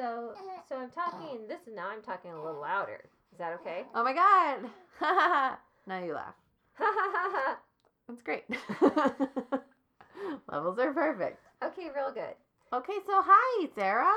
So, 0.00 0.32
so 0.66 0.76
I'm 0.76 0.88
talking 0.88 1.46
this, 1.46 1.58
and 1.66 1.76
now 1.76 1.88
I'm 1.90 2.00
talking 2.00 2.30
a 2.30 2.42
little 2.42 2.62
louder. 2.62 3.04
Is 3.32 3.38
that 3.38 3.52
okay? 3.60 3.84
Oh 3.94 4.02
my 4.02 4.14
god! 4.14 4.60
now 5.86 6.02
you 6.02 6.14
laugh. 6.14 6.32
That's 8.08 8.22
great. 8.22 8.44
Levels 10.50 10.78
are 10.78 10.94
perfect. 10.94 11.44
okay, 11.62 11.90
real 11.94 12.12
good. 12.14 12.34
Okay, 12.72 12.94
so 13.06 13.12
hi, 13.22 13.68
Sarah. 13.74 14.14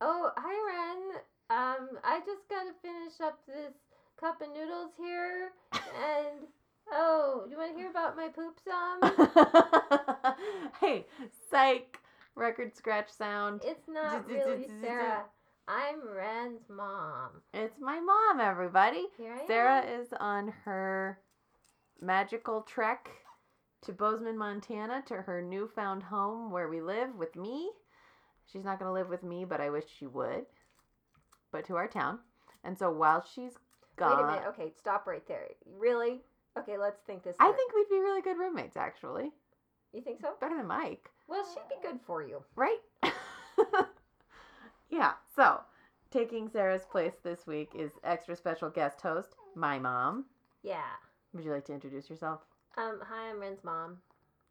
Oh, 0.00 0.32
hi, 0.36 0.56
Ren. 0.66 1.20
Um, 1.50 1.90
I 2.02 2.18
just 2.26 2.48
gotta 2.48 2.72
finish 2.82 3.20
up 3.22 3.38
this 3.46 3.74
cup 4.18 4.42
of 4.42 4.48
noodles 4.48 4.90
here, 4.98 5.52
and 5.72 6.48
oh, 6.90 7.46
you 7.48 7.56
want 7.56 7.70
to 7.70 7.78
hear 7.78 7.90
about 7.90 8.16
my 8.16 8.26
poop 8.26 8.58
some? 8.66 8.98
hey, 10.80 11.06
psych. 11.48 12.00
Record 12.40 12.74
scratch 12.74 13.10
sound. 13.10 13.60
It's 13.66 13.86
not 13.86 14.26
really 14.26 14.66
Sarah. 14.80 15.24
I'm 15.68 15.96
Ren's 16.08 16.62
mom. 16.70 17.42
It's 17.52 17.78
my 17.78 18.00
mom, 18.00 18.40
everybody. 18.40 19.08
Here 19.18 19.34
I 19.34 19.46
Sarah 19.46 19.82
am. 19.82 20.00
is 20.00 20.08
on 20.18 20.48
her 20.64 21.18
magical 22.00 22.62
trek 22.62 23.10
to 23.82 23.92
Bozeman, 23.92 24.38
Montana, 24.38 25.02
to 25.08 25.16
her 25.16 25.42
newfound 25.42 26.02
home 26.02 26.50
where 26.50 26.68
we 26.70 26.80
live 26.80 27.14
with 27.14 27.36
me. 27.36 27.70
She's 28.50 28.64
not 28.64 28.78
going 28.78 28.88
to 28.88 28.94
live 28.94 29.10
with 29.10 29.22
me, 29.22 29.44
but 29.44 29.60
I 29.60 29.68
wish 29.68 29.84
she 29.98 30.06
would. 30.06 30.46
But 31.52 31.66
to 31.66 31.76
our 31.76 31.88
town. 31.88 32.20
And 32.64 32.78
so 32.78 32.90
while 32.90 33.22
she's 33.34 33.52
gone, 33.96 34.16
Wait 34.16 34.22
a 34.22 34.26
minute. 34.26 34.48
Okay, 34.48 34.72
stop 34.78 35.06
right 35.06 35.28
there. 35.28 35.46
Really? 35.66 36.22
Okay, 36.58 36.78
let's 36.78 37.02
think 37.06 37.22
this. 37.22 37.36
I 37.38 37.48
through. 37.48 37.56
think 37.56 37.74
we'd 37.74 37.94
be 37.94 38.00
really 38.00 38.22
good 38.22 38.38
roommates, 38.38 38.78
actually. 38.78 39.30
You 39.92 40.00
think 40.00 40.20
so? 40.20 40.30
Better 40.40 40.56
than 40.56 40.66
Mike, 40.68 41.10
Well, 41.30 41.46
she'd 41.54 41.68
be 41.68 41.76
good 41.88 42.00
for 42.04 42.22
you. 42.22 42.42
right? 42.56 42.78
yeah. 44.90 45.12
So 45.36 45.60
taking 46.10 46.48
Sarah's 46.48 46.84
place 46.84 47.14
this 47.22 47.46
week 47.46 47.70
is 47.78 47.92
extra 48.02 48.34
special 48.34 48.68
guest 48.68 49.00
host, 49.00 49.36
my 49.54 49.78
mom. 49.78 50.24
Yeah. 50.62 50.82
Would 51.32 51.44
you 51.44 51.52
like 51.52 51.64
to 51.66 51.72
introduce 51.72 52.10
yourself? 52.10 52.40
Um. 52.76 52.98
Hi, 53.08 53.30
I'm 53.30 53.40
Ren's 53.40 53.62
mom. 53.62 53.98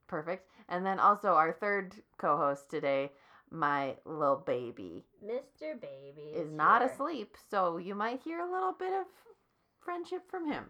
Perfect. 0.07 0.47
And 0.69 0.85
then 0.85 0.99
also 0.99 1.29
our 1.33 1.51
third 1.51 1.93
co-host 2.17 2.69
today, 2.69 3.11
my 3.51 3.95
little 4.05 4.41
baby, 4.45 5.03
Mr. 5.23 5.79
Baby 5.79 6.31
is 6.33 6.49
not 6.51 6.81
here. 6.81 6.89
asleep, 6.91 7.35
so 7.51 7.77
you 7.77 7.93
might 7.93 8.21
hear 8.23 8.39
a 8.39 8.51
little 8.51 8.73
bit 8.73 8.93
of 8.93 9.05
friendship 9.79 10.29
from 10.29 10.49
him. 10.51 10.65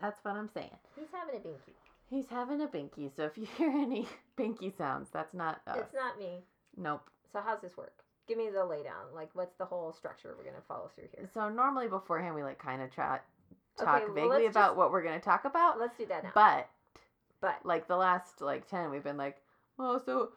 That's 0.00 0.22
what 0.22 0.34
I'm 0.34 0.48
saying. 0.52 0.76
He's 0.94 1.08
having 1.12 1.36
a 1.36 1.38
binky. 1.38 1.74
He's 2.08 2.26
having 2.28 2.60
a 2.62 2.66
binky, 2.68 3.10
so 3.14 3.24
if 3.24 3.36
you 3.36 3.46
hear 3.58 3.70
any 3.70 4.06
binky 4.38 4.76
sounds, 4.76 5.08
that's 5.12 5.34
not 5.34 5.60
us. 5.66 5.78
It's 5.78 5.94
not 5.94 6.18
me. 6.18 6.44
Nope. 6.76 7.08
So 7.32 7.40
how's 7.44 7.60
this 7.60 7.76
work? 7.76 7.92
Give 8.28 8.38
me 8.38 8.48
the 8.50 8.58
laydown. 8.60 9.14
Like, 9.14 9.30
what's 9.34 9.54
the 9.56 9.64
whole 9.64 9.92
structure 9.92 10.34
we're 10.36 10.44
gonna 10.44 10.62
follow 10.66 10.90
through 10.94 11.08
here? 11.16 11.28
So 11.32 11.48
normally 11.48 11.88
beforehand 11.88 12.34
we 12.34 12.42
like 12.42 12.58
kind 12.58 12.82
of 12.82 12.90
chat 12.94 13.24
Okay, 13.78 13.84
talk 13.84 14.02
well, 14.06 14.14
vaguely 14.14 14.46
about 14.46 14.68
just- 14.70 14.76
what 14.76 14.90
we're 14.90 15.02
going 15.02 15.18
to 15.18 15.24
talk 15.24 15.44
about, 15.44 15.78
Let's 15.78 15.96
do 15.98 16.06
that 16.06 16.24
now. 16.24 16.30
but 16.34 16.68
But 17.42 17.56
like 17.64 17.86
the 17.88 17.96
last 17.96 18.40
like 18.40 18.66
10 18.68 18.90
we've 18.90 19.04
been 19.04 19.18
like, 19.18 19.36
"Oh, 19.78 20.00
so 20.04 20.30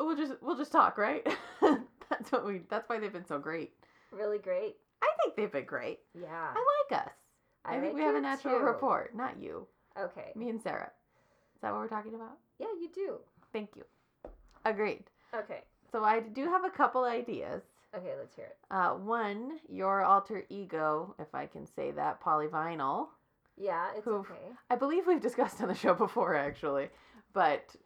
we'll 0.00 0.16
just 0.16 0.32
we'll 0.42 0.56
just 0.56 0.72
talk, 0.72 0.98
right?" 0.98 1.24
that's 1.60 2.32
what 2.32 2.44
we 2.44 2.62
that's 2.68 2.88
why 2.88 2.98
they've 2.98 3.12
been 3.12 3.24
so 3.26 3.38
great. 3.38 3.72
really 4.10 4.38
great. 4.38 4.76
I 5.02 5.08
think 5.22 5.36
they've 5.36 5.52
been 5.52 5.64
great. 5.66 6.00
Yeah. 6.20 6.52
I 6.54 6.82
like 6.90 7.06
us. 7.06 7.12
I, 7.64 7.72
think 7.74 7.84
like 7.84 7.94
we 7.94 8.00
have 8.02 8.16
a 8.16 8.20
natural 8.20 8.58
too. 8.58 8.64
rapport, 8.64 9.10
not 9.14 9.38
you. 9.40 9.66
Okay. 9.98 10.32
Me 10.34 10.48
and 10.48 10.60
Sarah. 10.60 10.90
Is 11.60 11.62
that 11.62 11.72
what 11.72 11.80
we're 11.80 11.88
talking 11.88 12.14
about? 12.14 12.38
Yeah, 12.58 12.68
you 12.80 12.88
do. 12.94 13.16
Thank 13.52 13.70
you. 13.76 13.82
Agreed. 14.64 15.04
Okay. 15.34 15.60
So 15.92 16.02
I 16.04 16.20
do 16.20 16.46
have 16.46 16.64
a 16.64 16.70
couple 16.70 17.04
ideas. 17.04 17.60
Okay, 17.94 18.12
let's 18.18 18.34
hear 18.34 18.46
it. 18.46 18.56
Uh, 18.70 18.92
one, 18.92 19.58
your 19.68 20.00
alter 20.02 20.44
ego, 20.48 21.14
if 21.18 21.34
I 21.34 21.44
can 21.46 21.66
say 21.66 21.90
that, 21.90 22.22
polyvinyl. 22.22 23.08
Yeah, 23.58 23.88
it's 23.94 24.06
Who- 24.06 24.14
okay. 24.16 24.32
I 24.70 24.76
believe 24.76 25.06
we've 25.06 25.20
discussed 25.20 25.60
on 25.60 25.68
the 25.68 25.74
show 25.74 25.92
before, 25.92 26.34
actually, 26.34 26.88
but 27.34 27.76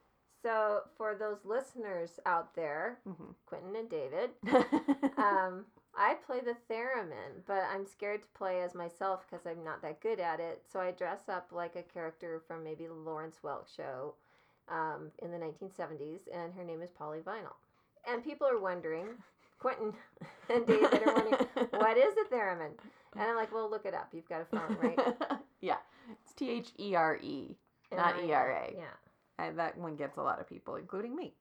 So 0.44 0.82
for 0.96 1.16
those 1.16 1.38
listeners 1.44 2.20
out 2.26 2.54
there, 2.54 3.00
mhm. 3.08 3.34
Quentin 3.46 3.74
and 3.74 3.88
David, 3.90 4.30
um, 5.18 5.64
I 5.96 6.14
play 6.26 6.40
the 6.40 6.56
theremin, 6.72 7.42
but 7.46 7.62
I'm 7.72 7.86
scared 7.86 8.22
to 8.22 8.28
play 8.28 8.62
as 8.62 8.74
myself 8.74 9.24
because 9.28 9.46
I'm 9.46 9.62
not 9.64 9.82
that 9.82 10.00
good 10.00 10.20
at 10.20 10.40
it. 10.40 10.62
So 10.70 10.80
I 10.80 10.90
dress 10.90 11.28
up 11.28 11.48
like 11.52 11.76
a 11.76 11.82
character 11.82 12.42
from 12.46 12.64
maybe 12.64 12.86
the 12.86 12.94
Lawrence 12.94 13.38
Welk 13.44 13.66
show 13.74 14.14
um, 14.68 15.10
in 15.22 15.30
the 15.30 15.38
1970s, 15.38 16.22
and 16.32 16.52
her 16.54 16.64
name 16.64 16.82
is 16.82 16.90
Polly 16.90 17.20
Vinyl. 17.20 17.54
And 18.08 18.24
people 18.24 18.46
are 18.46 18.58
wondering, 18.60 19.06
Quentin 19.58 19.92
and 20.50 20.66
David 20.66 21.02
are 21.06 21.14
wondering, 21.14 21.46
what 21.70 21.96
is 21.96 22.14
a 22.16 22.34
theremin? 22.34 22.72
And 23.16 23.22
I'm 23.22 23.36
like, 23.36 23.52
well, 23.52 23.70
look 23.70 23.86
it 23.86 23.94
up. 23.94 24.08
You've 24.12 24.28
got 24.28 24.42
a 24.42 24.44
phone, 24.44 24.76
right? 24.82 24.98
yeah, 25.60 25.76
it's 26.22 26.32
T 26.34 26.50
H 26.50 26.72
E 26.78 26.94
R 26.94 27.16
E. 27.22 27.56
Not 27.94 28.18
ERA. 28.20 28.68
Yeah. 28.74 28.84
And 29.38 29.58
that 29.58 29.78
one 29.78 29.94
gets 29.96 30.16
a 30.16 30.22
lot 30.22 30.40
of 30.40 30.48
people, 30.48 30.76
including 30.76 31.14
me. 31.14 31.34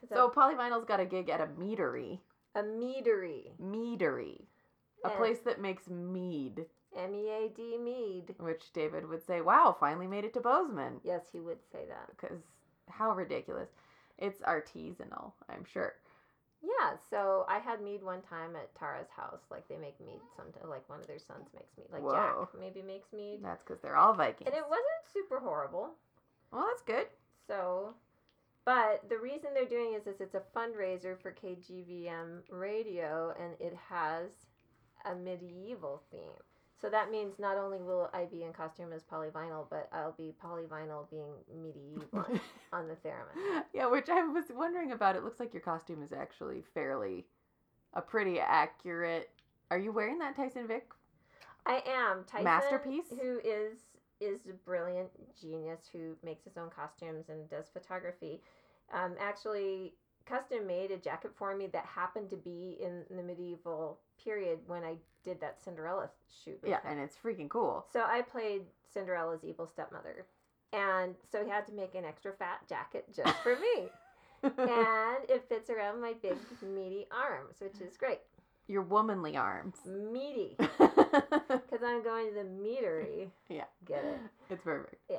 'Cause 0.00 0.08
So 0.10 0.28
Polyvinyl's 0.28 0.84
got 0.84 0.98
a 1.00 1.04
gig 1.04 1.28
at 1.28 1.40
a 1.40 1.46
meadery. 1.46 2.18
A 2.54 2.62
meadery, 2.62 3.50
Meadery. 3.60 4.42
A 5.04 5.10
place 5.10 5.40
that 5.40 5.60
makes 5.60 5.88
mead, 5.88 6.64
M 6.96 7.14
E 7.14 7.28
A 7.28 7.48
D 7.54 7.76
mead. 7.76 8.34
which 8.38 8.72
David 8.72 9.06
would 9.08 9.22
say, 9.26 9.40
wow, 9.42 9.76
finally 9.78 10.06
made 10.06 10.24
it 10.24 10.32
to 10.34 10.40
Bozeman. 10.40 11.00
Yes, 11.04 11.22
he 11.30 11.40
would 11.40 11.58
say 11.70 11.80
that. 11.88 12.08
Because 12.10 12.38
how 12.88 13.12
ridiculous. 13.12 13.68
It's 14.16 14.40
artisanal, 14.42 15.32
I'm 15.50 15.64
sure. 15.64 15.94
Yeah, 16.62 16.92
so 17.10 17.44
I 17.48 17.58
had 17.58 17.82
mead 17.82 18.02
one 18.02 18.22
time 18.22 18.56
at 18.56 18.74
Tara's 18.74 19.08
house. 19.14 19.40
Like 19.50 19.68
they 19.68 19.76
make 19.76 20.00
mead 20.00 20.20
sometimes. 20.36 20.64
Like 20.70 20.88
one 20.88 21.00
of 21.00 21.06
their 21.06 21.18
sons 21.18 21.48
makes 21.54 21.76
mead. 21.76 21.88
Like 21.92 22.02
Whoa. 22.02 22.12
Jack 22.52 22.58
maybe 22.60 22.80
makes 22.80 23.12
mead, 23.12 23.40
That's 23.42 23.62
because 23.62 23.82
they're 23.82 23.96
all 23.96 24.14
Vikings. 24.14 24.46
and 24.46 24.54
it 24.56 24.64
wasn't 24.66 25.04
super 25.12 25.40
horrible. 25.40 25.90
well, 26.50 26.64
that's 26.68 26.80
good. 26.82 27.08
So, 27.46 27.92
but 28.64 29.08
the 29.08 29.18
reason 29.18 29.50
they're 29.54 29.66
doing 29.66 29.94
is, 29.94 30.06
is 30.06 30.20
it's 30.20 30.34
a 30.34 30.42
fundraiser 30.56 31.20
for 31.20 31.32
KGVM 31.32 32.42
radio, 32.50 33.34
and 33.40 33.54
it 33.60 33.76
has 33.90 34.30
a 35.04 35.14
medieval 35.14 36.02
theme. 36.10 36.30
So 36.80 36.90
that 36.90 37.10
means 37.10 37.38
not 37.38 37.56
only 37.56 37.78
will 37.78 38.10
I 38.12 38.24
be 38.24 38.42
in 38.42 38.52
costume 38.52 38.92
as 38.92 39.02
Polyvinyl, 39.02 39.66
but 39.70 39.88
I'll 39.92 40.12
be 40.12 40.34
Polyvinyl 40.42 41.08
being 41.10 41.32
medieval 41.62 42.26
on 42.72 42.88
the 42.88 42.94
theremin. 42.96 43.64
yeah, 43.72 43.86
which 43.86 44.08
I 44.08 44.22
was 44.26 44.44
wondering 44.54 44.92
about. 44.92 45.16
It 45.16 45.24
looks 45.24 45.40
like 45.40 45.54
your 45.54 45.62
costume 45.62 46.02
is 46.02 46.12
actually 46.12 46.62
fairly, 46.74 47.24
a 47.94 48.02
pretty 48.02 48.40
accurate. 48.40 49.30
Are 49.70 49.78
you 49.78 49.92
wearing 49.92 50.18
that 50.18 50.36
Tyson 50.36 50.66
Vick? 50.66 50.88
I 51.66 51.82
am 51.86 52.24
Tyson, 52.26 52.44
Masterpiece? 52.44 53.08
who 53.08 53.38
is 53.42 53.78
is 54.24 54.40
a 54.48 54.52
brilliant 54.52 55.08
genius 55.40 55.80
who 55.92 56.16
makes 56.24 56.44
his 56.44 56.56
own 56.56 56.70
costumes 56.70 57.26
and 57.28 57.48
does 57.50 57.66
photography. 57.72 58.40
Um, 58.92 59.14
actually, 59.20 59.94
custom 60.26 60.66
made 60.66 60.90
a 60.90 60.96
jacket 60.96 61.32
for 61.36 61.54
me 61.56 61.66
that 61.68 61.84
happened 61.86 62.30
to 62.30 62.36
be 62.36 62.78
in 62.80 63.02
the 63.16 63.22
medieval 63.22 63.98
period 64.22 64.58
when 64.66 64.82
I 64.84 64.96
did 65.22 65.40
that 65.40 65.60
Cinderella 65.62 66.10
shoot. 66.44 66.58
Yeah, 66.64 66.76
him. 66.82 66.92
and 66.92 67.00
it's 67.00 67.16
freaking 67.16 67.48
cool. 67.48 67.86
so 67.92 68.00
I 68.06 68.22
played 68.22 68.62
Cinderella's 68.92 69.44
evil 69.44 69.66
stepmother, 69.66 70.26
and 70.72 71.14
so 71.30 71.44
he 71.44 71.50
had 71.50 71.66
to 71.66 71.72
make 71.72 71.94
an 71.94 72.04
extra 72.04 72.32
fat 72.32 72.66
jacket 72.68 73.06
just 73.14 73.36
for 73.42 73.56
me, 73.56 73.88
and 74.42 75.24
it 75.28 75.44
fits 75.48 75.70
around 75.70 76.00
my 76.00 76.14
big 76.22 76.36
meaty 76.62 77.06
arms, 77.10 77.56
which 77.60 77.80
is 77.80 77.96
great. 77.96 78.20
your 78.66 78.82
womanly 78.82 79.36
arms. 79.36 79.76
Meaty, 79.86 80.56
because 81.48 81.82
I'm 81.84 82.02
going 82.02 82.28
to 82.28 82.34
the 82.34 82.44
meadery. 82.48 83.28
Yeah. 83.48 83.64
get 83.86 84.04
it. 84.04 84.18
it's 84.50 84.62
perfect. 84.62 84.96
Yeah. 85.10 85.18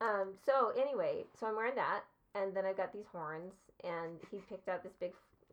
Um, 0.00 0.32
so 0.44 0.72
anyway, 0.80 1.24
so 1.38 1.46
I'm 1.46 1.56
wearing 1.56 1.74
that, 1.76 2.00
and 2.34 2.54
then 2.54 2.64
I've 2.64 2.76
got 2.76 2.92
these 2.92 3.06
horns, 3.12 3.52
and 3.84 4.18
he 4.30 4.38
picked 4.48 4.68
out 4.68 4.82
this 4.82 4.94
big 4.98 5.12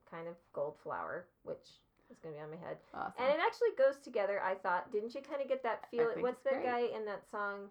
kind 0.09 0.27
of 0.27 0.35
gold 0.53 0.75
flower, 0.83 1.25
which 1.43 1.67
is 2.09 2.17
going 2.23 2.33
to 2.35 2.39
be 2.39 2.43
on 2.43 2.49
my 2.51 2.67
head, 2.67 2.77
Awesome. 2.93 3.11
and 3.19 3.27
it 3.27 3.39
actually 3.45 3.75
goes 3.77 3.97
together. 4.01 4.41
I 4.41 4.55
thought, 4.55 4.91
didn't 4.91 5.13
you 5.13 5.21
kind 5.21 5.41
of 5.41 5.49
get 5.49 5.63
that 5.63 5.89
feel? 5.91 6.07
think 6.13 6.23
What's 6.23 6.41
that 6.43 6.63
guy 6.63 6.83
in 6.95 7.05
that 7.05 7.29
song? 7.29 7.67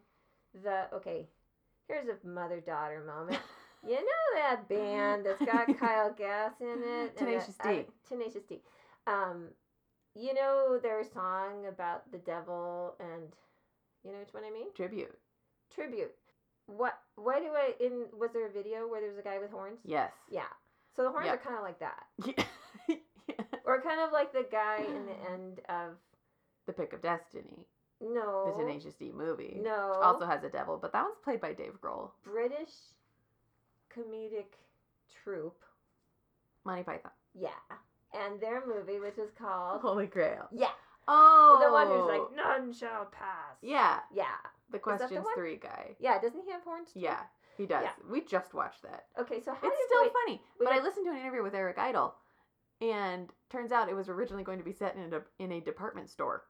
The 0.62 0.85
okay, 0.95 1.27
here's 1.89 2.09
a 2.09 2.27
mother 2.27 2.61
daughter 2.61 3.03
moment. 3.07 3.41
You 3.87 3.95
know 3.95 4.35
that 4.35 4.69
band 4.69 5.27
that's 5.27 5.45
got 5.45 5.79
Kyle 5.79 6.12
Gass 6.12 6.55
in 6.61 6.83
it? 6.83 7.17
Tenacious 7.17 7.55
D. 7.62 7.69
uh, 7.69 7.83
Tenacious 8.09 8.43
D. 8.49 8.61
Um, 9.07 9.45
you 10.19 10.33
know 10.35 10.79
their 10.83 11.03
song 11.05 11.67
about 11.69 12.11
the 12.11 12.19
devil 12.19 12.95
and 13.01 13.23
you 14.05 14.13
know 14.13 14.19
which 14.19 14.33
one 14.33 14.45
I 14.45 14.51
mean? 14.51 14.69
Tribute. 14.75 15.15
Tribute. 15.75 16.15
What? 16.67 16.99
Why 17.17 17.39
do 17.41 17.47
I? 17.55 17.75
In 17.81 18.07
was 18.19 18.31
there 18.33 18.47
a 18.47 18.51
video 18.53 18.89
where 18.89 19.01
there 19.01 19.11
was 19.11 19.19
a 19.19 19.23
guy 19.23 19.39
with 19.39 19.51
horns? 19.51 19.79
Yes. 19.85 20.13
Yeah. 20.31 20.43
So 20.97 21.03
the 21.03 21.11
horns 21.11 21.27
Yeah. 21.27 21.35
are 21.35 21.39
kind 21.39 21.57
of 21.57 21.63
like 21.63 21.79
that, 21.81 22.05
Yeah. 22.89 22.97
or 23.65 23.83
kind 23.83 24.01
of 24.01 24.13
like 24.13 24.33
the 24.33 24.47
guy 24.51 24.79
in 24.79 25.05
the 25.07 25.31
end 25.33 25.61
of 25.69 25.91
the 26.67 26.73
Pick 26.73 26.93
of 26.95 27.03
Destiny, 27.03 27.67
no, 28.01 28.47
the 28.57 28.62
Tenacious 28.65 28.95
D 28.95 29.12
movie. 29.15 29.61
no, 29.62 29.93
Also 30.03 30.25
has 30.25 30.43
a 30.43 30.49
devil, 30.49 30.79
but 30.81 30.93
that 30.93 31.03
one's 31.03 31.19
played 31.23 31.41
by 31.41 31.53
Dave 31.53 31.75
Grohl. 31.83 32.11
British 32.25 32.73
comedic 33.95 34.57
troupe. 35.23 35.62
Monty 36.65 36.83
Python. 36.83 37.12
Yeah, 37.39 37.51
and 38.25 38.41
their 38.41 38.63
movie, 38.67 38.99
which 39.01 39.17
was 39.17 39.31
called 39.37 39.81
Holy 39.83 40.07
Grail. 40.07 40.49
Yeah, 40.53 40.71
Oh, 41.09 41.59
the 41.65 41.71
one 41.73 41.87
who's 41.87 42.09
like 42.09 42.35
none 42.37 42.73
shall 42.73 43.07
pass. 43.07 43.57
yeah, 43.63 44.01
yeah, 44.13 44.25
the 44.71 44.73
the 44.73 44.79
questions 44.79 45.25
one? 45.25 45.35
three 45.35 45.57
guy. 45.57 45.95
yeah. 46.01 46.21
Doesn't 46.21 46.43
he 46.45 46.51
have 46.51 46.63
horns? 46.63 46.93
too? 46.93 47.01
Yeah, 47.01 47.21
he 47.57 47.67
does. 47.67 47.85
Yeah. 47.85 47.93
We 48.11 48.23
just 48.23 48.55
watched 48.55 48.83
that. 48.83 49.05
Okay, 49.21 49.41
so 49.41 49.53
how 49.53 49.69
it's 49.69 49.77
still 49.89 50.11
funny. 50.25 50.41
but 50.59 50.73
I 50.73 50.83
listened 50.83 51.07
to 51.07 51.13
an 51.13 51.19
interview 51.19 51.43
with 51.43 51.55
Eric 51.55 51.79
Idle, 51.79 52.15
and 52.81 53.31
turns 53.51 53.71
out 53.73 53.89
it 53.89 53.95
was 53.95 54.09
originally 54.09 54.43
going 54.45 54.59
to 54.59 54.65
be 54.65 54.73
set 54.73 54.97
in 54.97 55.12
a 55.15 55.21
in 55.39 55.53
a 55.53 55.61
department 55.61 56.11
store, 56.11 56.45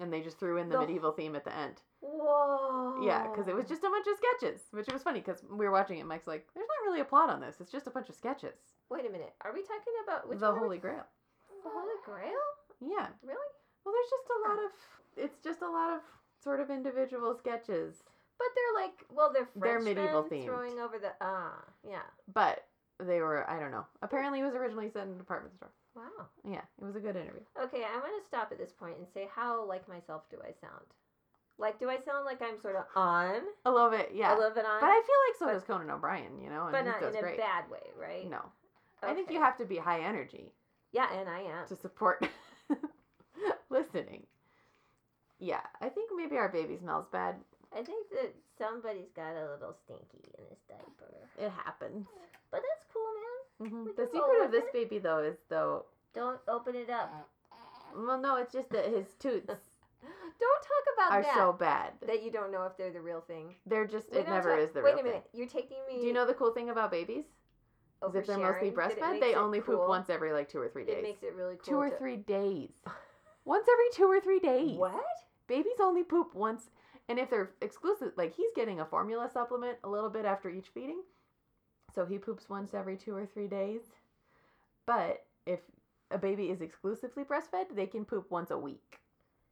and 0.00 0.12
they 0.12 0.20
just 0.22 0.38
threw 0.38 0.56
in 0.58 0.68
the, 0.68 0.76
The- 0.76 0.80
medieval 0.86 1.12
theme 1.12 1.36
at 1.36 1.44
the 1.44 1.54
end. 1.56 1.82
Whoa. 2.02 3.00
Yeah, 3.02 3.28
because 3.28 3.48
it 3.48 3.54
was 3.54 3.66
just 3.66 3.84
a 3.84 3.88
bunch 3.90 4.06
of 4.06 4.18
sketches, 4.18 4.60
which 4.72 4.88
was 4.92 5.02
funny 5.02 5.20
because 5.20 5.42
we 5.48 5.64
were 5.64 5.70
watching 5.72 5.98
it. 5.98 6.06
Mike's 6.06 6.26
like, 6.26 6.46
"There's 6.54 6.66
not 6.68 6.88
really 6.90 7.00
a 7.00 7.04
plot 7.04 7.30
on 7.30 7.40
this. 7.40 7.60
It's 7.60 7.72
just 7.72 7.86
a 7.86 7.90
bunch 7.90 8.08
of 8.08 8.14
sketches." 8.14 8.54
Wait 8.90 9.06
a 9.06 9.10
minute. 9.10 9.32
Are 9.42 9.52
we 9.54 9.62
talking 9.62 9.94
about 10.04 10.28
which 10.28 10.38
the 10.40 10.46
one 10.46 10.54
are 10.54 10.60
we- 10.60 10.66
Holy 10.66 10.78
Grail. 10.78 11.04
The 11.64 11.70
Holy 11.70 11.94
Grail? 12.04 12.42
Yeah. 12.80 13.06
Really? 13.22 13.50
Well, 13.84 13.94
there's 13.94 14.10
just 14.10 14.28
a 14.30 14.48
lot 14.48 14.58
of. 14.64 14.70
It's 15.16 15.38
just 15.44 15.62
a 15.62 15.70
lot 15.70 15.94
of 15.94 16.00
sort 16.42 16.60
of 16.60 16.70
individual 16.70 17.34
sketches, 17.38 18.02
But 18.38 18.48
they're 18.56 18.82
like, 18.84 19.04
well, 19.10 19.32
they're 19.32 19.48
They're 19.54 19.80
medieval 19.80 20.24
themed. 20.24 20.44
throwing 20.44 20.80
over 20.80 20.98
the 20.98 21.12
ah, 21.20 21.62
yeah. 21.88 22.02
but 22.32 22.66
they 22.98 23.20
were. 23.20 23.48
I 23.48 23.60
don't 23.60 23.70
know. 23.70 23.86
Apparently, 24.02 24.40
it 24.40 24.44
was 24.44 24.54
originally 24.54 24.90
set 24.90 25.06
in 25.06 25.14
a 25.14 25.18
department 25.18 25.54
store. 25.54 25.70
Wow. 25.94 26.26
Yeah, 26.44 26.62
it 26.80 26.84
was 26.84 26.96
a 26.96 27.00
good 27.00 27.14
interview. 27.16 27.42
Okay, 27.62 27.84
I'm 27.84 28.00
gonna 28.00 28.22
stop 28.26 28.50
at 28.50 28.58
this 28.58 28.72
point 28.72 28.96
and 28.98 29.06
say, 29.12 29.28
how 29.32 29.64
like 29.64 29.86
myself 29.88 30.22
do 30.30 30.38
I 30.42 30.52
sound? 30.60 30.86
Like, 31.62 31.78
do 31.78 31.88
I 31.88 31.96
sound 32.04 32.24
like 32.26 32.42
I'm 32.42 32.60
sort 32.60 32.74
of 32.76 32.84
on 32.96 33.40
A 33.64 33.70
little 33.70 33.88
bit, 33.88 34.10
yeah. 34.14 34.34
a 34.34 34.36
little 34.36 34.50
bit 34.50 34.64
on, 34.66 34.80
But 34.80 34.88
I 34.90 35.00
feel 35.06 35.20
like 35.28 35.38
so 35.38 35.54
does 35.54 35.62
Conan 35.64 35.88
O'Brien, 35.90 36.38
you 36.42 36.50
know, 36.50 36.64
and 36.64 36.72
but 36.72 36.84
not 36.84 37.00
in 37.02 37.16
a 37.16 37.20
great. 37.20 37.38
bad 37.38 37.70
way, 37.70 37.86
right? 37.96 38.28
No, 38.28 38.40
I 39.02 39.14
think 39.14 39.30
you 39.30 39.40
have 39.40 39.56
to 39.58 39.64
be 39.64 39.76
high 39.78 40.00
energy 40.00 40.52
Yeah, 40.92 41.06
and 41.18 41.28
I 41.28 41.40
am. 41.42 41.66
to 41.68 41.76
support 41.76 42.26
listening. 43.70 44.24
Yeah, 45.38 45.60
I 45.80 45.88
think 45.88 46.10
maybe 46.16 46.36
our 46.36 46.48
baby 46.48 46.76
smells 46.80 47.06
bad. 47.10 47.36
I 47.72 47.82
think 47.82 48.08
that 48.10 48.34
somebody's 48.58 49.10
got 49.16 49.32
a 49.34 49.50
little 49.54 49.74
stinky 49.84 50.28
in 50.38 50.44
his 50.50 50.58
diaper, 50.68 51.14
It 51.38 51.50
happens. 51.64 52.06
but 52.50 52.60
that's 52.60 52.84
cool, 52.92 53.70
man. 53.70 53.70
hmm 53.84 53.90
The 53.96 54.06
secret 54.06 54.44
of 54.44 54.50
this 54.52 54.64
it. 54.64 54.72
baby, 54.72 54.98
though, 54.98 55.18
is 55.20 55.36
though. 55.48 55.86
Don't 56.14 56.40
open 56.48 56.74
it 56.76 56.90
up. 56.90 57.28
Well, 57.96 58.20
no, 58.20 58.36
it's 58.36 58.52
just 58.52 58.68
that 58.70 58.86
his 58.86 59.06
toots 59.18 59.50
Don't 60.42 60.62
talk 60.62 60.94
about 60.96 61.12
are 61.18 61.22
that. 61.22 61.34
so 61.36 61.52
bad. 61.52 61.92
that 62.06 62.22
you 62.22 62.30
don't 62.32 62.50
know 62.52 62.64
if 62.64 62.76
they're 62.76 62.90
the 62.92 63.00
real 63.00 63.20
thing. 63.20 63.54
They're 63.66 63.86
just. 63.86 64.10
We 64.10 64.18
It 64.18 64.28
never 64.28 64.50
talk- 64.56 64.58
is 64.68 64.72
the 64.72 64.82
real. 64.82 64.96
Thing. 64.96 64.96
Wait 64.96 65.00
a 65.00 65.04
minute. 65.04 65.28
thing. 65.30 65.38
You're 65.40 65.48
taking 65.48 65.78
me. 65.88 66.00
Do 66.00 66.06
you 66.06 66.12
know 66.12 66.26
the 66.26 66.34
cool 66.34 66.52
thing 66.52 66.70
about 66.70 66.90
babies? 66.90 67.24
Is 68.06 68.14
if 68.16 68.26
they're 68.26 68.36
mostly 68.38 68.70
oversharing, 68.72 68.74
that 68.76 68.90
it 68.92 69.00
breastfed, 69.00 69.20
they 69.20 69.34
only 69.34 69.60
poop 69.60 69.78
cool. 69.78 69.88
once 69.88 70.10
every 70.10 70.32
like 70.32 70.48
two 70.48 70.58
or 70.58 70.68
three 70.68 70.84
days. 70.84 70.96
It 70.98 71.02
makes 71.04 71.22
it 71.22 71.34
really 71.36 71.54
cool. 71.56 71.64
two 71.74 71.76
or 71.76 71.90
to- 71.90 71.96
three 71.96 72.16
days. 72.16 72.70
once 73.44 73.66
every 73.72 73.90
two 73.92 74.06
or 74.10 74.20
three 74.20 74.40
days. 74.40 74.76
What? 74.76 75.04
Babies 75.46 75.78
only 75.80 76.02
poop 76.02 76.34
once, 76.34 76.70
and 77.08 77.18
if 77.18 77.30
they're 77.30 77.50
exclusive, 77.60 78.12
like 78.16 78.34
he's 78.34 78.50
getting 78.56 78.80
a 78.80 78.84
formula 78.84 79.28
supplement 79.32 79.78
a 79.84 79.88
little 79.88 80.10
bit 80.10 80.24
after 80.24 80.48
each 80.50 80.68
feeding, 80.74 81.02
so 81.94 82.04
he 82.06 82.18
poops 82.18 82.48
once 82.48 82.74
every 82.74 82.96
two 82.96 83.14
or 83.14 83.26
three 83.26 83.46
days. 83.48 83.82
But 84.86 85.24
if 85.46 85.60
a 86.10 86.18
baby 86.18 86.46
is 86.50 86.60
exclusively 86.60 87.22
breastfed, 87.24 87.74
they 87.74 87.86
can 87.86 88.04
poop 88.04 88.30
once 88.30 88.50
a 88.50 88.58
week, 88.58 88.98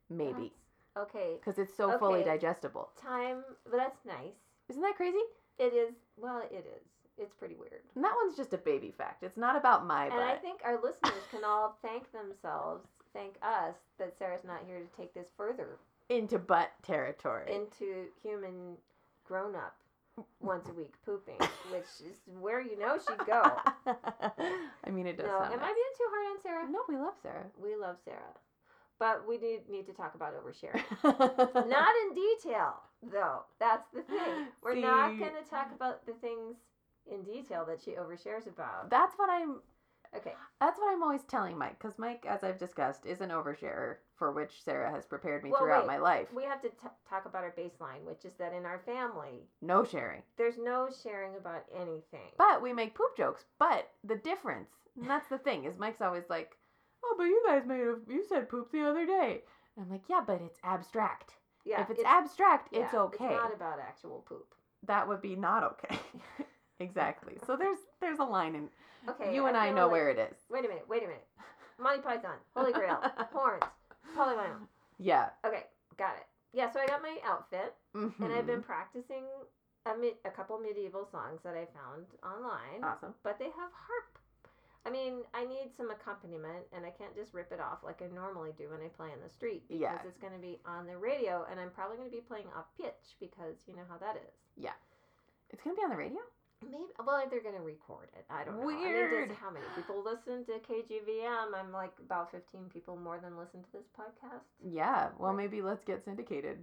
maybe, 0.08 0.52
Okay. 0.98 1.34
because 1.38 1.58
it's 1.58 1.74
so 1.76 1.98
fully 1.98 2.22
digestible. 2.24 2.90
Time, 3.00 3.44
but 3.70 3.76
that's 3.76 4.04
nice. 4.04 4.34
Isn't 4.68 4.82
that 4.82 4.96
crazy? 4.96 5.18
It 5.58 5.72
is. 5.74 5.94
Well, 6.16 6.42
it 6.50 6.66
is. 6.66 6.86
It's 7.18 7.34
pretty 7.34 7.54
weird. 7.54 7.82
And 7.94 8.02
that 8.04 8.14
one's 8.22 8.36
just 8.36 8.54
a 8.54 8.58
baby 8.58 8.92
fact. 8.96 9.22
It's 9.22 9.36
not 9.36 9.56
about 9.56 9.86
my 9.86 10.08
butt. 10.08 10.18
And 10.18 10.30
I 10.30 10.36
think 10.36 10.60
our 10.64 10.76
listeners 10.82 11.22
can 11.30 11.44
all 11.44 11.76
thank 11.82 12.10
themselves, 12.12 12.86
thank 13.12 13.34
us, 13.42 13.74
that 13.98 14.16
Sarah's 14.18 14.44
not 14.44 14.62
here 14.66 14.80
to 14.80 14.96
take 14.96 15.12
this 15.14 15.28
further 15.36 15.78
into 16.08 16.38
butt 16.38 16.70
territory. 16.82 17.52
into 17.54 18.06
human 18.22 18.76
grown 19.24 19.54
up 19.54 19.76
once 20.40 20.68
a 20.68 20.72
week 20.72 20.94
pooping, 21.04 21.36
which 21.70 21.84
is 22.00 22.16
where 22.40 22.60
you 22.60 22.78
know 22.78 22.98
she'd 22.98 23.26
go. 23.26 23.42
I 23.86 24.90
mean, 24.90 25.06
it 25.06 25.16
does 25.16 25.26
No, 25.26 25.38
sound 25.40 25.52
am 25.54 25.60
I 25.60 25.66
being 25.66 25.94
too 25.96 26.08
hard 26.10 26.26
on 26.36 26.42
Sarah? 26.42 26.70
No, 26.70 26.80
we 26.88 26.96
love 26.96 27.14
Sarah. 27.22 27.46
We 27.62 27.76
love 27.76 27.96
Sarah. 28.04 28.34
But 29.00 29.26
we 29.26 29.38
need, 29.38 29.62
need 29.68 29.86
to 29.86 29.92
talk 29.92 30.14
about 30.14 30.34
oversharing. 30.36 30.84
not 31.68 31.92
in 32.04 32.14
detail, 32.14 32.74
though. 33.10 33.40
That's 33.58 33.88
the 33.92 34.02
thing. 34.02 34.46
We're 34.62 34.76
not 34.76 35.18
going 35.18 35.32
to 35.42 35.50
talk 35.50 35.72
about 35.74 36.06
the 36.06 36.12
things 36.12 36.56
in 37.10 37.22
detail 37.24 37.64
that 37.66 37.80
she 37.82 37.92
overshares 37.92 38.46
about. 38.46 38.90
That's 38.90 39.14
what 39.16 39.28
I'm. 39.30 39.56
Okay. 40.14 40.34
That's 40.60 40.78
what 40.78 40.92
I'm 40.92 41.02
always 41.04 41.22
telling 41.22 41.56
Mike, 41.56 41.78
because 41.78 41.96
Mike, 41.98 42.26
as 42.28 42.42
I've 42.44 42.58
discussed, 42.58 43.06
is 43.06 43.20
an 43.20 43.30
oversharer 43.30 43.94
for 44.16 44.32
which 44.32 44.62
Sarah 44.64 44.90
has 44.90 45.06
prepared 45.06 45.44
me 45.44 45.50
Well, 45.50 45.60
throughout 45.60 45.82
wait. 45.86 45.94
my 45.94 45.98
life. 45.98 46.26
We 46.34 46.42
have 46.42 46.60
to 46.62 46.68
t- 46.68 46.74
talk 47.08 47.26
about 47.26 47.44
our 47.44 47.54
baseline, 47.56 48.04
which 48.04 48.24
is 48.24 48.34
that 48.34 48.52
in 48.52 48.66
our 48.66 48.80
family, 48.84 49.46
No 49.62 49.84
sharing, 49.84 50.22
there's 50.36 50.58
no 50.58 50.88
sharing 51.04 51.36
about 51.36 51.64
anything. 51.74 52.32
but 52.36 52.60
we 52.60 52.72
make 52.72 52.94
poop 52.96 53.16
jokes. 53.16 53.44
But 53.60 53.88
the 54.02 54.16
difference, 54.16 54.68
and 55.00 55.08
that's 55.08 55.28
the 55.28 55.38
thing, 55.38 55.64
is 55.64 55.78
Mike's 55.78 56.02
always 56.02 56.24
like, 56.28 56.56
"Oh, 57.04 57.14
but 57.16 57.24
you 57.24 57.42
guys 57.46 57.62
made 57.66 57.80
a 57.80 57.96
you 58.08 58.24
said 58.28 58.48
poop 58.48 58.70
the 58.72 58.82
other 58.88 59.06
day." 59.06 59.42
And 59.76 59.84
I'm 59.86 59.90
like, 59.90 60.02
"Yeah, 60.08 60.20
but 60.26 60.40
it's 60.42 60.58
abstract. 60.64 61.34
yeah, 61.64 61.82
if 61.82 61.90
it's, 61.90 62.02
abstract, 62.04 62.68
yeah, 62.72 62.84
it's 62.84 62.94
okay. 62.94 63.24
It's 63.26 63.34
not 63.34 63.54
about 63.54 63.78
actual 63.80 64.24
poop. 64.28 64.54
that 64.86 65.06
would 65.08 65.20
be 65.22 65.36
not 65.36 65.62
okay." 65.64 65.98
exactly. 66.80 67.34
So 67.46 67.56
there's 67.56 67.78
there's 68.00 68.18
a 68.18 68.24
line 68.24 68.54
in 68.54 68.68
Okay. 69.08 69.34
you 69.34 69.46
and 69.46 69.56
I 69.56 69.66
feel 69.68 69.76
know 69.76 69.82
like- 69.84 69.92
where 69.92 70.10
it 70.10 70.18
is. 70.18 70.36
Wait 70.50 70.64
a 70.64 70.68
minute. 70.68 70.84
Wait 70.88 71.02
a 71.02 71.06
minute. 71.06 71.26
Monty 71.78 72.02
Python, 72.02 72.36
Holy 72.54 72.72
Grail, 72.72 73.00
horns, 73.32 73.62
polyvinyl. 74.14 74.68
Yeah. 74.98 75.30
Okay, 75.46 75.64
got 75.96 76.16
it. 76.16 76.26
Yeah, 76.52 76.70
so 76.70 76.78
I 76.80 76.86
got 76.86 77.00
my 77.00 77.16
outfit, 77.24 77.74
and 77.94 78.12
I've 78.20 78.44
been 78.46 78.56
mm-hmm. 78.56 78.60
practicing 78.60 79.24
a, 79.86 79.96
mi- 79.96 80.18
a 80.26 80.30
couple 80.30 80.58
medieval 80.58 81.06
songs 81.10 81.40
that 81.42 81.54
I 81.54 81.64
found 81.72 82.04
online. 82.22 82.84
awesome. 82.84 83.14
but 83.22 83.38
they 83.38 83.46
have 83.46 83.72
harp. 83.72 84.18
I 84.86 84.90
mean, 84.90 85.20
I 85.34 85.44
need 85.44 85.68
some 85.76 85.90
accompaniment, 85.90 86.64
and 86.72 86.86
I 86.86 86.90
can't 86.90 87.14
just 87.14 87.34
rip 87.34 87.52
it 87.52 87.60
off 87.60 87.84
like 87.84 88.00
I 88.00 88.08
normally 88.14 88.52
do 88.56 88.70
when 88.70 88.80
I 88.80 88.88
play 88.88 89.12
in 89.12 89.20
the 89.22 89.28
street 89.28 89.68
because 89.68 89.80
Yeah. 89.82 89.98
it's 90.08 90.16
going 90.18 90.32
to 90.32 90.38
be 90.38 90.58
on 90.64 90.86
the 90.86 90.96
radio, 90.96 91.44
and 91.50 91.60
I'm 91.60 91.70
probably 91.70 91.98
going 91.98 92.08
to 92.08 92.16
be 92.16 92.22
playing 92.24 92.46
off 92.56 92.64
pitch 92.80 93.16
because 93.20 93.56
you 93.68 93.76
know 93.76 93.84
how 93.88 93.98
that 93.98 94.16
is. 94.16 94.34
Yeah, 94.56 94.72
it's 95.50 95.62
gonna 95.62 95.76
be 95.76 95.82
on 95.82 95.90
the 95.90 95.96
radio. 96.00 96.20
Maybe 96.62 96.84
well, 97.04 97.22
they're 97.30 97.42
going 97.42 97.56
to 97.56 97.62
record 97.62 98.08
it. 98.16 98.24
I 98.28 98.44
don't 98.44 98.56
know. 98.60 98.68
I 98.68 98.74
mean, 98.74 98.80
Weird. 98.92 99.32
how 99.32 99.50
many 99.50 99.64
people 99.74 100.04
listen 100.04 100.44
to 100.44 100.60
KGVM? 100.60 101.54
I'm 101.56 101.72
like 101.72 101.92
about 102.04 102.30
15 102.32 102.68
people 102.72 102.96
more 102.96 103.18
than 103.18 103.36
listen 103.38 103.62
to 103.62 103.72
this 103.72 103.86
podcast. 103.98 104.44
Yeah. 104.62 105.08
Well, 105.18 105.32
maybe 105.32 105.62
let's 105.62 105.84
get 105.84 106.04
syndicated. 106.04 106.58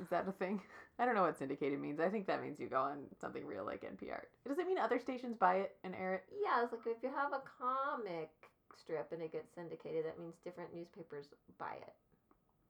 Is 0.00 0.08
that 0.10 0.26
a 0.28 0.32
thing? 0.32 0.60
I 0.98 1.04
don't 1.04 1.14
know 1.14 1.22
what 1.22 1.36
syndicated 1.36 1.78
means. 1.78 2.00
I 2.00 2.08
think 2.08 2.26
that 2.26 2.42
means 2.42 2.58
you 2.58 2.68
go 2.68 2.80
on 2.80 3.04
something 3.20 3.44
real 3.46 3.64
like 3.64 3.82
NPR. 3.82 4.22
Does 4.48 4.58
it 4.58 4.66
mean 4.66 4.78
other 4.78 4.98
stations 4.98 5.36
buy 5.36 5.56
it 5.56 5.76
and 5.84 5.94
air 5.94 6.14
it? 6.14 6.24
Yeah, 6.42 6.62
it's 6.62 6.72
like 6.72 6.86
if 6.86 7.02
you 7.02 7.10
have 7.14 7.32
a 7.32 7.42
comic 7.60 8.30
strip 8.74 9.12
and 9.12 9.20
it 9.22 9.32
gets 9.32 9.54
syndicated, 9.54 10.06
that 10.06 10.18
means 10.18 10.34
different 10.42 10.74
newspapers 10.74 11.26
buy 11.58 11.74
it. 11.82 11.92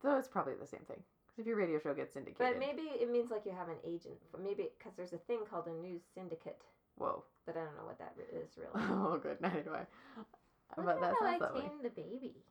So 0.03 0.17
it's 0.17 0.29
probably 0.29 0.55
the 0.55 0.67
same 0.67 0.85
thing. 0.89 1.03
'Cause 1.29 1.39
if 1.41 1.47
your 1.47 1.57
radio 1.57 1.79
show 1.79 1.95
gets 1.95 2.15
syndicated, 2.15 2.39
But 2.39 2.59
maybe 2.59 2.83
it 2.83 3.11
means 3.11 3.31
like 3.31 3.45
you 3.45 3.53
have 3.53 3.69
an 3.69 3.79
agent. 3.85 4.19
For 4.31 4.39
maybe 4.39 4.71
because 4.79 4.95
there's 4.97 5.13
a 5.13 5.19
thing 5.19 5.45
called 5.45 5.67
a 5.67 5.73
news 5.73 6.03
syndicate, 6.15 6.63
whoa. 6.97 7.23
but 7.45 7.57
I 7.57 7.65
don't 7.65 7.77
know 7.77 7.85
what 7.85 7.99
that 7.99 8.15
is 8.33 8.57
really. 8.57 8.73
Oh, 8.91 9.19
good. 9.19 9.41
Neither 9.41 9.63
do 9.63 9.75
I. 9.75 9.87
Look 10.77 10.87
but 10.87 10.97
at 10.97 11.01
that 11.01 11.15
how 11.21 11.27
I 11.27 11.61
tamed 11.61 11.85
the 11.85 11.91
baby. 11.91 12.43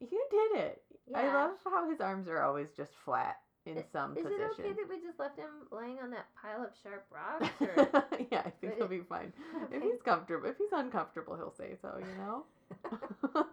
You 0.00 0.26
did 0.30 0.60
it. 0.60 0.82
I 1.14 1.26
love 1.32 1.56
how 1.64 1.88
his 1.88 2.00
arms 2.00 2.28
are 2.28 2.42
always 2.42 2.72
just 2.72 2.92
flat 2.94 3.40
in 3.66 3.78
I- 3.78 3.84
some 3.92 4.16
Is 4.16 4.26
it 4.26 4.32
okay 4.58 4.72
that 4.72 4.88
we 4.88 5.00
just 5.00 5.18
left 5.18 5.38
him 5.38 5.48
laying 5.70 5.98
on 5.98 6.10
that 6.10 6.26
pile 6.40 6.62
of 6.62 6.70
sharp 6.82 7.06
rocks? 7.10 7.48
Or... 7.60 8.04
yeah, 8.30 8.42
I 8.44 8.50
think 8.50 8.72
But 8.72 8.74
he'll 8.76 8.88
be 8.88 9.00
fine. 9.00 9.32
If 9.72 9.82
he's 9.82 10.02
comfortable, 10.04 10.48
if 10.48 10.58
he's 10.58 10.72
uncomfortable, 10.72 11.36
he'll 11.36 11.54
say 11.54 11.76
so. 11.80 11.98
You 11.98 12.18
know. 12.18 12.44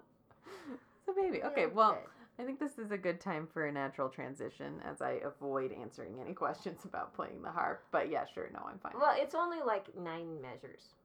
so 1.06 1.14
maybe 1.16 1.44
okay. 1.44 1.68
Well, 1.68 1.94
good. 1.94 2.44
I 2.44 2.46
think 2.46 2.60
this 2.60 2.78
is 2.78 2.92
a 2.92 2.98
good 2.98 3.20
time 3.20 3.48
for 3.54 3.68
a 3.68 3.72
natural 3.72 4.10
transition 4.10 4.82
as 4.90 5.02
I 5.02 5.20
avoid 5.24 5.72
answering 5.72 6.16
any 6.20 6.34
questions 6.34 6.80
about 6.86 7.14
playing 7.14 7.42
the 7.44 7.52
harp. 7.52 7.84
But 7.92 8.10
yeah, 8.10 8.26
sure, 8.34 8.50
no, 8.54 8.62
I'm 8.68 8.80
fine. 8.80 8.94
well, 9.00 9.14
it's 9.16 9.36
only 9.36 9.60
like 9.66 9.96
nine 9.98 10.42
measures 10.42 10.96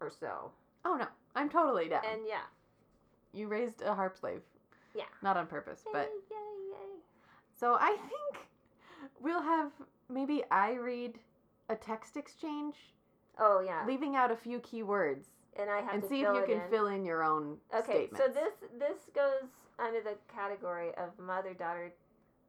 or 0.00 0.10
so, 0.10 0.50
oh 0.84 0.96
no, 0.96 1.06
I'm 1.36 1.48
totally 1.48 1.88
down. 1.88 2.02
and 2.10 2.22
yeah, 2.26 2.42
you 3.32 3.48
raised 3.48 3.82
a 3.82 3.94
harp 3.94 4.16
slave. 4.18 4.40
Yeah. 4.94 5.04
Not 5.22 5.36
on 5.36 5.46
purpose, 5.46 5.84
but 5.92 6.10
yay, 6.30 6.36
yay, 6.36 6.70
yay. 6.72 7.00
so 7.58 7.74
I 7.78 7.96
think 8.08 8.44
we'll 9.20 9.42
have 9.42 9.70
maybe 10.08 10.42
I 10.50 10.74
read 10.74 11.18
a 11.68 11.76
text 11.76 12.16
exchange, 12.16 12.74
Oh 13.38 13.60
yeah, 13.64 13.84
leaving 13.86 14.16
out 14.16 14.30
a 14.30 14.36
few 14.36 14.58
key 14.60 14.82
words, 14.82 15.28
and 15.58 15.70
I 15.70 15.80
have 15.80 15.94
and 15.94 16.02
to 16.02 16.08
see 16.08 16.22
if 16.22 16.34
you 16.34 16.42
can 16.46 16.62
in. 16.64 16.70
fill 16.70 16.86
in 16.88 17.04
your 17.04 17.22
own 17.22 17.56
Okay, 17.74 18.06
statements. 18.08 18.18
so 18.18 18.32
this 18.32 18.52
this 18.78 18.98
goes 19.14 19.48
under 19.78 20.00
the 20.00 20.16
category 20.34 20.90
of 20.96 21.18
mother 21.18 21.54
daughter 21.54 21.92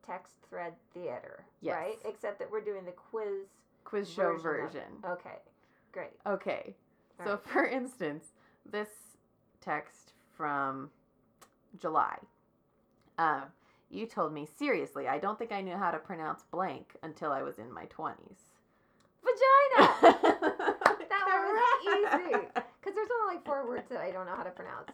text 0.06 0.34
thread 0.50 0.74
theater, 0.94 1.46
Yes. 1.62 1.76
right? 1.76 1.96
Except 2.06 2.40
that 2.40 2.52
we're 2.52 2.62
doing 2.62 2.84
the 2.86 2.92
quiz. 2.92 3.46
quiz 3.84 4.10
show 4.10 4.36
version 4.38 4.66
version. 4.72 4.82
Okay, 5.06 5.38
great. 5.92 6.12
Okay. 6.26 6.76
So 7.24 7.32
Alright. 7.32 7.44
for 7.48 7.66
instance, 7.80 8.26
this 8.70 8.90
text 9.62 10.14
from 10.36 10.90
July. 11.80 12.18
Uh, 13.20 13.42
you 13.92 14.06
told 14.06 14.34
me 14.34 14.48
seriously. 14.58 15.08
I 15.08 15.20
don't 15.20 15.38
think 15.38 15.52
I 15.52 15.62
knew 15.62 15.76
how 15.78 15.92
to 15.92 16.00
pronounce 16.00 16.44
blank 16.52 16.96
until 17.04 17.32
I 17.32 17.42
was 17.44 17.60
in 17.60 17.72
my 17.72 17.86
twenties. 17.86 18.40
Vagina. 19.24 19.88
that 20.02 21.26
one 21.26 21.56
was 21.56 22.24
easy. 22.32 22.48
Because 22.82 22.96
there's 22.96 23.10
only 23.22 23.36
like 23.36 23.46
four 23.46 23.68
words 23.68 23.88
that 23.90 24.00
I 24.00 24.10
don't 24.10 24.26
know 24.26 24.36
how 24.36 24.42
to 24.42 24.50
pronounce. 24.50 24.90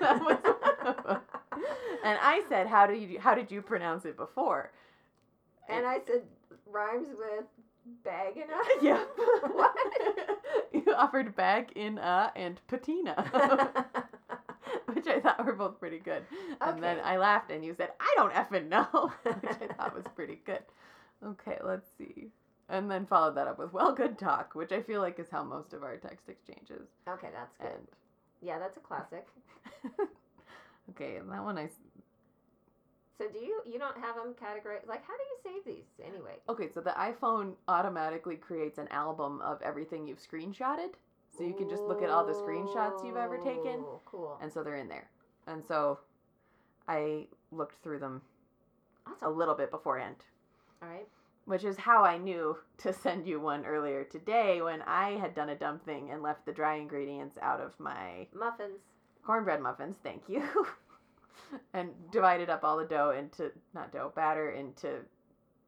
That 0.00 0.18
was 0.24 0.38
one 0.42 0.96
of 0.96 1.04
them. 1.04 1.20
and 2.02 2.18
I 2.22 2.42
said, 2.48 2.66
"How 2.66 2.86
do 2.86 2.94
you? 2.94 3.20
How 3.20 3.34
did 3.34 3.50
you 3.50 3.60
pronounce 3.60 4.06
it 4.06 4.16
before?" 4.16 4.72
And 5.68 5.86
I 5.86 5.98
said 6.06 6.22
rhymes 6.66 7.08
with 7.18 7.44
bag 8.02 8.38
and 8.38 8.50
a. 8.50 8.82
yeah. 8.82 9.04
What? 9.52 9.76
you 10.72 10.94
offered 10.94 11.36
bag 11.36 11.72
in 11.76 11.98
a 11.98 12.32
and 12.34 12.58
patina, 12.66 13.86
which 14.94 15.06
I 15.06 15.20
thought 15.20 15.44
were 15.44 15.52
both 15.52 15.78
pretty 15.78 15.98
good. 15.98 16.22
And 16.60 16.82
then 16.82 16.98
I 17.04 17.16
laughed, 17.16 17.50
and 17.50 17.64
you 17.64 17.74
said, 17.74 17.90
"I 18.00 18.14
don't 18.16 18.32
effing 18.32 18.68
know," 18.68 19.12
which 19.22 19.56
I 19.62 19.74
thought 19.74 19.94
was 19.94 20.04
pretty 20.14 20.40
good. 20.44 20.62
Okay, 21.24 21.58
let's 21.62 21.88
see. 21.98 22.28
And 22.68 22.90
then 22.90 23.06
followed 23.06 23.34
that 23.36 23.46
up 23.48 23.58
with 23.58 23.72
"well, 23.72 23.92
good 23.92 24.18
talk," 24.18 24.54
which 24.54 24.72
I 24.72 24.82
feel 24.82 25.00
like 25.00 25.18
is 25.18 25.30
how 25.30 25.44
most 25.44 25.72
of 25.72 25.82
our 25.82 25.96
text 25.96 26.28
exchanges 26.28 26.88
okay, 27.08 27.28
that's 27.32 27.56
good. 27.60 27.86
Yeah, 28.40 28.58
that's 28.58 28.76
a 28.76 28.80
classic. 28.80 29.26
okay, 30.90 31.16
and 31.16 31.30
that 31.30 31.42
one 31.42 31.58
I. 31.58 31.68
So 33.18 33.28
do 33.28 33.38
you 33.38 33.60
you 33.66 33.78
don't 33.78 33.98
have 33.98 34.14
them 34.14 34.34
categorized? 34.40 34.86
Like, 34.86 35.04
how 35.04 35.14
do 35.16 35.22
you 35.24 35.36
save 35.42 35.64
these 35.64 36.06
anyway? 36.06 36.36
Okay, 36.48 36.68
so 36.72 36.80
the 36.80 36.90
iPhone 36.90 37.54
automatically 37.66 38.36
creates 38.36 38.78
an 38.78 38.88
album 38.88 39.40
of 39.40 39.60
everything 39.62 40.06
you've 40.06 40.20
screenshotted, 40.20 40.90
so 41.38 41.44
you 41.44 41.54
can 41.54 41.68
just 41.68 41.84
look 41.84 42.02
at 42.02 42.10
all 42.10 42.26
the 42.26 42.32
screenshots 42.32 43.06
you've 43.06 43.16
ever 43.16 43.38
taken. 43.38 43.84
Cool. 44.04 44.36
and 44.42 44.52
so 44.52 44.62
they're 44.64 44.76
in 44.76 44.88
there. 44.88 45.08
And 45.46 45.64
so 45.64 46.00
I 46.88 47.26
looked 47.52 47.82
through 47.82 48.00
them 48.00 48.20
That's 49.06 49.22
a 49.22 49.28
little 49.30 49.54
bit 49.54 49.70
beforehand, 49.70 50.16
All 50.82 50.88
right. 50.88 51.06
which 51.46 51.64
is 51.64 51.76
how 51.76 52.02
I 52.04 52.18
knew 52.18 52.56
to 52.78 52.92
send 52.92 53.26
you 53.26 53.40
one 53.40 53.64
earlier 53.64 54.04
today 54.04 54.60
when 54.60 54.82
I 54.82 55.10
had 55.12 55.34
done 55.34 55.50
a 55.50 55.54
dumb 55.56 55.78
thing 55.78 56.10
and 56.10 56.22
left 56.22 56.44
the 56.44 56.52
dry 56.52 56.74
ingredients 56.76 57.36
out 57.40 57.60
of 57.60 57.78
my 57.78 58.26
Muffins. 58.34 58.80
cornbread 59.24 59.60
muffins. 59.62 59.96
Thank 60.02 60.22
you. 60.28 60.42
and 61.72 61.90
divided 62.10 62.50
up 62.50 62.64
all 62.64 62.76
the 62.76 62.84
dough 62.84 63.14
into 63.18 63.50
not 63.72 63.90
dough 63.92 64.12
batter 64.14 64.50
into 64.50 64.96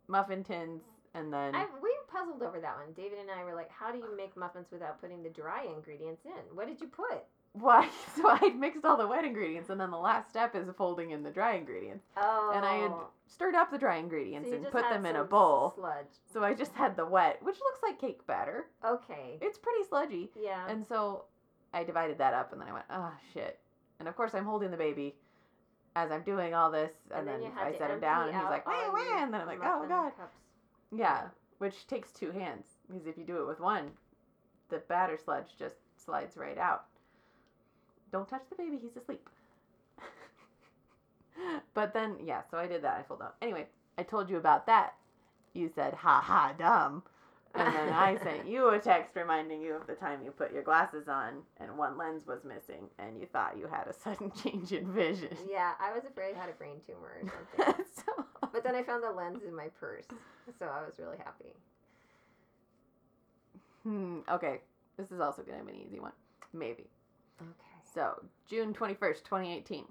muffin 0.09 0.45
tins 0.45 0.83
and 1.15 1.33
then 1.33 1.55
I 1.55 1.67
we 1.83 1.90
puzzled 2.11 2.43
over 2.43 2.61
that 2.61 2.77
one. 2.77 2.93
David 2.95 3.19
and 3.19 3.31
I 3.31 3.45
were 3.45 3.55
like, 3.55 3.71
how 3.71 3.93
do 3.93 3.99
you 3.99 4.17
make 4.17 4.37
muffins 4.37 4.67
without 4.71 5.01
putting 5.01 5.23
the 5.23 5.31
dry 5.31 5.65
ingredients 5.65 6.23
in? 6.25 6.57
What 6.57 6.67
did 6.67 6.81
you 6.81 6.89
put? 6.89 7.25
why 7.53 7.89
so 8.17 8.29
I 8.29 8.51
mixed 8.51 8.85
all 8.85 8.97
the 8.97 9.09
wet 9.09 9.25
ingredients 9.25 9.71
and 9.71 9.81
then 9.81 9.91
the 9.91 9.99
last 9.99 10.31
step 10.31 10.55
is 10.55 10.69
folding 10.77 11.11
in 11.11 11.25
the 11.25 11.31
dry 11.31 11.57
ingredients. 11.57 12.05
Oh. 12.17 12.53
And 12.55 12.65
I 12.65 12.75
had 12.75 12.93
oh. 12.93 13.09
stirred 13.27 13.57
up 13.57 13.73
the 13.73 13.79
dry 13.79 13.97
ingredients 13.97 14.49
you 14.49 14.55
and 14.55 14.67
put 14.71 14.89
them 14.89 15.05
in 15.05 15.17
a 15.17 15.25
bowl. 15.25 15.73
Sludge. 15.75 16.07
So 16.33 16.45
I 16.45 16.55
just 16.55 16.73
had 16.75 16.97
the 16.97 17.05
wet, 17.05 17.43
which 17.43 17.57
looks 17.57 17.81
like 17.83 18.01
cake 18.01 18.25
batter. 18.27 18.67
Okay. 18.85 19.39
It's 19.41 19.59
pretty 19.59 19.83
sludgy. 19.89 20.31
Yeah. 20.41 20.69
And 20.69 20.87
so 20.87 21.25
I 21.75 21.83
divided 21.83 22.19
that 22.19 22.35
up 22.35 22.53
and 22.53 22.61
then 22.61 22.69
I 22.69 22.73
went, 22.73 22.85
oh 22.89 23.13
shit. 23.35 23.59
And 23.99 24.07
of 24.07 24.15
course 24.15 24.33
I'm 24.35 24.45
holding 24.45 24.71
the 24.71 24.77
baby 24.77 25.17
as 25.97 26.13
I'm 26.13 26.23
doing 26.23 26.55
all 26.55 26.71
this 26.71 26.93
and, 27.11 27.29
And 27.29 27.29
then 27.29 27.41
then, 27.41 27.53
I 27.59 27.77
set 27.77 27.91
him 27.91 27.99
down 27.99 28.29
and 28.29 28.37
he's 28.37 28.45
like, 28.45 28.65
all 28.65 28.93
wah, 28.93 29.23
and 29.25 29.35
then 29.35 29.41
I'm 29.41 29.47
like, 29.49 29.59
oh 29.61 29.87
god. 29.89 30.13
Cups. 30.17 30.37
Yeah. 30.97 31.23
Which 31.61 31.87
takes 31.87 32.11
two 32.11 32.31
hands. 32.31 32.65
Because 32.89 33.07
if 33.07 33.19
you 33.19 33.25
do 33.25 33.43
it 33.43 33.47
with 33.47 33.61
one, 33.61 33.91
the 34.71 34.79
batter 34.79 35.19
sludge 35.23 35.59
just 35.59 35.77
slides 35.95 36.39
right 36.39 36.57
out. 36.57 36.87
Don't 38.11 38.27
touch 38.27 38.45
the 38.49 38.57
baby, 38.57 38.79
he's 38.79 38.97
asleep. 38.97 39.29
but 41.75 41.93
then, 41.93 42.17
yeah, 42.25 42.41
so 42.51 42.57
I 42.57 42.67
did 42.67 42.81
that. 42.83 42.97
I 42.97 43.03
folded 43.03 43.25
out. 43.25 43.37
Anyway, 43.43 43.67
I 43.99 44.05
told 44.05 44.31
you 44.31 44.39
about 44.39 44.65
that. 44.69 44.95
You 45.53 45.71
said, 45.75 45.93
ha 45.93 46.23
ha, 46.25 46.55
dumb. 46.59 47.03
And 47.55 47.75
then 47.75 47.93
I 47.93 48.17
sent 48.23 48.47
you 48.47 48.69
a 48.71 48.79
text 48.79 49.17
reminding 49.17 49.61
you 49.61 49.75
of 49.75 49.87
the 49.87 49.95
time 49.95 50.21
you 50.25 50.31
put 50.31 50.53
your 50.53 50.63
glasses 50.63 51.09
on 51.09 51.43
and 51.59 51.77
one 51.77 51.99
lens 51.99 52.27
was 52.27 52.45
missing 52.45 52.85
and 52.99 53.19
you 53.19 53.27
thought 53.27 53.59
you 53.59 53.67
had 53.67 53.87
a 53.89 53.93
sudden 53.93 54.31
change 54.43 54.73
in 54.73 54.93
vision. 54.93 55.37
Yeah, 55.51 55.73
I 55.81 55.93
was 55.93 56.05
afraid 56.05 56.37
I 56.37 56.41
had 56.41 56.49
a 56.49 56.53
brain 56.53 56.77
tumor 56.87 57.17
or 57.23 57.43
something. 57.67 57.85
so, 57.95 58.25
but 58.53 58.63
then 58.63 58.75
I 58.75 58.83
found 58.83 59.03
the 59.03 59.11
lens 59.11 59.43
in 59.47 59.55
my 59.55 59.69
purse, 59.81 60.07
so 60.59 60.67
I 60.67 60.81
was 60.85 60.95
really 60.99 61.19
happy. 61.19 61.55
hmm, 63.83 64.19
okay, 64.31 64.61
this 64.97 65.11
is 65.11 65.21
also 65.21 65.43
going 65.43 65.59
to 65.59 65.65
be 65.65 65.73
an 65.73 65.87
easy 65.87 65.99
one. 66.01 66.13
Maybe. 66.53 66.85
Okay. 67.41 67.51
So, 67.95 68.23
June 68.49 68.73
21st, 68.75 69.25
2018. 69.25 69.85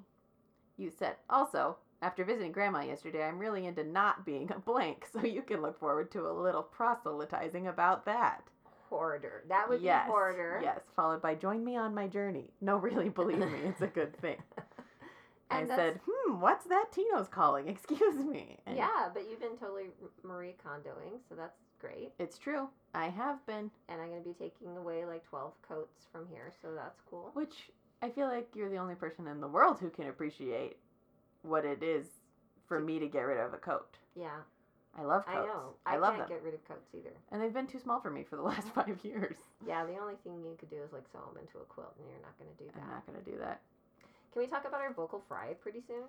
You 0.77 0.91
said, 0.97 1.15
also, 1.29 1.77
after 2.01 2.23
visiting 2.23 2.51
grandma 2.51 2.81
yesterday, 2.83 3.23
I'm 3.23 3.39
really 3.39 3.65
into 3.65 3.83
not 3.83 4.25
being 4.25 4.51
a 4.51 4.59
blank, 4.59 5.05
so 5.11 5.21
you 5.25 5.41
can 5.41 5.61
look 5.61 5.79
forward 5.79 6.11
to 6.11 6.27
a 6.27 6.31
little 6.31 6.63
proselytizing 6.63 7.67
about 7.67 8.05
that. 8.05 8.43
Hoarder. 8.89 9.43
That 9.49 9.69
would 9.69 9.81
yes, 9.81 10.05
be 10.05 10.11
hoarder. 10.11 10.59
Yes, 10.63 10.79
followed 10.95 11.21
by 11.21 11.35
join 11.35 11.63
me 11.63 11.75
on 11.75 11.93
my 11.93 12.07
journey. 12.07 12.49
No, 12.61 12.77
really, 12.77 13.09
believe 13.09 13.37
me, 13.39 13.59
it's 13.65 13.81
a 13.81 13.87
good 13.87 14.15
thing. 14.17 14.37
I 15.51 15.59
And 15.59 15.67
said, 15.67 15.99
hmm, 16.07 16.39
what's 16.39 16.65
that 16.65 16.91
Tino's 16.91 17.27
calling? 17.27 17.67
Excuse 17.69 18.15
me. 18.15 18.57
And 18.65 18.77
Yeah, 18.77 19.09
but 19.13 19.23
you've 19.29 19.39
been 19.39 19.57
totally 19.57 19.87
Marie 20.23 20.55
Kondoing, 20.65 21.19
so 21.27 21.35
that's 21.35 21.57
great. 21.79 22.11
It's 22.19 22.37
true. 22.37 22.69
I 22.93 23.09
have 23.09 23.45
been, 23.45 23.71
And 23.89 24.01
I'm 24.01 24.09
going 24.09 24.21
to 24.23 24.27
be 24.29 24.35
taking 24.35 24.77
away 24.77 25.05
like 25.05 25.23
12 25.27 25.53
coats 25.67 26.05
from 26.11 26.27
here, 26.31 26.53
so 26.61 26.69
that's 26.75 27.01
cool. 27.09 27.31
which 27.33 27.69
I 28.01 28.09
feel 28.09 28.27
like 28.27 28.47
you're 28.55 28.69
the 28.69 28.77
only 28.77 28.95
person 28.95 29.27
in 29.27 29.41
the 29.41 29.47
world 29.47 29.79
who 29.79 29.89
can 29.89 30.07
appreciate 30.07 30.77
what 31.43 31.65
it 31.65 31.81
is 31.83 32.07
for 32.67 32.79
me 32.79 32.99
to 32.99 33.07
get 33.07 33.21
rid 33.21 33.39
of 33.39 33.53
a 33.53 33.57
coat. 33.57 33.97
Yeah, 34.15 34.41
I 34.97 35.03
love 35.03 35.23
I 35.27 35.33
coats. 35.35 35.47
know. 35.47 35.61
I, 35.85 35.95
I, 35.95 35.97
love 35.97 36.15
can't 36.15 36.27
them. 36.27 36.37
get 36.37 36.43
rid 36.43 36.53
of 36.53 36.67
coats 36.67 36.89
either. 36.95 37.13
And 37.31 37.41
they've 37.41 37.53
been 37.53 37.67
too 37.67 37.79
small 37.79 37.99
for 38.01 38.09
me 38.11 38.23
for 38.29 38.35
the 38.35 38.41
last 38.51 38.67
five 38.73 38.99
years. 39.03 39.37
Yeah, 39.65 39.85
the 39.85 39.97
only 39.97 40.15
thing 40.23 40.41
you 40.43 40.55
could 40.59 40.69
do 40.69 40.77
is 40.85 40.91
like 40.93 41.07
sew 41.11 41.19
them 41.19 41.41
into 41.41 41.57
a 41.57 41.65
quilt, 41.65 41.93
and 41.99 42.07
you're 42.09 42.21
not 42.21 42.37
going 42.37 42.49
to 42.55 42.63
do 42.63 42.69
that. 42.73 42.83
I'm 42.83 42.89
not 42.91 43.05
going 43.07 43.23
to 43.23 43.31
do 43.31 43.37
that. 43.39 43.61
Can 44.31 44.43
we 44.43 44.47
talk 44.47 44.65
about 44.67 44.81
our 44.81 44.93
vocal 44.93 45.23
fry 45.27 45.53
pretty 45.59 45.81
soon? 45.81 46.03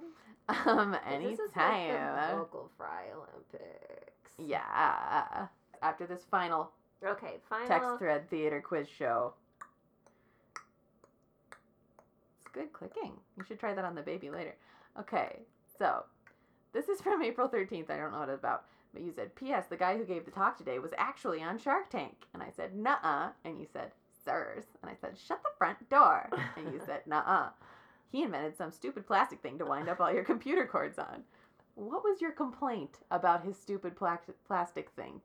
Um, 0.48 0.92
'Cause 0.92 1.00
This 1.22 1.38
is 1.38 1.40
anytime. 1.56 2.12
like 2.14 2.30
the 2.30 2.36
vocal 2.36 2.70
fry 2.76 3.04
Olympics. 3.14 4.32
yeah. 4.38 5.46
After 5.82 6.06
this 6.06 6.24
final 6.30 6.70
Okay, 7.02 7.36
final. 7.48 7.66
text 7.66 7.88
thread 7.98 8.28
theater 8.28 8.60
quiz 8.60 8.86
show. 8.86 9.32
It's 12.40 12.48
good 12.52 12.72
clicking. 12.74 13.12
You 13.38 13.44
should 13.44 13.58
try 13.58 13.72
that 13.72 13.84
on 13.86 13.94
the 13.94 14.02
baby 14.02 14.30
later. 14.30 14.54
Okay, 14.98 15.40
so 15.78 16.04
this 16.72 16.88
is 16.88 17.00
from 17.00 17.22
April 17.24 17.48
13th. 17.48 17.90
I 17.90 17.96
don't 17.96 18.12
know 18.12 18.20
what 18.20 18.28
it's 18.28 18.40
about. 18.40 18.64
But 18.92 19.02
you 19.02 19.12
said, 19.12 19.36
P.S. 19.36 19.66
The 19.66 19.76
guy 19.76 19.96
who 19.96 20.04
gave 20.04 20.24
the 20.24 20.32
talk 20.32 20.58
today 20.58 20.78
was 20.80 20.90
actually 20.98 21.42
on 21.42 21.58
Shark 21.58 21.90
Tank. 21.90 22.26
And 22.34 22.42
I 22.42 22.50
said, 22.50 22.74
nuh 22.74 22.96
uh. 23.02 23.28
And 23.44 23.60
you 23.60 23.66
said, 23.72 23.92
sirs. 24.24 24.64
And 24.82 24.90
I 24.90 24.96
said, 25.00 25.16
shut 25.16 25.42
the 25.42 25.50
front 25.56 25.88
door. 25.88 26.28
And 26.56 26.72
you 26.72 26.80
said, 26.84 27.02
nuh 27.06 27.22
uh. 27.24 27.50
He 28.10 28.24
invented 28.24 28.56
some 28.56 28.72
stupid 28.72 29.06
plastic 29.06 29.40
thing 29.40 29.58
to 29.58 29.64
wind 29.64 29.88
up 29.88 30.00
all 30.00 30.12
your 30.12 30.24
computer 30.32 30.66
cords 30.66 30.98
on. 30.98 31.22
What 31.76 32.02
was 32.02 32.20
your 32.20 32.32
complaint 32.32 32.98
about 33.12 33.44
his 33.44 33.56
stupid 33.56 33.96
pla- 33.96 34.18
plastic 34.46 34.90
thing? 34.96 35.20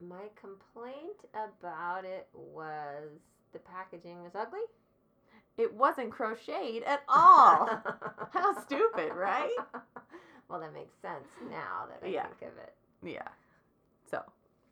My 0.00 0.28
complaint 0.40 1.24
about 1.32 2.04
it 2.04 2.28
was 2.34 3.20
the 3.52 3.58
packaging 3.60 4.22
was 4.22 4.32
ugly. 4.34 4.60
It 5.58 5.74
wasn't 5.74 6.10
crocheted 6.12 6.84
at 6.84 7.02
all. 7.08 7.68
How 8.32 8.58
stupid, 8.62 9.12
right? 9.14 9.50
Well, 10.48 10.60
that 10.60 10.72
makes 10.72 10.96
sense 11.02 11.28
now 11.50 11.84
that 11.90 12.00
I 12.02 12.10
Yeah. 12.10 12.22
think 12.22 12.50
of 12.50 12.56
it. 12.56 12.72
yeah. 13.02 13.28
So, 14.10 14.22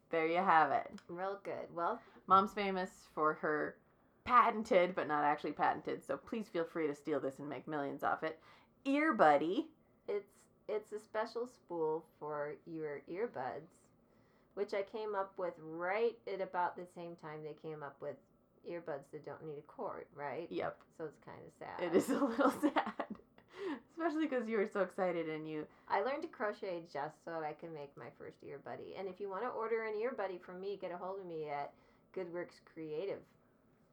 there 0.09 0.26
you 0.26 0.38
have 0.38 0.71
it. 0.73 0.90
Real 1.07 1.38
good. 1.45 1.66
Well, 1.75 2.00
Mom's 2.26 2.55
famous 2.55 2.88
for 3.14 3.35
her 3.35 3.76
patented, 4.25 4.95
but 4.95 5.07
not 5.07 5.23
actually 5.23 5.52
patented, 5.52 6.02
so 6.02 6.16
please 6.16 6.49
feel 6.49 6.64
free 6.64 6.87
to 6.87 6.95
steal 6.95 7.21
this 7.21 7.40
and 7.40 7.49
make 7.50 7.69
millions 7.69 8.02
off 8.02 8.23
it. 8.23 8.38
Ear 8.87 9.12
Buddy. 9.12 9.66
it's 10.09 10.31
it's 10.66 10.93
a 10.93 10.99
special 10.99 11.47
spool 11.47 12.07
for 12.19 12.55
your 12.64 13.02
earbuds, 13.12 13.69
which 14.55 14.73
I 14.73 14.81
came 14.81 15.14
up 15.14 15.35
with 15.37 15.52
right 15.61 16.16
at 16.33 16.40
about 16.40 16.75
the 16.76 16.87
same 16.95 17.16
time 17.16 17.40
they 17.45 17.55
came 17.69 17.83
up 17.83 17.97
with 18.00 18.16
earbuds 18.70 19.11
that 19.12 19.25
don't 19.25 19.44
need 19.44 19.58
a 19.58 19.62
cord, 19.62 20.06
right? 20.14 20.46
Yep, 20.50 20.76
So 20.99 21.04
it's 21.04 21.18
kind 21.25 21.38
of 21.46 21.52
sad. 21.58 21.85
it 21.92 21.96
is 21.96 22.08
a 22.11 22.25
little 22.25 22.50
sad. 22.61 23.04
Especially 23.90 24.26
because 24.26 24.49
you 24.49 24.58
were 24.58 24.68
so 24.73 24.80
excited 24.80 25.28
and 25.28 25.49
you. 25.49 25.66
I 25.88 26.02
learned 26.02 26.23
to 26.23 26.28
crochet 26.28 26.82
just 26.92 27.25
so 27.25 27.30
that 27.32 27.42
I 27.42 27.52
can 27.54 27.73
make 27.75 27.96
my 27.96 28.06
first 28.18 28.37
earbuddy. 28.44 28.99
And 28.99 29.08
if 29.08 29.18
you 29.20 29.28
want 29.30 29.42
to 29.44 29.49
order 29.49 29.85
an 29.85 29.94
earbuddy 29.94 30.40
from 30.40 30.61
me, 30.61 30.78
get 30.80 30.92
a 30.92 30.96
hold 30.96 31.20
of 31.20 31.26
me 31.26 31.49
at 31.49 31.73
Goodworks 32.14 32.61
Creative. 32.73 33.18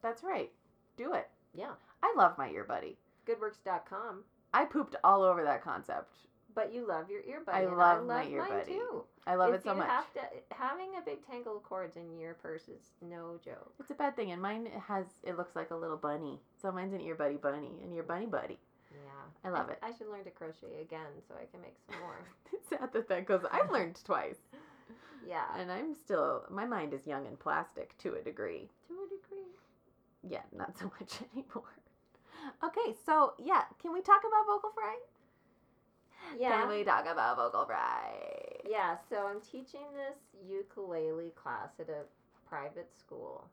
That's 0.01 0.23
right. 0.23 0.51
Do 0.97 1.13
it. 1.13 1.29
Yeah, 1.55 1.71
I 2.03 2.13
love 2.17 2.37
my 2.37 2.49
Ear 2.49 2.63
Buddy. 2.65 2.97
goodworks.com. 3.27 4.23
I 4.53 4.65
pooped 4.65 4.95
all 5.03 5.23
over 5.23 5.43
that 5.43 5.63
concept 5.63 6.13
but 6.55 6.73
you 6.73 6.87
love 6.87 7.09
your 7.09 7.21
earbud. 7.21 7.53
I 7.53 7.65
love 7.65 7.99
I 7.99 8.01
my 8.01 8.15
love 8.23 8.31
ear 8.31 8.39
mine 8.39 8.49
buddy. 8.49 8.71
too. 8.73 9.03
I 9.25 9.35
love 9.35 9.53
if 9.53 9.61
it 9.61 9.63
so 9.63 9.71
you 9.71 9.77
much. 9.79 9.87
Have 9.87 10.13
to, 10.13 10.19
having 10.51 10.89
a 10.97 11.01
big 11.05 11.25
tangle 11.25 11.57
of 11.57 11.63
cords 11.63 11.95
in 11.97 12.17
your 12.19 12.33
purse 12.35 12.63
is 12.67 12.81
no 13.01 13.39
joke. 13.43 13.73
It's 13.79 13.89
a 13.91 13.93
bad 13.95 14.15
thing, 14.15 14.31
and 14.31 14.41
mine 14.41 14.67
has 14.87 15.05
it 15.23 15.37
looks 15.37 15.55
like 15.55 15.71
a 15.71 15.75
little 15.75 15.97
bunny. 15.97 16.39
So 16.61 16.71
mine's 16.71 16.93
an 16.93 17.01
ear 17.01 17.15
buddy 17.15 17.37
bunny, 17.37 17.71
and 17.83 17.93
your 17.93 18.03
bunny 18.03 18.25
buddy. 18.25 18.59
Yeah. 18.91 19.49
I 19.49 19.49
love 19.49 19.69
it. 19.69 19.79
I 19.81 19.91
should 19.97 20.07
learn 20.09 20.23
to 20.25 20.29
crochet 20.29 20.81
again 20.81 21.07
so 21.27 21.33
I 21.35 21.45
can 21.51 21.61
make 21.61 21.75
some 21.89 21.99
more. 21.99 22.19
It's 22.53 22.69
sad 22.69 22.93
that 22.93 23.07
that 23.09 23.25
goes. 23.25 23.41
I've 23.51 23.71
learned 23.77 23.99
twice, 24.05 24.37
yeah. 25.27 25.45
and 25.57 25.71
I'm 25.71 25.95
still. 25.95 26.43
My 26.49 26.65
mind 26.65 26.93
is 26.93 27.07
young 27.07 27.25
and 27.27 27.39
plastic 27.39 27.97
to 27.99 28.13
a 28.15 28.21
degree. 28.21 28.69
To 28.87 28.93
a 28.93 29.07
degree. 29.09 29.47
Yeah, 30.29 30.43
not 30.55 30.77
so 30.77 30.85
much 30.99 31.19
anymore. 31.33 31.73
Okay, 32.63 32.95
so 33.05 33.33
yeah, 33.39 33.63
can 33.81 33.93
we 33.93 34.01
talk 34.01 34.21
about 34.27 34.45
vocal 34.45 34.71
fry? 34.75 34.95
Yeah. 36.39 36.61
Can 36.61 36.69
we 36.69 36.83
talk 36.83 37.05
about 37.09 37.37
vocal 37.37 37.65
fry? 37.65 38.11
Yeah, 38.69 38.97
so 39.09 39.27
I'm 39.27 39.41
teaching 39.41 39.85
this 39.95 40.17
ukulele 40.47 41.31
class 41.35 41.69
at 41.79 41.89
a 41.89 42.03
private 42.47 42.89
school, 42.97 43.47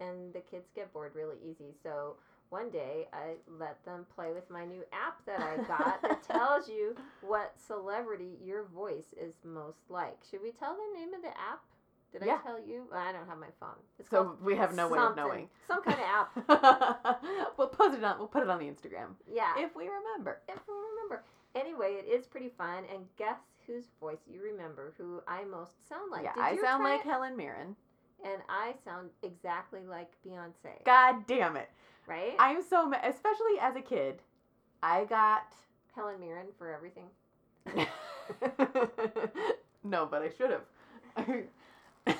and 0.00 0.32
the 0.32 0.40
kids 0.40 0.68
get 0.74 0.92
bored 0.92 1.12
really 1.14 1.36
easy. 1.44 1.74
So 1.82 2.16
one 2.50 2.70
day 2.70 3.08
I 3.12 3.34
let 3.58 3.84
them 3.84 4.06
play 4.14 4.32
with 4.32 4.48
my 4.50 4.64
new 4.64 4.82
app 4.92 5.24
that 5.26 5.40
I 5.40 5.56
got 5.64 6.02
that 6.02 6.22
tells 6.28 6.68
you 6.68 6.94
what 7.20 7.54
celebrity 7.66 8.38
your 8.44 8.64
voice 8.74 9.12
is 9.20 9.34
most 9.44 9.78
like. 9.88 10.18
Should 10.30 10.42
we 10.42 10.52
tell 10.52 10.74
the 10.76 10.98
name 10.98 11.14
of 11.14 11.22
the 11.22 11.28
app? 11.28 11.62
Did 12.12 12.22
Yeah. 12.24 12.38
I 12.44 12.46
tell 12.46 12.60
you? 12.60 12.84
I 12.94 13.10
don't 13.10 13.26
have 13.26 13.38
my 13.38 13.48
phone. 13.58 13.74
It's 13.98 14.08
So 14.08 14.36
we 14.40 14.54
have 14.54 14.72
no 14.76 14.86
way 14.88 15.00
of 15.00 15.16
knowing. 15.16 15.48
Some 15.66 15.82
kind 15.82 15.98
of 15.98 16.04
app. 16.06 17.20
we'll 17.58 17.66
post 17.68 17.98
it 17.98 18.04
on. 18.04 18.18
We'll 18.18 18.28
put 18.28 18.44
it 18.44 18.48
on 18.48 18.60
the 18.60 18.66
Instagram 18.66 19.16
Yeah. 19.28 19.52
if 19.58 19.74
we 19.74 19.88
remember. 19.88 20.38
if 20.48 20.60
we 20.68 20.74
remember. 20.92 21.24
Anyway, 21.54 21.94
it 21.98 22.06
is 22.10 22.26
pretty 22.26 22.48
fun, 22.48 22.84
and 22.92 23.04
guess 23.16 23.38
whose 23.66 23.84
voice 24.00 24.18
you 24.32 24.42
remember? 24.42 24.92
Who 24.98 25.20
I 25.28 25.44
most 25.44 25.88
sound 25.88 26.10
like? 26.10 26.24
yeah, 26.24 26.34
Did 26.34 26.42
I 26.42 26.50
you 26.52 26.60
sound 26.60 26.82
like 26.84 27.00
it? 27.00 27.06
Helen 27.06 27.36
Mirren. 27.36 27.76
and 28.24 28.42
I 28.48 28.74
sound 28.84 29.10
exactly 29.22 29.80
like 29.88 30.10
Beyonce, 30.26 30.84
God 30.84 31.26
damn 31.26 31.56
it! 31.56 31.68
right? 32.06 32.34
I'm 32.38 32.62
so 32.62 32.86
ma- 32.88 32.98
especially 33.04 33.58
as 33.60 33.76
a 33.76 33.80
kid. 33.80 34.20
I 34.82 35.04
got 35.04 35.44
Helen 35.94 36.20
Mirren 36.20 36.46
for 36.58 36.72
everything. 36.72 37.06
no, 39.84 40.06
but 40.06 40.22
I 40.22 40.30
should 40.36 40.50
have. 40.50 41.26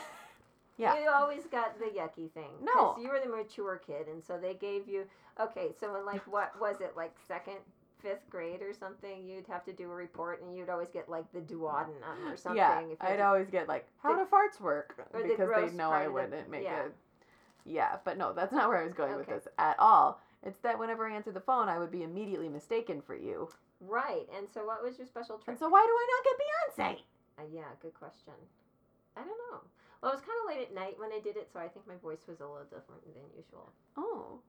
yeah. 0.78 0.98
You 0.98 1.10
always 1.14 1.42
got 1.50 1.78
the 1.78 1.86
yucky 1.86 2.30
thing. 2.32 2.50
No. 2.62 2.96
you 3.00 3.08
were 3.08 3.20
the 3.22 3.28
mature 3.30 3.80
kid, 3.86 4.06
and 4.08 4.22
so 4.24 4.38
they 4.38 4.54
gave 4.54 4.88
you 4.88 5.04
okay. 5.40 5.68
So 5.78 5.94
in 5.96 6.06
like 6.06 6.26
what 6.30 6.58
was 6.60 6.80
it 6.80 6.94
like 6.96 7.14
second, 7.28 7.56
fifth 8.04 8.28
grade 8.28 8.60
or 8.62 8.74
something? 8.74 9.26
You'd 9.26 9.46
have 9.48 9.64
to 9.64 9.72
do 9.72 9.90
a 9.90 9.94
report, 9.94 10.42
and 10.42 10.54
you'd 10.54 10.68
always 10.68 10.90
get 10.90 11.08
like 11.08 11.24
the 11.32 11.40
duodenum 11.40 12.30
or 12.30 12.36
something. 12.36 12.58
Yeah, 12.58 12.82
I'd 13.00 13.20
always 13.20 13.48
get 13.48 13.66
like, 13.66 13.88
how 14.02 14.14
The- 14.14 14.24
do 14.24 14.30
farts 14.30 14.60
work? 14.60 14.94
or 15.12 15.22
the 15.22 15.28
Because 15.28 15.50
they 15.70 15.76
know 15.76 15.90
I 15.90 16.06
wouldn't 16.06 16.50
make 16.50 16.64
yeah. 16.64 16.84
a. 16.86 16.88
Yeah, 17.64 17.96
but 18.04 18.18
no, 18.18 18.34
that's 18.34 18.52
not 18.52 18.68
where 18.68 18.78
I 18.78 18.84
was 18.84 18.92
going 18.92 19.16
with 19.16 19.26
this 19.26 19.48
at 19.58 19.78
all. 19.78 20.20
It's 20.42 20.58
that 20.60 20.78
whenever 20.78 21.08
I 21.08 21.14
answer 21.16 21.32
the 21.32 21.40
phone, 21.40 21.68
I 21.70 21.78
would 21.78 21.90
be 21.90 22.02
immediately 22.02 22.50
mistaken 22.50 23.00
for 23.00 23.14
you. 23.16 23.48
right. 23.80 24.28
And 24.36 24.46
so 24.48 24.66
what 24.66 24.82
was 24.82 24.98
your 24.98 25.06
special 25.06 25.36
trick? 25.38 25.48
And 25.48 25.58
so 25.58 25.68
why 25.70 25.80
do 25.80 25.92
I 25.92 26.06
not 26.12 26.24
get 26.28 26.36
Beyonce? 26.44 27.00
Uh, 27.38 27.48
yeah, 27.50 27.68
good 27.80 27.94
question. 27.94 28.34
I 29.16 29.20
don't 29.20 29.28
know. 29.50 29.60
Well, 30.02 30.12
it 30.12 30.16
was 30.16 30.20
kind 30.20 30.38
of 30.42 30.48
late 30.54 30.68
at 30.68 30.74
night 30.74 30.98
when 30.98 31.10
I 31.12 31.20
did 31.20 31.36
it, 31.38 31.48
so 31.50 31.58
I 31.58 31.68
think 31.68 31.86
my 31.86 31.96
voice 31.96 32.20
was 32.28 32.40
a 32.40 32.44
little 32.46 32.64
different 32.64 33.02
than 33.04 33.14
usual. 33.34 33.72
Oh, 33.96 34.40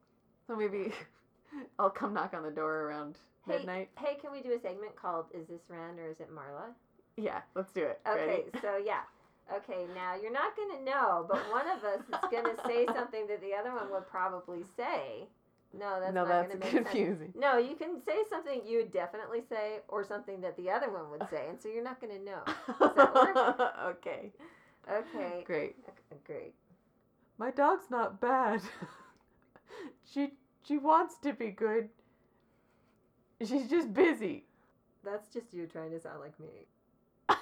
so 0.46 0.56
maybe 0.58 0.92
I'll 1.80 1.90
come 1.90 2.14
knock 2.14 2.34
on 2.34 2.44
the 2.44 2.52
door 2.52 2.82
around 2.82 3.18
Hey, 3.48 3.58
midnight. 3.58 3.90
Hey, 4.00 4.16
can 4.20 4.32
we 4.32 4.42
do 4.42 4.54
a 4.54 4.60
segment 4.60 4.96
called 4.96 5.26
"Is 5.34 5.48
this 5.48 5.62
Ren 5.70 6.00
or 6.00 6.08
is 6.10 6.20
it 6.20 6.30
Marla"? 6.34 6.74
Yeah, 7.18 7.42
let's 7.56 7.72
do 7.72 7.84
it. 7.84 8.00
Okay, 8.08 8.28
Ready? 8.28 8.44
so 8.62 8.78
yeah. 8.78 9.02
Okay, 9.56 9.86
now 9.94 10.16
you're 10.16 10.32
not 10.34 10.56
gonna 10.58 10.84
know, 10.84 11.26
but 11.30 11.38
one 11.52 11.66
of 11.70 11.84
us 11.84 12.02
is 12.02 12.16
gonna 12.32 12.56
say 12.66 12.86
something 12.96 13.28
that 13.28 13.42
the 13.42 13.54
other 13.54 13.74
one 13.74 13.92
would 13.92 14.08
probably 14.08 14.64
say. 14.76 15.28
No, 15.78 16.00
that's 16.00 16.16
no, 16.16 16.24
not 16.24 16.30
that's 16.30 16.54
gonna 16.54 16.72
sense. 16.72 16.88
confusing. 16.88 17.34
No, 17.38 17.58
you 17.58 17.76
can 17.76 18.02
say 18.04 18.24
something 18.30 18.62
you 18.66 18.78
would 18.78 18.92
definitely 18.92 19.42
say, 19.48 19.80
or 19.88 20.04
something 20.04 20.42
that 20.42 20.56
the 20.58 20.70
other 20.70 20.90
one 20.92 21.12
would 21.12 21.30
say, 21.30 21.48
and 21.50 21.62
so 21.62 21.70
you're 21.70 21.84
not 21.84 22.00
gonna 22.02 22.20
know. 22.20 22.42
that 22.80 23.14
work? 23.14 23.60
okay, 23.98 24.32
Okay, 24.90 25.44
great. 25.46 25.76
okay, 25.88 26.20
great. 26.26 26.54
My 27.38 27.52
dog's 27.52 27.90
not 27.92 28.20
bad. 28.22 28.62
she 30.14 30.32
she 30.68 30.78
wants 30.78 31.16
to 31.24 31.34
be 31.34 31.50
good. 31.52 31.90
She's 33.44 33.70
just 33.70 33.94
busy. 33.94 34.46
That's 35.04 35.28
just 35.30 35.54
you 35.54 35.68
trying 35.68 35.92
to 35.92 36.00
sound 36.00 36.20
like 36.22 36.40
me. 36.40 36.68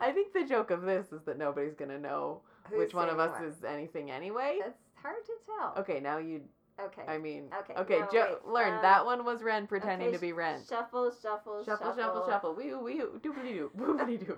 I 0.00 0.12
think 0.12 0.32
the 0.32 0.44
joke 0.44 0.70
of 0.70 0.82
this 0.82 1.12
is 1.12 1.22
that 1.26 1.36
nobody's 1.38 1.74
gonna 1.74 1.98
know 1.98 2.40
Who's 2.70 2.78
which 2.78 2.94
one 2.94 3.08
of 3.08 3.18
us 3.20 3.38
what? 3.38 3.48
is 3.48 3.64
anything 3.64 4.10
anyway. 4.10 4.58
That's 4.60 4.78
hard 5.02 5.16
to 5.26 5.32
tell. 5.46 5.74
Okay, 5.82 6.00
now 6.00 6.18
you. 6.18 6.40
Okay. 6.82 7.02
I 7.06 7.18
mean. 7.18 7.50
Okay, 7.60 7.74
Okay, 7.78 7.98
no, 8.00 8.08
Jo- 8.10 8.38
wait, 8.46 8.52
learn 8.54 8.74
um, 8.76 8.82
that 8.82 9.04
one 9.04 9.24
was 9.24 9.42
Ren 9.42 9.66
pretending 9.66 10.08
okay, 10.08 10.16
to 10.16 10.20
be 10.20 10.32
Ren. 10.32 10.62
Shuffle, 10.66 11.12
shuffle, 11.22 11.62
Shuffle, 11.64 11.94
shuffle, 11.94 12.26
shuffle. 12.26 12.54
Wee 12.54 12.72
wee 12.74 13.02
doobly 13.22 13.52
doo, 13.52 13.70
boobly 13.76 14.18
doo. 14.18 14.36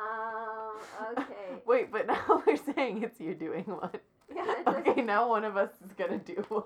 Um. 0.00 0.59
Okay. 1.12 1.62
Wait, 1.66 1.90
but 1.92 2.06
now 2.08 2.42
we're 2.46 2.56
saying 2.56 3.02
it's 3.02 3.20
you 3.20 3.34
doing 3.34 3.64
one. 3.64 3.90
Yeah. 4.34 4.44
It 4.60 4.68
Okay, 4.88 5.02
now 5.02 5.28
one 5.28 5.44
of 5.44 5.56
us 5.56 5.70
is 5.84 5.92
gonna 5.92 6.18
do 6.18 6.44
one. 6.48 6.64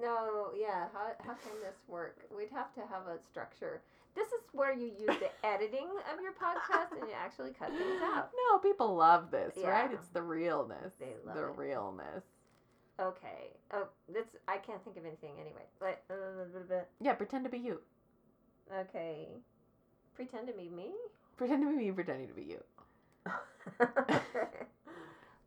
No. 0.00 0.50
Yeah. 0.56 0.86
How 0.92 1.12
how 1.20 1.34
can 1.34 1.52
this 1.62 1.76
work? 1.88 2.18
We'd 2.36 2.50
have 2.52 2.72
to 2.74 2.80
have 2.80 3.06
a 3.06 3.22
structure. 3.22 3.82
This 4.14 4.28
is 4.28 4.42
where 4.52 4.72
you 4.72 4.86
use 4.86 5.16
the 5.18 5.30
editing 5.46 5.88
of 6.12 6.20
your 6.22 6.32
podcast 6.32 6.92
and 6.92 7.08
you 7.08 7.14
actually 7.18 7.50
cut 7.50 7.70
things 7.70 8.00
out. 8.02 8.30
No, 8.52 8.58
people 8.58 8.94
love 8.94 9.32
this, 9.32 9.54
right? 9.64 9.90
It's 9.92 10.06
the 10.08 10.22
realness. 10.22 10.94
They 11.00 11.14
love 11.26 11.34
the 11.34 11.46
it. 11.48 11.56
realness. 11.56 12.22
Okay. 13.00 13.50
Oh, 13.72 13.88
this 14.08 14.26
I 14.46 14.58
can't 14.58 14.82
think 14.84 14.96
of 14.96 15.04
anything 15.04 15.32
anyway. 15.40 15.64
But 15.80 16.04
uh, 16.10 16.82
Yeah, 17.00 17.14
pretend 17.14 17.44
to 17.44 17.50
be 17.50 17.58
you. 17.58 17.80
okay. 18.72 19.28
Pretend 20.14 20.46
to 20.46 20.52
be 20.52 20.68
me. 20.68 20.92
Pretend 21.36 21.62
to 21.64 21.70
be 21.70 21.86
me 21.86 21.90
pretending 21.90 22.28
to 22.28 22.34
be 22.34 22.42
you. 22.44 22.62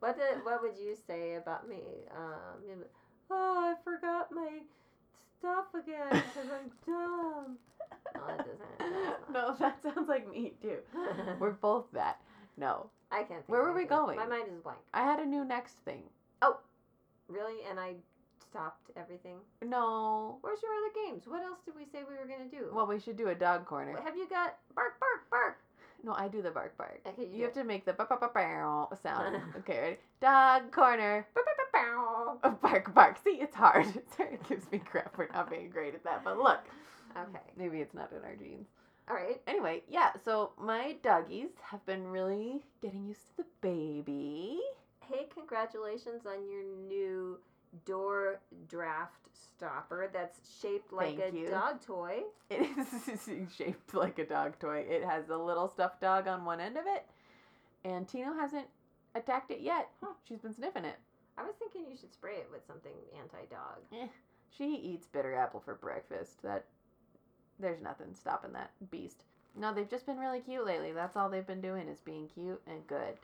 what 0.00 0.16
did 0.16 0.44
what 0.44 0.62
would 0.62 0.76
you 0.78 0.96
say 1.06 1.36
about 1.36 1.68
me? 1.68 1.82
Um, 2.16 2.62
you'd 2.66 2.80
be, 2.80 2.86
oh, 3.30 3.74
I 3.74 3.74
forgot 3.84 4.30
my 4.32 4.58
stuff 5.38 5.66
again 5.74 6.08
because 6.10 6.50
I'm 6.50 6.70
dumb. 6.86 7.58
No, 8.14 8.20
that 8.26 8.38
doesn't. 8.38 9.32
no, 9.32 9.56
that 9.58 9.82
sounds 9.82 10.08
like 10.08 10.30
me 10.30 10.52
too. 10.60 10.78
We're 11.38 11.52
both 11.52 11.86
that. 11.92 12.20
No. 12.56 12.90
I 13.10 13.18
can't. 13.18 13.28
Think 13.28 13.48
Where 13.48 13.62
were 13.62 13.74
we 13.74 13.84
going? 13.84 14.16
My 14.16 14.26
mind 14.26 14.48
is 14.52 14.60
blank. 14.60 14.78
I 14.92 15.02
had 15.02 15.18
a 15.20 15.26
new 15.26 15.44
next 15.44 15.76
thing. 15.84 16.02
Oh, 16.42 16.58
really, 17.28 17.64
and 17.68 17.80
I 17.80 17.94
stopped 18.50 18.90
everything. 18.96 19.36
No. 19.64 20.38
Where's 20.42 20.60
your 20.62 20.72
other 20.72 20.92
games? 21.06 21.24
What 21.26 21.42
else 21.42 21.58
did 21.64 21.74
we 21.74 21.84
say 21.84 22.00
we 22.08 22.16
were 22.16 22.26
gonna 22.26 22.50
do? 22.50 22.70
Well, 22.72 22.86
we 22.86 23.00
should 23.00 23.16
do 23.16 23.28
a 23.28 23.34
dog 23.34 23.64
corner. 23.66 23.98
Have 24.04 24.16
you 24.16 24.28
got 24.28 24.56
bark, 24.74 25.00
bark, 25.00 25.30
bark? 25.30 25.47
No, 26.04 26.12
I 26.12 26.28
do 26.28 26.42
the 26.42 26.50
bark 26.50 26.76
bark. 26.78 27.00
Okay, 27.06 27.22
you, 27.30 27.38
You 27.38 27.44
have 27.44 27.54
to 27.54 27.64
make 27.64 27.84
the 27.84 27.92
ba 27.92 28.06
ba 28.08 28.16
ba 28.20 28.30
bow 28.32 28.88
sound. 29.02 29.36
Okay, 29.58 29.80
ready? 29.80 29.96
Dog 30.20 30.70
corner. 30.72 31.26
to. 31.34 32.38
Uh, 32.42 32.50
Bark 32.50 32.94
bark. 32.94 33.18
See, 33.22 33.38
it's 33.40 33.54
hard. 33.54 33.86
Sorry, 34.16 34.30
it 34.34 34.48
gives 34.48 34.70
me 34.70 34.78
crap 34.78 35.14
for 35.14 35.28
not 35.32 35.50
being 35.50 35.70
great 35.70 35.94
at 35.94 36.04
that. 36.04 36.22
But 36.24 36.38
look, 36.38 36.60
Okay. 37.16 37.40
maybe 37.56 37.78
it's 37.78 37.94
not 37.94 38.10
in 38.12 38.24
our 38.24 38.36
genes. 38.36 38.66
All 39.08 39.16
right. 39.16 39.40
Anyway, 39.46 39.82
yeah. 39.88 40.10
So 40.24 40.52
my 40.60 40.96
doggies 41.02 41.48
have 41.62 41.84
been 41.86 42.06
really 42.06 42.62
getting 42.82 43.06
used 43.06 43.20
to 43.36 43.42
the 43.42 43.46
baby. 43.60 44.58
Hey, 45.00 45.26
congratulations 45.34 46.26
on 46.26 46.48
your 46.50 46.62
new 46.86 47.38
door 47.84 48.40
draft 48.68 49.28
stopper 49.56 50.08
that's 50.12 50.38
shaped 50.60 50.92
like 50.92 51.18
Thank 51.18 51.34
a 51.34 51.36
you. 51.36 51.48
dog 51.48 51.80
toy. 51.84 52.20
It 52.50 52.68
is 52.78 53.52
shaped 53.56 53.94
like 53.94 54.18
a 54.18 54.24
dog 54.24 54.58
toy. 54.58 54.84
It 54.88 55.04
has 55.04 55.28
a 55.28 55.36
little 55.36 55.68
stuffed 55.68 56.00
dog 56.00 56.26
on 56.28 56.44
one 56.44 56.60
end 56.60 56.76
of 56.76 56.84
it, 56.86 57.06
and 57.84 58.06
Tino 58.08 58.32
hasn't 58.34 58.66
attacked 59.14 59.50
it 59.50 59.60
yet. 59.60 59.88
Huh. 60.02 60.12
She's 60.26 60.40
been 60.40 60.54
sniffing 60.54 60.84
it. 60.84 60.96
I 61.36 61.42
was 61.42 61.54
thinking 61.58 61.82
you 61.90 61.96
should 61.96 62.12
spray 62.12 62.34
it 62.36 62.48
with 62.50 62.66
something 62.66 62.92
anti-dog. 63.16 63.78
Eh, 63.92 64.08
she 64.56 64.74
eats 64.74 65.06
bitter 65.06 65.34
apple 65.34 65.60
for 65.60 65.74
breakfast. 65.74 66.42
That 66.42 66.64
there's 67.60 67.80
nothing 67.80 68.14
stopping 68.14 68.52
that 68.52 68.70
beast. 68.90 69.24
No, 69.56 69.74
they've 69.74 69.88
just 69.90 70.06
been 70.06 70.18
really 70.18 70.40
cute 70.40 70.66
lately. 70.66 70.92
That's 70.92 71.16
all 71.16 71.28
they've 71.28 71.46
been 71.46 71.60
doing 71.60 71.88
is 71.88 72.00
being 72.00 72.28
cute 72.28 72.60
and 72.66 72.86
good, 72.86 73.14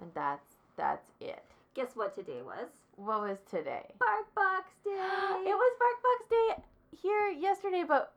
and 0.00 0.10
that's 0.14 0.54
that's 0.76 1.10
it. 1.20 1.44
Guess 1.76 1.92
what 1.94 2.14
today 2.14 2.40
was? 2.42 2.68
What 2.94 3.20
was 3.20 3.36
today? 3.50 3.84
Bark 4.00 4.34
Box 4.34 4.72
Day. 4.84 4.90
it 4.92 5.54
was 5.54 5.72
Bark 5.78 6.00
Box 6.00 6.24
Day 6.30 6.64
here 6.96 7.28
yesterday, 7.28 7.84
but 7.86 8.14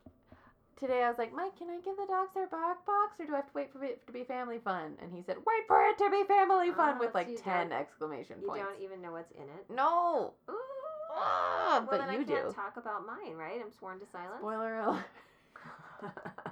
today 0.80 1.04
I 1.04 1.10
was 1.10 1.18
like, 1.18 1.36
Mike, 1.36 1.58
can 1.58 1.68
I 1.70 1.76
give 1.84 1.98
the 1.98 2.06
dogs 2.08 2.34
their 2.34 2.48
Bark 2.48 2.86
Box, 2.86 3.20
or 3.20 3.26
do 3.26 3.34
I 3.34 3.44
have 3.44 3.48
to 3.48 3.52
wait 3.54 3.74
for 3.74 3.84
it 3.84 4.08
to 4.08 4.14
be 4.14 4.24
family 4.24 4.60
fun? 4.64 4.94
And 5.02 5.12
he 5.12 5.22
said, 5.22 5.36
Wait 5.46 5.68
for 5.68 5.84
it 5.84 5.98
to 5.98 6.10
be 6.10 6.24
family 6.26 6.70
oh, 6.72 6.74
fun 6.74 6.96
Oh, 6.96 7.00
with 7.02 7.14
like 7.14 7.28
you 7.28 7.38
ten 7.38 7.74
exclamation 7.74 8.38
You 8.40 8.48
points. 8.48 8.64
You 8.64 8.66
don't 8.72 8.82
even 8.82 9.02
know 9.02 9.12
what's 9.12 9.32
in 9.34 9.44
it. 9.44 9.66
No. 9.70 10.36
Ooh. 10.50 10.54
Oh, 11.12 11.68
well, 11.68 11.88
but 11.92 11.98
then 12.00 12.14
you 12.14 12.22
I 12.22 12.24
can't 12.24 12.48
do. 12.48 12.54
talk 12.56 12.78
about 12.78 13.06
mine, 13.06 13.36
right? 13.36 13.60
I'm 13.60 13.74
sworn 13.78 14.00
to 14.00 14.06
silence. 14.10 14.40
Spoiler 14.40 14.80
alert. 14.80 15.04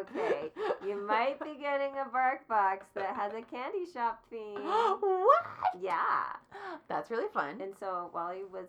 okay, 0.00 0.50
you 0.86 1.06
might 1.06 1.38
be 1.40 1.54
getting 1.60 1.92
a 1.98 2.08
bark 2.10 2.46
box 2.48 2.86
that 2.94 3.14
has 3.16 3.32
a 3.32 3.42
candy 3.42 3.90
shop 3.92 4.22
theme. 4.30 4.54
what? 5.00 5.46
yeah. 5.80 6.36
That's 6.88 7.10
really 7.10 7.28
fun. 7.32 7.60
And 7.60 7.74
so 7.78 8.10
Wally 8.14 8.44
was 8.50 8.66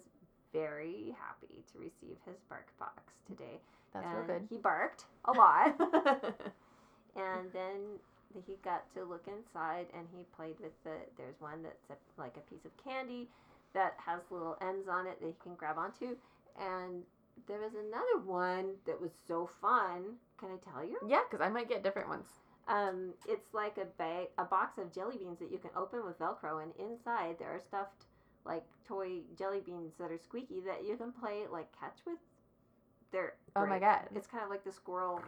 very 0.53 1.15
happy 1.19 1.63
to 1.71 1.79
receive 1.79 2.17
his 2.25 2.37
bark 2.49 2.67
box 2.79 3.03
today. 3.27 3.59
That's 3.93 4.05
and 4.05 4.17
real 4.17 4.39
good. 4.39 4.47
He 4.49 4.57
barked 4.57 5.05
a 5.25 5.31
lot. 5.31 5.75
and 7.15 7.51
then 7.53 7.99
he 8.45 8.55
got 8.63 8.83
to 8.93 9.03
look 9.03 9.25
inside 9.27 9.87
and 9.95 10.07
he 10.15 10.23
played 10.35 10.59
with 10.59 10.71
the 10.83 10.95
there's 11.17 11.39
one 11.39 11.63
that's 11.63 11.89
a, 11.89 12.21
like 12.21 12.35
a 12.35 12.49
piece 12.51 12.65
of 12.65 12.71
candy 12.83 13.29
that 13.73 13.95
has 14.05 14.19
little 14.29 14.57
ends 14.61 14.87
on 14.89 15.07
it 15.07 15.19
that 15.21 15.27
he 15.27 15.35
can 15.41 15.55
grab 15.55 15.77
onto 15.77 16.15
and 16.59 17.03
there 17.47 17.59
was 17.59 17.73
another 17.73 18.25
one 18.25 18.73
that 18.85 18.99
was 18.99 19.11
so 19.27 19.49
fun 19.61 20.15
can 20.39 20.49
i 20.49 20.71
tell 20.71 20.83
you 20.83 20.97
yeah, 21.07 21.21
because 21.29 21.45
I 21.45 21.49
might 21.49 21.69
get 21.69 21.83
different 21.83 22.09
ones. 22.09 22.27
um 22.67 23.13
it's 23.27 23.53
like 23.53 23.77
a 23.77 23.85
bag 23.85 24.27
a 24.37 24.43
box 24.45 24.77
of 24.77 24.91
jelly 24.93 25.17
beans 25.17 25.39
that 25.39 25.51
you 25.51 25.57
can 25.57 25.71
open 25.75 26.05
with 26.05 26.17
velcro 26.19 26.63
and 26.63 26.71
inside 26.79 27.35
there 27.39 27.49
are 27.49 27.59
stuffed 27.59 28.05
like 28.45 28.63
toy 28.87 29.19
jelly 29.37 29.61
beans 29.65 29.93
that 29.99 30.11
are 30.11 30.17
squeaky 30.17 30.59
that 30.61 30.85
you 30.87 30.95
can 30.97 31.11
play 31.11 31.43
like 31.51 31.67
catch 31.79 31.99
with 32.05 32.19
they're 33.11 33.33
Oh 33.55 33.65
my 33.65 33.79
god. 33.79 34.01
it's 34.15 34.27
kind 34.27 34.43
of 34.43 34.49
like 34.49 34.63
the 34.63 34.71
squirrel 34.71 35.21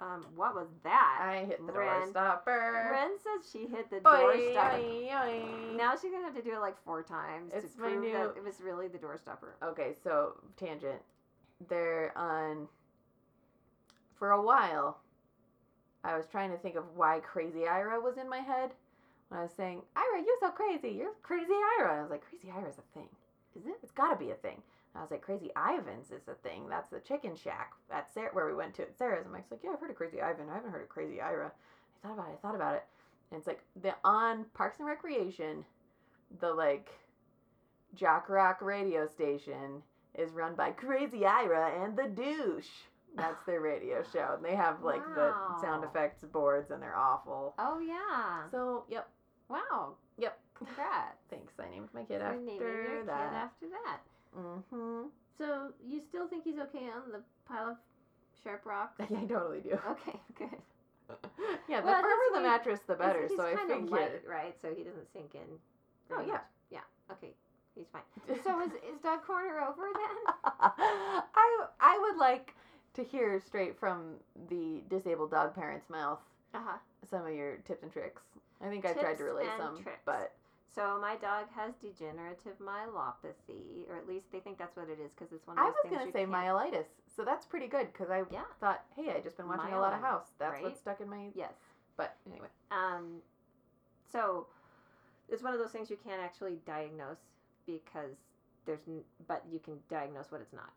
um 0.00 0.24
what 0.34 0.54
was 0.56 0.66
that 0.82 1.20
I 1.22 1.44
hit 1.44 1.64
the 1.64 1.72
door 1.72 1.82
Ren- 1.82 2.08
stopper. 2.10 2.88
Ren 2.92 3.10
says 3.18 3.48
she 3.50 3.66
hit 3.68 3.88
the 3.90 4.00
door 4.00 4.34
stopper. 4.50 4.76
oi, 4.76 5.10
oi. 5.14 5.76
Now 5.76 5.92
she's 5.94 6.10
gonna 6.10 6.24
have 6.24 6.34
to 6.34 6.42
do 6.42 6.52
it 6.54 6.58
like 6.60 6.76
four 6.84 7.02
times 7.04 7.52
It's 7.54 7.72
to 7.74 7.78
prove 7.78 8.00
new- 8.02 8.12
that 8.12 8.34
it 8.36 8.42
was 8.42 8.60
really 8.60 8.88
the 8.88 8.98
door 8.98 9.16
stopper. 9.18 9.54
Okay, 9.62 9.92
so 10.02 10.32
tangent. 10.56 11.00
They're 11.68 12.16
on. 12.16 12.68
For 14.18 14.30
a 14.30 14.42
while, 14.42 14.98
I 16.04 16.16
was 16.16 16.26
trying 16.30 16.50
to 16.50 16.58
think 16.58 16.76
of 16.76 16.84
why 16.94 17.20
Crazy 17.20 17.66
Ira 17.66 18.00
was 18.00 18.16
in 18.18 18.28
my 18.28 18.38
head. 18.38 18.70
When 19.28 19.40
I 19.40 19.42
was 19.42 19.52
saying, 19.56 19.82
Ira, 19.96 20.22
you're 20.24 20.36
so 20.40 20.50
crazy. 20.50 20.96
You're 20.96 21.14
Crazy 21.22 21.52
Ira. 21.78 21.92
And 21.92 21.98
I 21.98 22.02
was 22.02 22.10
like, 22.10 22.24
Crazy 22.28 22.52
Ira's 22.54 22.78
a 22.78 22.98
thing. 22.98 23.08
Is 23.58 23.66
it? 23.66 23.78
It's 23.82 23.92
got 23.92 24.10
to 24.10 24.16
be 24.16 24.30
a 24.30 24.34
thing. 24.34 24.62
And 24.94 25.00
I 25.00 25.00
was 25.00 25.10
like, 25.10 25.22
Crazy 25.22 25.50
Ivan's 25.56 26.10
is 26.10 26.28
a 26.28 26.34
thing. 26.34 26.68
That's 26.68 26.90
the 26.90 27.00
chicken 27.00 27.34
shack 27.34 27.72
at 27.90 28.12
Sarah, 28.12 28.30
where 28.32 28.46
we 28.46 28.54
went 28.54 28.74
to 28.74 28.82
at 28.82 28.96
Sarah's. 28.96 29.24
And 29.24 29.32
Mike's 29.32 29.50
like, 29.50 29.60
Yeah, 29.64 29.70
I've 29.72 29.80
heard 29.80 29.90
of 29.90 29.96
Crazy 29.96 30.20
Ivan. 30.20 30.48
I 30.50 30.54
haven't 30.54 30.70
heard 30.70 30.82
of 30.82 30.88
Crazy 30.88 31.20
Ira. 31.20 31.50
I 31.50 32.06
thought 32.06 32.14
about 32.14 32.28
it. 32.28 32.38
I 32.38 32.46
thought 32.46 32.54
about 32.54 32.74
it. 32.74 32.84
And 33.30 33.38
it's 33.38 33.46
like 33.46 33.62
the 33.82 33.94
on 34.04 34.44
Parks 34.54 34.78
and 34.78 34.86
Recreation, 34.86 35.64
the 36.40 36.52
like 36.52 36.90
Jock 37.94 38.28
Rock 38.28 38.60
radio 38.60 39.06
station 39.06 39.82
is 40.14 40.30
run 40.32 40.54
by 40.54 40.70
Crazy 40.70 41.24
Ira 41.26 41.82
and 41.84 41.96
the 41.96 42.04
Douche. 42.08 42.68
That's 43.16 43.44
their 43.46 43.60
radio 43.60 44.02
show. 44.12 44.34
And 44.36 44.44
they 44.44 44.54
have 44.56 44.82
like 44.82 45.04
the 45.14 45.32
sound 45.60 45.84
effects 45.84 46.22
boards 46.24 46.70
and 46.70 46.82
they're 46.82 46.96
awful. 46.96 47.54
Oh 47.58 47.78
yeah. 47.80 48.48
So, 48.50 48.84
yep. 48.88 49.08
wow. 49.48 49.94
Yep. 50.18 50.38
Congrats. 50.54 51.18
Thanks. 51.30 51.52
I 51.58 51.70
named 51.70 51.88
my 51.94 52.02
kid 52.02 52.20
You're 52.20 52.22
after 52.22 52.40
your 52.40 52.98
kid 52.98 53.08
that. 53.08 53.32
after 53.34 53.66
that. 53.68 54.00
mm-hmm. 54.38 55.08
So 55.36 55.72
you 55.84 56.00
still 56.00 56.28
think 56.28 56.44
he's 56.44 56.58
okay 56.58 56.86
on 56.94 57.10
the 57.12 57.20
pile 57.48 57.70
of 57.70 57.76
sharp 58.42 58.64
rocks? 58.64 59.00
Yeah, 59.10 59.18
I 59.20 59.24
totally 59.26 59.60
do. 59.60 59.70
Okay, 59.90 60.18
good. 60.38 60.48
yeah, 61.68 61.80
the 61.80 61.86
Well, 61.86 62.02
firmer 62.02 62.34
the 62.34 62.40
mattress, 62.40 62.80
the 62.86 62.94
better. 62.94 63.28
So 63.36 63.42
I 63.44 63.56
figured. 63.56 63.90
light, 63.90 64.22
right? 64.28 64.54
So 64.62 64.68
he 64.74 64.84
doesn't 64.84 65.12
sink 65.12 65.34
in. 65.34 65.40
Oh, 66.10 66.16
very 66.16 66.26
yeah. 66.28 66.32
much. 66.34 66.42
Yeah. 66.70 66.78
Okay. 67.12 67.32
He's 67.74 67.86
fine. 67.92 68.02
So 68.44 68.60
is 68.60 68.70
is 68.72 69.00
dog 69.02 69.22
corner 69.26 69.60
over 69.60 69.82
then? 69.94 70.34
I 70.44 71.66
I 71.80 71.98
would 72.02 72.18
like 72.18 72.54
to 72.94 73.02
hear 73.02 73.40
straight 73.40 73.78
from 73.78 74.14
the 74.48 74.82
disabled 74.88 75.30
dog 75.32 75.54
parent's 75.54 75.90
mouth 75.90 76.20
Uh 76.54 76.60
huh. 76.64 76.78
some 77.10 77.26
of 77.26 77.32
your 77.34 77.56
tips 77.66 77.82
and 77.82 77.92
tricks. 77.92 78.22
I 78.64 78.68
think 78.68 78.84
I 78.86 78.92
tried 78.92 79.02
Tips 79.08 79.18
to 79.18 79.24
relay 79.24 79.42
and 79.46 79.60
some, 79.62 79.82
tricks. 79.82 80.00
but 80.06 80.32
So 80.74 80.98
my 81.00 81.16
dog 81.16 81.46
has 81.56 81.74
degenerative 81.82 82.56
myelopathy, 82.62 83.88
or 83.90 83.96
at 83.96 84.06
least 84.08 84.30
they 84.32 84.38
think 84.40 84.58
that's 84.58 84.76
what 84.76 84.88
it 84.88 84.98
is 85.04 85.12
because 85.12 85.32
it's 85.32 85.46
one 85.46 85.58
of 85.58 85.62
I 85.64 85.66
those 85.66 85.74
was 85.74 85.82
things 85.82 85.94
gonna 85.96 86.06
you 86.06 86.12
say 86.12 86.20
can't- 86.20 86.32
myelitis, 86.32 86.86
so 87.14 87.24
that's 87.24 87.44
pretty 87.46 87.66
good 87.66 87.92
because 87.92 88.10
I 88.10 88.22
Yeah. 88.30 88.44
thought, 88.60 88.84
hey, 88.96 89.12
I 89.16 89.20
just 89.20 89.36
been 89.36 89.48
watching 89.48 89.72
a 89.74 89.80
lot 89.80 89.92
of 89.92 90.00
House. 90.00 90.28
That's 90.38 90.52
right? 90.54 90.62
what's 90.62 90.78
stuck 90.80 91.00
in 91.00 91.08
my. 91.10 91.30
Yes. 91.34 91.52
But 91.96 92.16
anyway, 92.30 92.48
Um, 92.70 93.20
so 94.10 94.46
it's 95.28 95.42
one 95.42 95.52
of 95.52 95.58
those 95.58 95.70
things 95.72 95.90
you 95.90 95.96
can't 95.96 96.22
actually 96.22 96.60
diagnose 96.66 97.18
because 97.66 98.16
there's, 98.66 98.80
n- 98.88 99.02
but 99.28 99.42
you 99.50 99.58
can 99.58 99.74
diagnose 99.90 100.30
what 100.30 100.40
it's 100.40 100.52
not. 100.52 100.70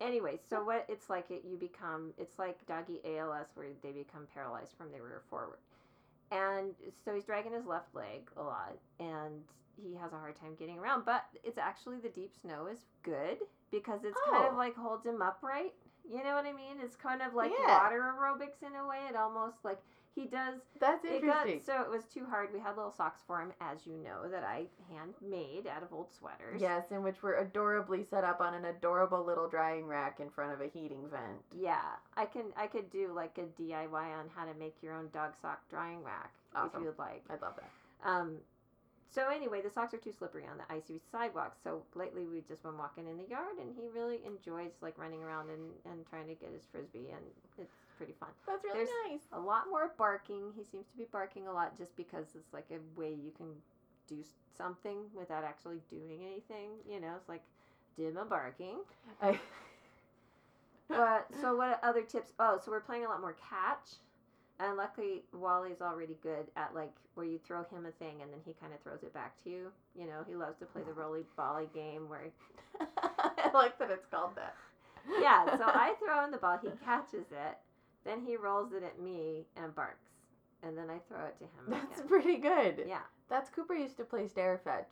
Anyway, 0.00 0.38
so 0.50 0.64
what 0.64 0.84
it's 0.88 1.08
like, 1.08 1.30
it 1.30 1.44
you 1.48 1.56
become, 1.56 2.12
it's 2.18 2.38
like 2.38 2.64
doggy 2.66 3.00
ALS 3.04 3.46
where 3.54 3.68
they 3.82 3.90
become 3.92 4.26
paralyzed 4.34 4.72
from 4.76 4.90
the 4.90 5.00
rear 5.00 5.22
forward, 5.30 5.58
and 6.30 6.74
so 7.04 7.14
he's 7.14 7.24
dragging 7.24 7.52
his 7.52 7.66
left 7.66 7.94
leg 7.94 8.28
a 8.36 8.42
lot, 8.42 8.76
and 8.98 9.42
he 9.80 9.94
has 9.96 10.12
a 10.12 10.16
hard 10.18 10.34
time 10.40 10.54
getting 10.58 10.78
around. 10.78 11.04
But 11.04 11.24
it's 11.44 11.58
actually 11.58 11.98
the 11.98 12.08
deep 12.08 12.32
snow 12.40 12.66
is 12.66 12.80
good 13.02 13.38
because 13.70 14.00
it's 14.04 14.18
kind 14.30 14.44
of 14.46 14.54
Oh. 14.54 14.56
like 14.56 14.74
holds 14.76 15.06
him 15.06 15.22
upright. 15.22 15.72
You 16.10 16.24
know 16.24 16.34
what 16.34 16.46
I 16.46 16.52
mean? 16.52 16.78
It's 16.82 16.96
kind 16.96 17.22
of 17.22 17.34
like 17.34 17.52
Yeah. 17.58 17.84
water 17.84 18.02
aerobics 18.02 18.66
in 18.66 18.74
a 18.74 18.86
way. 18.86 18.98
It 19.08 19.14
almost 19.14 19.56
like 19.64 19.78
he 20.14 20.26
does 20.26 20.60
that's 20.78 21.04
it 21.04 21.24
got 21.24 21.46
interesting. 21.46 21.60
so 21.64 21.80
it 21.82 21.88
was 21.90 22.04
too 22.04 22.26
hard. 22.28 22.50
We 22.52 22.60
had 22.60 22.76
little 22.76 22.92
socks 22.92 23.22
for 23.26 23.40
him, 23.40 23.52
as 23.60 23.86
you 23.86 23.96
know, 23.96 24.28
that 24.30 24.44
I 24.44 24.66
handmade 24.90 25.66
out 25.66 25.82
of 25.82 25.92
old 25.92 26.12
sweaters. 26.12 26.60
Yes, 26.60 26.84
and 26.90 27.02
which 27.02 27.22
were 27.22 27.36
adorably 27.38 28.04
set 28.04 28.22
up 28.24 28.40
on 28.40 28.52
an 28.54 28.66
adorable 28.66 29.24
little 29.24 29.48
drying 29.48 29.86
rack 29.86 30.20
in 30.20 30.28
front 30.28 30.52
of 30.52 30.60
a 30.60 30.66
heating 30.68 31.08
vent. 31.10 31.40
Yeah, 31.56 31.80
I 32.16 32.26
can. 32.26 32.44
I 32.56 32.66
could 32.66 32.90
do 32.90 33.12
like 33.14 33.38
a 33.38 33.62
DIY 33.62 33.92
on 34.18 34.28
how 34.34 34.44
to 34.44 34.54
make 34.58 34.76
your 34.82 34.94
own 34.94 35.08
dog 35.14 35.32
sock 35.40 35.60
drying 35.70 36.02
rack 36.02 36.32
Awesome. 36.54 36.70
if 36.74 36.80
you 36.80 36.86
would 36.88 36.98
like. 36.98 37.22
I'd 37.30 37.40
love 37.40 37.54
that. 37.56 38.08
Um, 38.08 38.36
so 39.08 39.28
anyway, 39.28 39.60
the 39.62 39.70
socks 39.70 39.92
are 39.94 39.98
too 39.98 40.12
slippery 40.12 40.44
on 40.50 40.56
the 40.58 40.74
icy 40.74 41.00
sidewalks. 41.10 41.58
So 41.62 41.82
lately 41.94 42.26
we've 42.26 42.48
just 42.48 42.62
been 42.62 42.78
walking 42.78 43.06
in 43.06 43.16
the 43.18 43.28
yard, 43.28 43.56
and 43.60 43.74
he 43.76 43.88
really 43.94 44.20
enjoys 44.26 44.72
like 44.80 44.98
running 44.98 45.22
around 45.22 45.50
and, 45.50 45.70
and 45.84 46.06
trying 46.08 46.26
to 46.28 46.34
get 46.34 46.50
his 46.52 46.62
frisbee, 46.72 47.10
and 47.12 47.24
it's 47.58 47.72
pretty 47.96 48.14
fun. 48.18 48.28
That's 48.46 48.62
really 48.64 48.84
There's- 48.84 48.90
nice. 49.10 49.20
A 49.32 49.40
lot 49.40 49.64
more 49.70 49.92
barking. 49.98 50.52
He 50.56 50.64
seems 50.64 50.86
to 50.90 50.96
be 50.96 51.06
barking 51.10 51.46
a 51.46 51.52
lot 51.52 51.76
just 51.78 51.96
because 51.96 52.26
it's 52.34 52.52
like 52.52 52.66
a 52.70 52.78
way 53.00 53.10
you 53.10 53.30
can 53.36 53.48
do 54.08 54.22
something 54.56 54.98
without 55.14 55.44
actually 55.44 55.80
doing 55.90 56.20
anything. 56.24 56.70
You 56.88 57.00
know, 57.00 57.14
it's 57.16 57.28
like 57.28 57.42
dim 57.96 58.16
a 58.16 58.24
barking. 58.24 58.78
I, 59.20 59.38
But 60.88 61.28
so 61.40 61.56
what 61.56 61.80
other 61.82 62.02
tips? 62.02 62.32
Oh, 62.38 62.58
so 62.62 62.70
we're 62.70 62.80
playing 62.80 63.04
a 63.06 63.08
lot 63.08 63.20
more 63.20 63.36
catch. 63.48 63.96
And 64.60 64.76
luckily, 64.76 65.22
Wally's 65.32 65.80
already 65.80 66.16
good 66.22 66.46
at 66.56 66.74
like 66.74 66.92
where 67.14 67.24
you 67.26 67.38
throw 67.46 67.60
him 67.64 67.86
a 67.86 67.90
thing 67.92 68.20
and 68.22 68.30
then 68.32 68.40
he 68.44 68.52
kind 68.60 68.72
of 68.72 68.80
throws 68.80 69.02
it 69.02 69.14
back 69.14 69.42
to 69.44 69.50
you. 69.50 69.72
You 69.98 70.06
know, 70.06 70.24
he 70.28 70.34
loves 70.34 70.58
to 70.58 70.66
play 70.66 70.82
the 70.86 70.92
roly 70.92 71.22
bolly 71.36 71.68
game 71.74 72.08
where, 72.08 72.26
I 72.98 73.50
like 73.54 73.78
that 73.78 73.90
it's 73.90 74.06
called 74.06 74.36
that. 74.36 74.54
yeah. 75.20 75.56
So 75.56 75.64
I 75.64 75.94
throw 75.98 76.24
in 76.24 76.30
the 76.30 76.36
ball, 76.36 76.58
he 76.62 76.68
catches 76.84 77.26
it, 77.32 77.58
then 78.04 78.20
he 78.20 78.36
rolls 78.36 78.72
it 78.72 78.82
at 78.82 79.00
me 79.00 79.46
and 79.56 79.74
barks, 79.74 80.10
and 80.62 80.76
then 80.76 80.90
I 80.90 80.98
throw 81.08 81.24
it 81.26 81.38
to 81.38 81.44
him. 81.44 81.64
That's 81.68 81.98
again. 81.98 82.08
pretty 82.08 82.36
good. 82.38 82.84
yeah. 82.88 83.02
That's 83.28 83.48
Cooper 83.50 83.74
used 83.74 83.96
to 83.96 84.04
play 84.04 84.28
stair 84.28 84.60
fetch, 84.62 84.90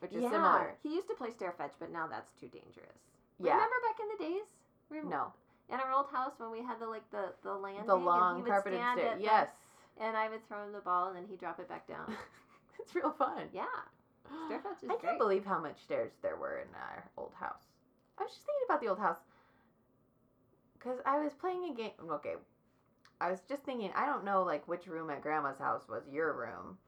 which 0.00 0.12
is 0.12 0.22
yeah. 0.22 0.30
similar. 0.30 0.74
He 0.82 0.90
used 0.94 1.08
to 1.08 1.14
play 1.14 1.30
stair 1.30 1.54
fetch, 1.56 1.72
but 1.78 1.90
now 1.92 2.06
that's 2.06 2.32
too 2.32 2.48
dangerous. 2.48 2.98
Yeah. 3.42 3.52
Remember 3.54 3.76
back 3.86 3.98
in 4.00 4.08
the 4.28 4.34
days? 4.34 5.04
No. 5.08 5.32
In 5.72 5.78
our 5.80 5.92
old 5.92 6.06
house 6.10 6.32
when 6.38 6.50
we 6.50 6.62
had 6.62 6.80
the 6.80 6.86
like 6.86 7.08
the 7.10 7.32
the 7.42 7.52
landing, 7.54 7.86
The 7.86 7.94
long 7.94 8.44
carpeted 8.44 8.78
stand 8.80 8.98
stair. 8.98 9.12
at 9.12 9.18
the- 9.18 9.24
Yes. 9.24 9.50
and 10.00 10.16
I 10.16 10.28
would 10.28 10.46
throw 10.48 10.64
him 10.64 10.72
the 10.72 10.80
ball, 10.80 11.08
and 11.08 11.16
then 11.16 11.24
he'd 11.28 11.38
drop 11.40 11.60
it 11.60 11.68
back 11.68 11.86
down. 11.86 12.14
it's 12.80 12.94
real 12.94 13.10
fun. 13.12 13.48
yeah, 13.52 13.64
Stair 14.46 14.60
fetch 14.60 14.82
is 14.82 14.90
I 14.90 14.96
can't 14.96 15.18
believe 15.18 15.44
how 15.44 15.60
much 15.60 15.82
stairs 15.82 16.12
there 16.22 16.36
were 16.36 16.58
in 16.58 16.68
our 16.74 17.04
old 17.16 17.32
house. 17.38 17.64
I 18.18 18.24
was 18.24 18.32
just 18.32 18.44
thinking 18.46 18.64
about 18.68 18.80
the 18.80 18.88
old 18.88 18.98
house 18.98 19.18
because 20.78 20.98
I 21.06 21.22
was 21.22 21.32
playing 21.34 21.64
a 21.70 21.74
game. 21.74 21.90
Okay, 22.10 22.34
I 23.20 23.30
was 23.30 23.40
just 23.48 23.64
thinking. 23.64 23.90
I 23.94 24.06
don't 24.06 24.24
know 24.24 24.42
like 24.42 24.66
which 24.68 24.86
room 24.86 25.10
at 25.10 25.22
Grandma's 25.22 25.58
house 25.58 25.88
was 25.88 26.02
your 26.10 26.32
room. 26.32 26.78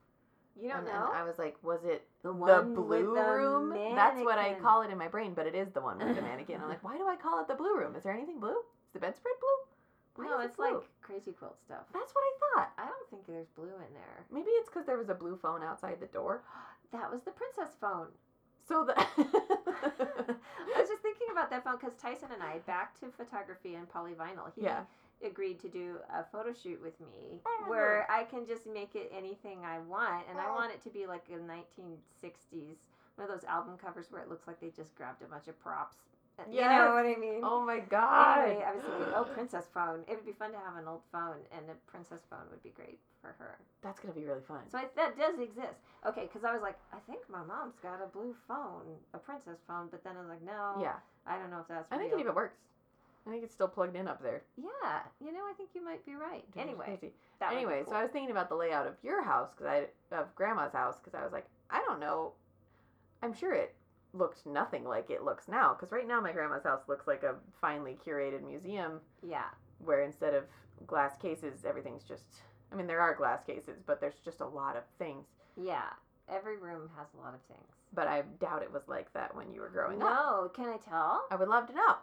you 0.60 0.68
don't 0.68 0.78
and, 0.78 0.88
know 0.88 1.08
and 1.08 1.16
I 1.16 1.24
was 1.24 1.38
like, 1.38 1.56
was 1.62 1.80
it 1.84 2.06
the 2.22 2.32
the 2.32 2.62
blue 2.62 3.14
the 3.14 3.22
room? 3.22 3.94
That's 3.94 4.20
what 4.20 4.38
I 4.38 4.54
call 4.54 4.82
it 4.82 4.90
in 4.90 4.98
my 4.98 5.08
brain, 5.08 5.32
but 5.34 5.46
it 5.46 5.54
is 5.54 5.70
the 5.72 5.80
one 5.80 5.98
with 5.98 6.16
the 6.16 6.22
mannequin. 6.30 6.60
I'm 6.62 6.68
like, 6.68 6.84
why 6.84 6.96
do 6.96 7.06
I 7.06 7.16
call 7.16 7.40
it 7.40 7.48
the 7.48 7.54
blue 7.54 7.76
room? 7.76 7.96
Is 7.96 8.04
there 8.04 8.14
anything 8.14 8.40
blue? 8.40 8.58
Is 8.58 8.94
the 8.94 9.00
bedspread 9.00 9.34
blue? 9.40 10.24
Why 10.24 10.30
No, 10.30 10.40
it's 10.40 10.58
like 10.58 10.74
crazy 11.00 11.32
quilt 11.32 11.56
stuff. 11.64 11.86
That's 11.92 12.12
what 12.12 12.22
I 12.22 12.32
thought. 12.40 12.70
I 12.78 12.86
don't 12.86 13.10
think 13.10 13.26
there's 13.26 13.48
blue 13.56 13.74
in 13.74 13.94
there. 13.94 14.26
Maybe 14.30 14.50
it's 14.58 14.68
because 14.68 14.86
there 14.86 14.98
was 14.98 15.08
a 15.08 15.14
blue 15.14 15.36
phone 15.36 15.62
outside 15.62 15.98
the 16.00 16.06
door. 16.06 16.42
That 16.92 17.08
was 17.08 17.22
the 17.22 17.30
princess 17.30 17.76
phone. 17.80 18.08
So 18.66 18.84
the 18.84 18.94
I 18.98 20.78
was 20.78 20.88
just 20.88 21.02
thinking 21.02 21.28
about 21.32 21.50
that 21.50 21.64
phone 21.64 21.76
because 21.80 21.94
Tyson 21.96 22.28
and 22.32 22.42
I, 22.42 22.58
back 22.58 22.98
to 23.00 23.10
photography 23.10 23.74
and 23.74 23.88
polyvinyl, 23.88 24.52
he 24.54 24.62
Yeah. 24.62 24.82
agreed 25.24 25.58
to 25.60 25.68
do 25.68 25.96
a 26.14 26.24
photo 26.24 26.52
shoot 26.52 26.80
with 26.80 26.98
me 27.00 27.40
Oh. 27.46 27.64
where 27.68 28.06
I 28.10 28.24
can 28.24 28.46
just 28.46 28.66
make 28.66 28.94
it 28.94 29.10
anything 29.14 29.64
I 29.64 29.78
want. 29.80 30.26
And 30.28 30.38
I 30.38 30.48
Oh. 30.48 30.54
want 30.54 30.72
it 30.72 30.80
to 30.82 30.90
be 30.90 31.06
like 31.06 31.28
a 31.30 31.38
1960s, 31.38 32.78
one 33.16 33.28
of 33.28 33.28
those 33.28 33.44
album 33.44 33.76
covers 33.76 34.10
where 34.10 34.22
it 34.22 34.28
looks 34.28 34.46
like 34.46 34.60
they 34.60 34.70
just 34.70 34.94
grabbed 34.94 35.22
a 35.22 35.26
bunch 35.26 35.48
of 35.48 35.58
props. 35.58 35.96
You 36.48 36.56
Yes. 36.60 36.78
know 36.78 36.94
what 36.94 37.06
I 37.06 37.16
mean? 37.16 37.40
Oh 37.42 37.60
my 37.64 37.78
god. 37.80 38.48
Anyway, 38.48 38.64
I 38.64 38.74
was 38.74 38.82
thinking, 38.84 39.12
oh, 39.14 39.24
princess 39.34 39.66
phone. 39.72 40.04
It 40.08 40.16
would 40.16 40.26
be 40.26 40.32
fun 40.32 40.52
to 40.52 40.58
have 40.58 40.76
an 40.76 40.88
old 40.88 41.02
phone, 41.12 41.38
and 41.56 41.68
a 41.70 41.74
princess 41.90 42.22
phone 42.30 42.46
would 42.50 42.62
be 42.62 42.70
great 42.70 42.98
for 43.20 43.34
her. 43.38 43.58
That's 43.82 44.00
gonna 44.00 44.14
be 44.14 44.24
really 44.24 44.40
fun. 44.46 44.60
So 44.70 44.78
I, 44.78 44.86
that 44.96 45.16
does 45.18 45.38
exist. 45.38 45.78
Okay, 46.06 46.22
because 46.22 46.44
I 46.44 46.52
was 46.52 46.62
like, 46.62 46.78
I 46.92 46.98
think 47.06 47.20
my 47.28 47.42
mom's 47.44 47.76
got 47.82 48.00
a 48.02 48.06
blue 48.06 48.34
phone, 48.48 48.96
a 49.14 49.18
princess 49.18 49.58
phone, 49.66 49.88
but 49.90 50.02
then 50.04 50.16
I 50.16 50.20
was 50.20 50.28
like, 50.30 50.42
no, 50.42 50.80
yeah, 50.80 50.96
I 51.26 51.38
don't 51.38 51.50
know 51.50 51.60
if 51.60 51.68
that's 51.68 51.90
I 51.92 51.98
think 51.98 52.10
real. 52.10 52.18
it 52.18 52.22
even 52.22 52.34
works. 52.34 52.56
I 53.26 53.30
think 53.30 53.44
it's 53.44 53.52
still 53.52 53.68
plugged 53.68 53.96
in 53.96 54.08
up 54.08 54.22
there. 54.22 54.42
Yeah, 54.56 55.00
you 55.20 55.32
know, 55.32 55.44
I 55.48 55.52
think 55.56 55.70
you 55.74 55.84
might 55.84 56.04
be 56.06 56.14
right. 56.14 56.44
Anyway, 56.56 56.98
that 57.38 57.52
anyway, 57.52 57.82
cool. 57.84 57.92
so 57.92 57.98
I 57.98 58.02
was 58.02 58.10
thinking 58.12 58.30
about 58.30 58.48
the 58.48 58.56
layout 58.56 58.86
of 58.86 58.94
your 59.02 59.22
house 59.22 59.50
because 59.54 59.66
I 59.66 60.16
of 60.16 60.34
grandma's 60.34 60.72
house 60.72 60.96
because 60.98 61.18
I 61.18 61.22
was 61.22 61.32
like, 61.32 61.46
I 61.70 61.82
don't 61.86 62.00
know. 62.00 62.32
I'm 63.22 63.34
sure 63.34 63.52
it 63.52 63.74
looked 64.12 64.44
nothing 64.46 64.84
like 64.84 65.10
it 65.10 65.22
looks 65.22 65.48
now 65.48 65.74
because 65.74 65.92
right 65.92 66.06
now 66.06 66.20
my 66.20 66.32
grandma's 66.32 66.64
house 66.64 66.82
looks 66.88 67.06
like 67.06 67.22
a 67.22 67.34
finely 67.60 67.96
curated 68.06 68.44
museum 68.46 69.00
yeah, 69.22 69.44
where 69.78 70.02
instead 70.02 70.34
of 70.34 70.44
glass 70.86 71.16
cases, 71.20 71.64
everything's 71.66 72.04
just. 72.04 72.24
I 72.72 72.76
mean, 72.76 72.86
there 72.86 73.00
are 73.00 73.14
glass 73.14 73.42
cases, 73.44 73.80
but 73.84 74.00
there's 74.00 74.20
just 74.24 74.40
a 74.40 74.46
lot 74.46 74.76
of 74.76 74.84
things. 74.98 75.26
yeah. 75.56 75.90
Every 76.32 76.56
room 76.58 76.88
has 76.96 77.08
a 77.18 77.20
lot 77.20 77.34
of 77.34 77.40
things. 77.48 77.66
But 77.92 78.06
I 78.06 78.22
doubt 78.38 78.62
it 78.62 78.72
was 78.72 78.82
like 78.86 79.12
that 79.14 79.34
when 79.34 79.52
you 79.52 79.60
were 79.60 79.68
growing 79.68 80.00
up. 80.00 80.08
no, 80.08 80.48
can 80.54 80.66
I 80.66 80.76
tell? 80.76 81.24
I 81.28 81.34
would 81.34 81.48
love 81.48 81.66
to 81.66 81.74
know. 81.74 81.96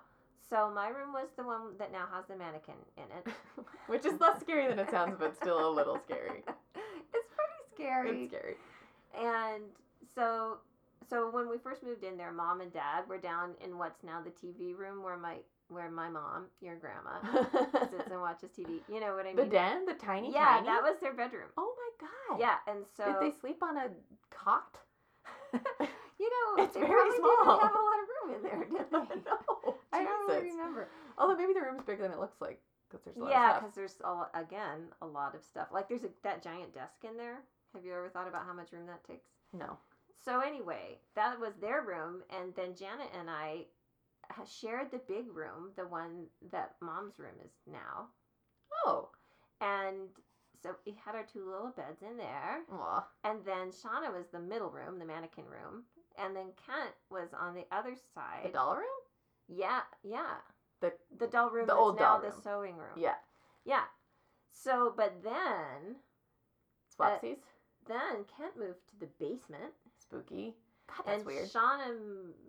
So 0.49 0.69
my 0.75 0.89
room 0.89 1.13
was 1.13 1.29
the 1.37 1.43
one 1.43 1.77
that 1.79 1.93
now 1.93 2.07
has 2.11 2.25
the 2.27 2.35
mannequin 2.35 2.75
in 2.97 3.03
it. 3.03 3.33
Which 3.87 4.05
is 4.05 4.19
less 4.19 4.41
scary 4.41 4.67
than 4.67 4.79
it 4.79 4.89
sounds, 4.91 5.15
but 5.17 5.33
still 5.37 5.69
a 5.69 5.71
little 5.71 5.97
scary. 6.03 6.43
it's 6.75 7.27
pretty 7.37 7.73
scary. 7.73 8.23
It's 8.23 8.31
scary. 8.33 8.55
And 9.17 9.63
so 10.13 10.57
so 11.09 11.29
when 11.31 11.49
we 11.49 11.57
first 11.57 11.83
moved 11.83 12.03
in 12.03 12.17
there, 12.17 12.31
mom 12.31 12.61
and 12.61 12.71
dad 12.71 13.07
were 13.07 13.17
down 13.17 13.51
in 13.63 13.77
what's 13.77 14.03
now 14.03 14.21
the 14.21 14.29
TV 14.31 14.75
room 14.77 15.03
where 15.03 15.17
my 15.17 15.37
where 15.69 15.89
my 15.91 16.07
mom, 16.07 16.45
your 16.61 16.77
grandma, 16.77 17.19
sits 17.91 18.09
and 18.09 18.21
watches 18.21 18.49
TV. 18.57 18.79
You 18.91 19.01
know 19.01 19.15
what 19.15 19.25
I 19.25 19.33
mean? 19.33 19.35
the 19.35 19.45
den, 19.45 19.85
the 19.85 19.93
tiny, 19.95 20.31
yeah, 20.31 20.55
tiny. 20.63 20.67
that 20.67 20.81
was 20.81 20.95
their 21.01 21.13
bedroom. 21.13 21.49
Oh 21.57 21.73
my 21.75 22.07
god. 22.07 22.39
Yeah, 22.39 22.55
and 22.67 22.85
so 22.95 23.05
Did 23.05 23.15
they 23.21 23.37
sleep 23.37 23.61
on 23.61 23.75
a 23.77 23.89
cot? 24.29 24.77
you 25.53 26.29
know 26.29 26.63
It's 26.63 26.75
very 26.75 27.11
small. 27.17 27.35
didn't 27.43 27.59
have 27.61 27.75
a 27.75 27.83
lot 27.83 27.99
of 27.99 28.07
room 28.15 28.35
in 28.35 28.43
there, 28.43 28.63
did 28.79 28.91
they? 28.91 29.21
no. 29.29 29.75
I 29.91 30.03
don't 30.03 30.27
really 30.29 30.51
remember. 30.51 30.87
Although 31.17 31.35
maybe 31.35 31.53
the 31.53 31.61
room's 31.61 31.83
bigger 31.83 32.03
than 32.03 32.11
it 32.11 32.19
looks 32.19 32.39
like 32.41 32.59
because 32.89 33.03
there's 33.03 33.17
a 33.17 33.19
lot 33.19 33.29
Yeah, 33.31 33.59
because 33.59 33.75
there's 33.75 33.95
a, 34.03 34.11
lo- 34.11 34.31
again 34.33 34.87
a 35.01 35.05
lot 35.05 35.35
of 35.35 35.43
stuff. 35.43 35.67
Like 35.71 35.89
there's 35.89 36.03
a, 36.03 36.09
that 36.23 36.41
giant 36.43 36.73
desk 36.73 37.03
in 37.03 37.17
there. 37.17 37.39
Have 37.73 37.83
you 37.83 37.93
ever 37.93 38.09
thought 38.09 38.27
about 38.27 38.45
how 38.45 38.53
much 38.53 38.71
room 38.71 38.85
that 38.87 39.03
takes? 39.03 39.29
No. 39.53 39.77
So 40.23 40.39
anyway, 40.41 40.99
that 41.15 41.39
was 41.39 41.53
their 41.61 41.81
room, 41.81 42.21
and 42.29 42.53
then 42.55 42.75
Janet 42.75 43.07
and 43.17 43.29
I 43.29 43.65
shared 44.45 44.91
the 44.91 44.99
big 45.07 45.33
room, 45.33 45.71
the 45.75 45.87
one 45.87 46.25
that 46.51 46.75
Mom's 46.81 47.17
room 47.17 47.35
is 47.43 47.51
now, 47.65 48.09
Oh. 48.85 49.09
and 49.61 50.09
so 50.61 50.75
we 50.85 50.93
had 51.05 51.15
our 51.15 51.23
two 51.23 51.49
little 51.49 51.71
beds 51.71 52.01
in 52.01 52.17
there, 52.17 52.63
Aw. 52.71 53.07
and 53.23 53.45
then 53.45 53.69
Shauna 53.71 54.11
was 54.11 54.27
the 54.31 54.39
middle 54.39 54.69
room, 54.69 54.99
the 54.99 55.05
mannequin 55.05 55.45
room, 55.45 55.85
and 56.17 56.35
then 56.35 56.51
Kent 56.65 56.93
was 57.09 57.29
on 57.33 57.53
the 57.55 57.65
other 57.71 57.95
side. 58.13 58.43
The 58.45 58.49
doll 58.49 58.75
room? 58.75 58.85
Yeah, 59.47 59.81
yeah. 60.03 60.37
The- 60.81 60.97
the 61.17 61.27
doll 61.27 61.49
room 61.51 61.67
the 61.67 61.75
old 61.75 61.95
now 61.99 62.19
doll 62.19 62.29
the 62.29 62.31
sewing 62.41 62.75
room. 62.75 62.97
Yeah. 62.97 63.15
Yeah. 63.63 63.85
So, 64.51 64.93
but 64.95 65.23
then, 65.23 66.01
Swapsies. 66.97 67.37
Uh, 67.37 67.87
then 67.87 68.25
Kent 68.25 68.57
moved 68.57 68.87
to 68.89 68.99
the 68.99 69.05
basement. 69.05 69.73
Spooky. 70.09 70.55
God, 70.87 71.03
that's 71.05 71.17
and 71.17 71.25
weird. 71.25 71.49
Shauna 71.49 71.95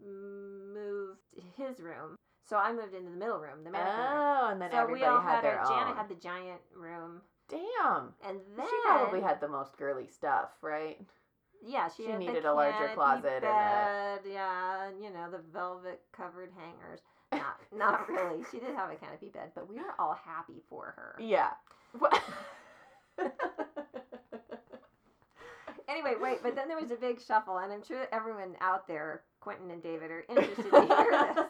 moved 0.07 1.19
his 1.57 1.81
room, 1.81 2.17
so 2.49 2.57
I 2.57 2.73
moved 2.73 2.95
into 2.95 3.11
the 3.11 3.17
middle 3.17 3.39
room, 3.41 3.65
the 3.65 3.71
mannequin 3.71 3.99
room. 3.99 4.07
Oh, 4.15 4.49
and 4.53 4.63
then 4.63 4.71
So 4.71 4.79
everybody 4.79 5.03
we 5.03 5.07
all 5.09 5.21
had 5.21 5.37
had 5.37 5.45
their 5.45 5.59
our. 5.59 5.71
own. 5.73 5.79
Janet 5.79 5.97
had 5.97 6.09
the 6.09 6.15
giant 6.15 6.61
room, 6.75 7.21
Damn. 7.49 8.15
and 8.27 8.39
then 8.57 8.67
she 8.69 8.77
probably 8.85 9.21
had 9.21 9.41
the 9.41 9.49
most 9.49 9.77
girly 9.77 10.07
stuff, 10.07 10.51
right? 10.63 11.01
Yeah, 11.67 11.89
she, 11.89 12.05
she 12.05 12.11
had 12.11 12.21
the 12.21 12.27
needed 12.27 12.45
a 12.45 12.55
larger 12.55 12.95
closet 12.95 13.43
and 13.43 13.45
a- 13.45 13.49
bed, 13.49 14.21
yeah, 14.33 14.87
and 14.89 15.03
you 15.03 15.11
know 15.11 15.29
the 15.31 15.43
velvet 15.53 16.01
covered 16.13 16.51
hangers. 16.57 17.01
Not, 17.33 17.57
not 17.77 18.09
really. 18.09 18.45
She 18.53 18.61
did 18.61 18.75
have 18.77 18.91
a 18.91 18.95
canopy 18.95 19.31
bed, 19.31 19.51
but 19.57 19.69
we 19.69 19.77
were 19.77 19.95
all 19.99 20.15
happy 20.25 20.63
for 20.71 20.95
her. 20.97 21.17
Yeah. 21.19 21.51
Anyway, 25.89 26.13
wait, 26.21 26.39
but 26.43 26.55
then 26.55 26.69
there 26.69 26.79
was 26.81 26.91
a 26.91 26.97
big 26.97 27.19
shuffle, 27.21 27.59
and 27.59 27.73
I'm 27.73 27.83
sure 27.83 28.07
everyone 28.13 28.57
out 28.61 28.87
there, 28.87 29.23
Quentin 29.41 29.71
and 29.71 29.83
David, 29.83 30.11
are 30.11 30.25
interested 30.29 30.71
to 30.71 30.71
hear 30.71 30.87
this. 30.89 31.47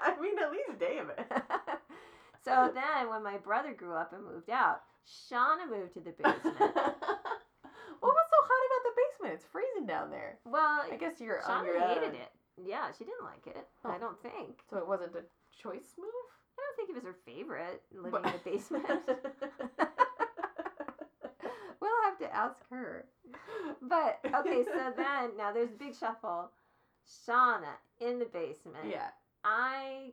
I 0.00 0.14
mean, 0.20 0.38
at 0.38 0.50
least 0.50 0.78
David. 0.80 1.18
so 2.44 2.70
then, 2.74 3.10
when 3.10 3.22
my 3.22 3.36
brother 3.36 3.74
grew 3.74 3.94
up 3.94 4.14
and 4.14 4.24
moved 4.24 4.48
out, 4.48 4.80
Shauna 5.06 5.68
moved 5.68 5.92
to 5.94 6.00
the 6.00 6.12
basement. 6.12 6.42
what 6.56 8.14
was 8.16 8.28
so 8.30 8.40
hot 8.48 8.62
about 8.64 8.82
the 8.84 8.94
basement? 8.96 9.34
It's 9.34 9.44
freezing 9.52 9.86
down 9.86 10.10
there. 10.10 10.38
Well, 10.46 10.84
I 10.90 10.96
guess 10.96 11.20
you're 11.20 11.42
on 11.44 11.66
your 11.66 11.74
Shauna 11.78 11.88
hated 11.88 12.08
own. 12.10 12.14
it. 12.14 12.30
Yeah, 12.64 12.86
she 12.96 13.04
didn't 13.04 13.24
like 13.24 13.46
it. 13.46 13.66
Oh. 13.84 13.90
I 13.90 13.98
don't 13.98 14.20
think. 14.22 14.60
So 14.70 14.78
it 14.78 14.88
wasn't 14.88 15.12
a 15.16 15.22
choice 15.62 15.96
move? 15.98 16.08
I 16.58 16.62
don't 16.64 16.76
think 16.76 16.90
it 16.90 16.94
was 16.94 17.04
her 17.04 17.16
favorite 17.26 17.82
living 17.94 18.10
But- 18.22 18.26
in 18.26 18.32
the 18.32 18.50
basement. 18.50 18.86
To 22.22 22.34
ask 22.34 22.56
her. 22.70 23.06
But 23.82 24.18
okay, 24.24 24.64
so 24.64 24.92
then 24.96 25.30
now 25.36 25.52
there's 25.52 25.72
a 25.72 25.76
big 25.78 25.94
shuffle. 25.94 26.50
Shauna 27.26 27.74
in 28.00 28.18
the 28.18 28.26
basement. 28.26 28.86
yeah. 28.88 29.08
I 29.44 30.12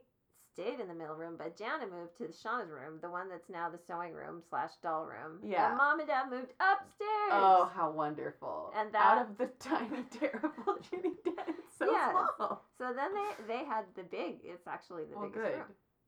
stayed 0.52 0.80
in 0.80 0.88
the 0.88 0.94
middle 0.94 1.14
room, 1.14 1.36
but 1.38 1.56
Jana 1.56 1.86
moved 1.86 2.16
to 2.18 2.24
Shauna's 2.36 2.68
room, 2.70 2.98
the 3.00 3.08
one 3.08 3.28
that's 3.28 3.48
now 3.48 3.70
the 3.70 3.78
sewing 3.78 4.12
room 4.12 4.42
slash 4.50 4.72
doll 4.82 5.04
room. 5.04 5.38
Yeah. 5.44 5.68
And 5.68 5.76
mom 5.78 6.00
and 6.00 6.08
dad 6.08 6.24
moved 6.30 6.52
upstairs. 6.58 7.30
Oh, 7.30 7.70
how 7.72 7.90
wonderful. 7.92 8.72
And 8.76 8.94
out 8.96 9.22
of 9.22 9.38
the 9.38 9.46
tiny, 9.60 10.02
terrible 10.18 10.78
Jenny 10.90 11.14
Den. 11.24 11.54
So 11.78 11.86
Yes. 11.92 12.10
small. 12.10 12.64
So 12.76 12.92
then 12.92 13.10
they 13.14 13.54
they 13.54 13.64
had 13.64 13.84
the 13.94 14.02
big. 14.02 14.38
It's 14.42 14.66
actually 14.66 15.04
the 15.04 15.16
Well, 15.16 15.28
biggest 15.28 15.44
good. 15.44 15.58
room. 15.58 15.66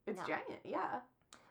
It's 0.08 0.18
No. 0.18 0.26
giant, 0.26 0.60
yeah. 0.64 0.98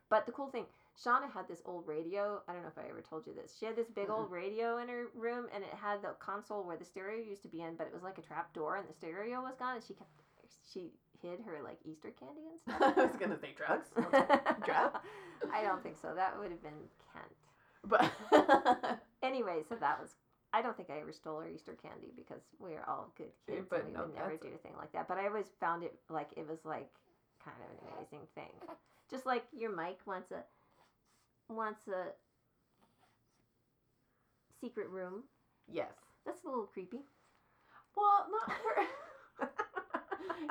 But 0.09 0.25
the 0.25 0.33
cool 0.33 0.49
thing, 0.49 0.65
Shauna 0.97 1.31
had 1.31 1.47
this 1.47 1.61
old 1.65 1.87
radio. 1.87 2.41
I 2.47 2.53
don't 2.53 2.61
know 2.63 2.69
if 2.69 2.77
I 2.77 2.89
ever 2.89 3.01
told 3.01 3.25
you 3.25 3.33
this. 3.33 3.55
She 3.59 3.65
had 3.65 3.75
this 3.75 3.89
big 3.89 4.07
Mm-mm. 4.07 4.17
old 4.19 4.31
radio 4.31 4.77
in 4.77 4.89
her 4.89 5.07
room, 5.15 5.47
and 5.53 5.63
it 5.63 5.73
had 5.73 6.01
the 6.01 6.15
console 6.19 6.63
where 6.63 6.77
the 6.77 6.85
stereo 6.85 7.23
used 7.23 7.41
to 7.43 7.47
be 7.47 7.61
in, 7.61 7.75
but 7.75 7.87
it 7.87 7.93
was 7.93 8.03
like 8.03 8.17
a 8.17 8.21
trap 8.21 8.53
door, 8.53 8.77
and 8.77 8.87
the 8.87 8.93
stereo 8.93 9.41
was 9.41 9.55
gone. 9.57 9.75
And 9.75 9.83
she 9.83 9.93
kept 9.93 10.09
she 10.71 10.91
hid 11.21 11.39
her 11.45 11.59
like 11.63 11.77
Easter 11.85 12.11
candy 12.19 12.41
and 12.49 12.59
stuff. 12.59 12.93
I 12.97 13.05
was 13.05 13.15
gonna 13.15 13.37
say 13.39 13.53
drugs. 13.55 13.87
Drugs? 14.65 14.99
I 15.53 15.63
don't 15.63 15.81
think 15.83 15.97
so. 16.01 16.13
That 16.15 16.37
would 16.39 16.51
have 16.51 16.61
been 16.63 16.89
Kent. 17.13 17.33
But 17.87 18.11
Anyway, 19.23 19.61
so 19.67 19.75
that 19.75 19.99
was. 20.01 20.15
I 20.53 20.61
don't 20.61 20.75
think 20.75 20.89
I 20.89 20.99
ever 20.99 21.13
stole 21.13 21.39
her 21.39 21.47
Easter 21.47 21.77
candy 21.81 22.11
because 22.15 22.41
we 22.59 22.73
are 22.73 22.83
all 22.87 23.13
good 23.15 23.31
kids 23.47 23.67
but 23.69 23.79
and 23.79 23.87
we 23.87 23.93
no, 23.93 24.01
would 24.03 24.15
never 24.15 24.35
do 24.35 24.49
a 24.53 24.57
thing 24.57 24.73
like 24.77 24.91
that. 24.91 25.07
But 25.07 25.17
I 25.17 25.27
always 25.27 25.47
found 25.61 25.83
it 25.83 25.95
like 26.09 26.29
it 26.35 26.45
was 26.47 26.59
like 26.65 26.89
kind 27.43 27.55
of 27.63 27.71
an 27.71 27.93
amazing 27.95 28.27
thing. 28.35 28.51
Just 29.09 29.25
like 29.25 29.45
your 29.53 29.73
mic 29.73 29.99
wants 30.05 30.31
a 30.31 30.43
wants 31.55 31.87
a 31.87 32.13
secret 34.59 34.89
room. 34.89 35.23
yes. 35.71 35.91
That's 36.25 36.43
a 36.43 36.47
little 36.47 36.65
creepy. 36.65 36.99
Well, 37.95 38.27
not 38.31 38.57
for. 38.61 38.83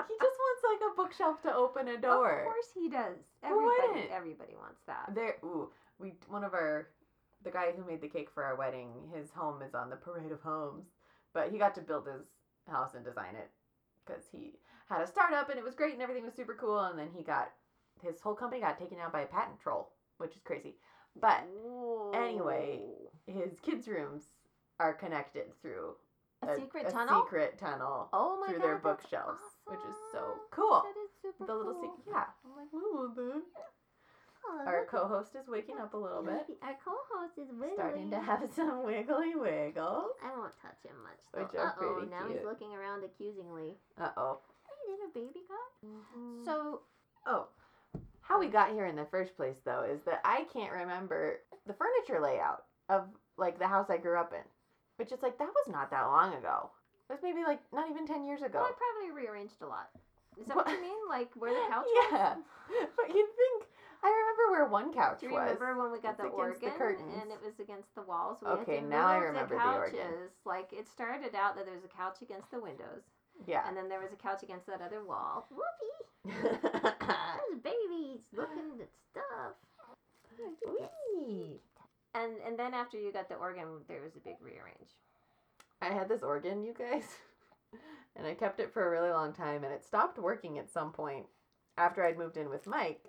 he 0.08 0.14
just 0.20 0.38
wants 0.40 0.62
like 0.64 0.90
a 0.90 0.96
bookshelf 0.96 1.42
to 1.42 1.54
open 1.54 1.88
a 1.88 1.96
door. 1.96 2.40
Of 2.40 2.44
course 2.44 2.70
he 2.74 2.88
does. 2.90 3.16
Everybody 3.42 4.10
everybody 4.12 4.54
wants 4.56 4.80
that. 4.86 5.14
There, 5.14 5.36
ooh, 5.44 5.70
we 5.98 6.14
one 6.28 6.44
of 6.44 6.54
our, 6.54 6.88
the 7.44 7.50
guy 7.50 7.72
who 7.76 7.84
made 7.86 8.00
the 8.00 8.08
cake 8.08 8.30
for 8.34 8.42
our 8.42 8.56
wedding, 8.56 8.88
his 9.14 9.30
home 9.30 9.62
is 9.62 9.74
on 9.74 9.90
the 9.90 9.96
Parade 9.96 10.32
of 10.32 10.40
Homes, 10.40 10.86
but 11.32 11.50
he 11.50 11.58
got 11.58 11.74
to 11.76 11.80
build 11.80 12.06
his 12.06 12.26
house 12.68 12.94
and 12.94 13.04
design 13.04 13.36
it 13.36 13.50
because 14.04 14.24
he 14.32 14.54
had 14.88 15.02
a 15.02 15.06
startup 15.06 15.48
and 15.50 15.58
it 15.58 15.64
was 15.64 15.74
great 15.74 15.92
and 15.92 16.02
everything 16.02 16.24
was 16.24 16.34
super 16.34 16.56
cool, 16.58 16.80
and 16.80 16.98
then 16.98 17.08
he 17.16 17.22
got 17.22 17.52
his 18.02 18.20
whole 18.20 18.34
company 18.34 18.60
got 18.60 18.78
taken 18.78 18.98
out 18.98 19.12
by 19.12 19.20
a 19.20 19.26
patent 19.26 19.60
troll, 19.60 19.92
which 20.20 20.37
is 20.37 20.42
crazy. 20.44 20.76
But 21.20 21.44
anyway, 22.14 22.83
his 23.26 23.59
kids' 23.62 23.88
rooms 23.88 24.22
are 24.78 24.94
connected 24.94 25.44
through 25.61 25.94
a, 26.42 26.56
secret 26.56 26.88
tunnel. 26.88 27.22
secret 27.24 27.59
tunnel 27.59 28.09
oh 28.12 28.38
my 28.40 28.46
through 28.48 28.61
god, 28.61 28.66
their 28.66 28.78
bookshelves, 28.78 29.40
which 29.66 29.80
is 29.80 29.96
so 30.12 30.37
cool. 30.50 30.83
That 30.87 30.96
is 31.04 31.11
super 31.20 31.46
The 31.46 31.54
little 31.54 31.74
cool. 31.74 31.83
secret, 31.98 32.14
yeah. 32.16 32.24
I'm 32.44 32.56
like, 32.56 32.72
want 32.72 33.14
that. 33.16 33.42
Oh, 34.48 34.64
Our 34.66 34.87
co-host 34.87 35.37
is 35.37 35.48
waking 35.48 35.76
up 35.78 35.92
a 35.92 35.98
little 35.98 36.22
bit. 36.22 36.46
Our 36.62 36.72
co-host 36.83 37.37
is 37.37 37.52
wiggling. 37.52 37.74
Starting 37.76 38.11
to 38.11 38.20
have 38.20 38.48
some 38.56 38.85
wiggly 38.87 39.35
wiggles. 39.37 40.16
I 40.24 40.33
won't 40.33 40.56
touch 40.62 40.80
him 40.83 40.96
much. 41.04 41.20
Which 41.37 41.52
Though. 41.52 41.61
are 41.61 41.76
Uh-oh, 41.76 41.92
pretty 42.00 42.11
now 42.11 42.24
cute. 42.24 42.38
he's 42.38 42.46
looking 42.48 42.72
around 42.72 43.04
accusingly. 43.04 43.76
Uh 44.00 44.09
oh. 44.16 44.40
Hey, 44.64 44.92
little 44.96 45.12
baby 45.12 45.44
guy. 45.44 45.66
So, 45.85 46.44
So, 46.46 46.80
oh, 47.26 47.48
how 48.31 48.38
we 48.38 48.47
got 48.47 48.71
here 48.71 48.87
in 48.87 48.95
the 48.95 49.05
first 49.11 49.37
place, 49.37 49.57
though, 49.64 49.83
is 49.83 50.01
that 50.07 50.21
I 50.25 50.45
can't 50.53 50.73
remember 50.73 51.40
the 51.66 51.75
furniture 51.75 52.23
layout 52.23 52.62
of 52.88 53.05
like 53.37 53.59
the 53.59 53.66
house 53.66 53.90
I 53.90 53.97
grew 53.99 54.16
up 54.19 54.33
in, 54.33 54.47
which 54.97 55.11
is 55.11 55.21
like 55.21 55.37
that 55.38 55.49
was 55.49 55.69
not 55.73 55.90
that 55.90 56.07
long 56.07 56.35
ago. 56.35 56.71
It 57.09 57.14
was 57.14 57.23
maybe 57.25 57.43
like 57.43 57.59
not 57.73 57.90
even 57.90 58.07
ten 58.07 58.25
years 58.25 58.43
ago. 58.43 58.61
Well, 58.62 58.71
I 58.71 58.73
probably 58.79 59.11
rearranged 59.21 59.61
a 59.62 59.66
lot. 59.66 59.90
Is 60.40 60.47
that 60.47 60.57
What? 60.57 60.66
what 60.66 60.77
you 60.77 60.81
mean? 60.81 61.03
Like 61.09 61.29
where 61.35 61.53
the 61.53 61.66
couch 61.75 61.85
was? 61.90 62.12
yeah, 62.12 62.35
but 62.97 63.09
you'd 63.09 63.35
think. 63.35 63.66
I 64.03 64.09
remember 64.09 64.45
where 64.53 64.66
one 64.71 64.95
couch 64.95 65.21
Do 65.21 65.27
you 65.27 65.33
was. 65.35 65.59
remember 65.61 65.83
when 65.83 65.93
we 65.93 66.01
got 66.01 66.16
the 66.16 66.25
against 66.33 66.62
the 66.62 66.71
curtains. 66.71 67.12
and 67.21 67.31
it 67.31 67.37
was 67.45 67.59
against 67.61 67.93
the 67.95 68.01
walls? 68.01 68.38
We 68.40 68.49
Okay, 68.62 68.81
now 68.81 69.09
I 69.09 69.16
remember 69.19 69.59
the 69.59 69.61
the 69.61 69.77
organ. 69.77 70.31
Like 70.47 70.73
it 70.73 70.88
started 70.88 71.35
out 71.35 71.57
that 71.57 71.66
there 71.66 71.75
was 71.75 71.85
a 71.85 71.93
couch 71.93 72.23
against 72.23 72.51
the 72.51 72.61
windows, 72.61 73.03
Yeah. 73.47 73.66
and 73.69 73.77
then 73.77 73.90
there 73.90 74.01
was 74.01 74.12
a 74.14 74.16
couch 74.16 74.43
against 74.43 74.64
that 74.69 74.81
other 74.81 75.05
wall. 75.05 75.45
Whoopee! 75.51 75.99
Babies 77.64 78.20
looking 78.35 78.80
at 78.80 78.88
stuff. 79.11 79.56
And 82.14 82.33
and 82.46 82.59
then 82.59 82.74
after 82.74 82.98
you 82.98 83.12
got 83.12 83.28
the 83.28 83.37
organ, 83.37 83.66
there 83.88 84.02
was 84.02 84.16
a 84.16 84.20
big 84.20 84.37
rearrange. 84.40 84.90
I 85.80 85.87
had 85.87 86.09
this 86.09 86.22
organ, 86.22 86.62
you 86.62 86.74
guys, 86.76 87.04
and 88.16 88.26
I 88.26 88.35
kept 88.35 88.61
it 88.61 88.72
for 88.72 88.87
a 88.87 88.90
really 88.90 89.11
long 89.11 89.33
time, 89.33 89.64
and 89.64 89.72
it 89.72 89.85
stopped 89.85 90.18
working 90.18 90.59
at 90.59 90.70
some 90.70 90.92
point 90.92 91.26
after 91.78 92.04
I'd 92.04 92.18
moved 92.18 92.37
in 92.37 92.50
with 92.50 92.66
Mike 92.66 93.04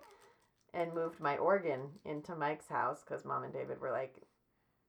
and 0.73 0.93
moved 0.93 1.19
my 1.19 1.37
organ 1.37 1.81
into 2.05 2.35
Mike's 2.35 2.69
house 2.69 3.03
because 3.05 3.25
mom 3.25 3.43
and 3.43 3.53
David 3.53 3.81
were 3.81 3.91
like, 3.91 4.15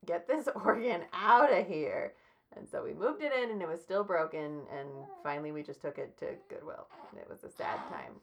get 0.06 0.28
this 0.28 0.48
organ 0.64 1.02
out 1.12 1.52
of 1.52 1.66
here. 1.66 2.14
And 2.56 2.68
so 2.68 2.82
we 2.84 2.92
moved 2.92 3.22
it 3.22 3.32
in, 3.32 3.50
and 3.50 3.62
it 3.62 3.68
was 3.68 3.80
still 3.80 4.04
broken, 4.04 4.62
and 4.70 4.88
finally 5.22 5.52
we 5.52 5.62
just 5.62 5.80
took 5.80 5.98
it 5.98 6.16
to 6.18 6.26
Goodwill. 6.48 6.86
It 7.16 7.28
was 7.28 7.44
a 7.44 7.50
sad 7.50 7.78
time. 7.90 8.20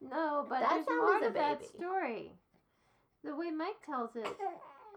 No, 0.00 0.46
but 0.48 0.60
That 0.60 0.84
there's 0.86 0.98
more 0.98 1.18
to 1.20 1.30
that 1.34 1.62
story. 1.64 2.32
The 3.22 3.36
way 3.36 3.50
Mike 3.50 3.84
tells 3.84 4.16
it, 4.16 4.26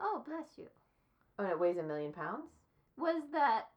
oh 0.01 0.23
bless 0.25 0.57
you, 0.57 0.67
Oh, 1.37 1.43
and 1.43 1.51
it 1.51 1.59
weighs 1.59 1.77
a 1.77 1.83
million 1.83 2.13
pounds? 2.13 2.45
was 2.97 3.21
that 3.33 3.67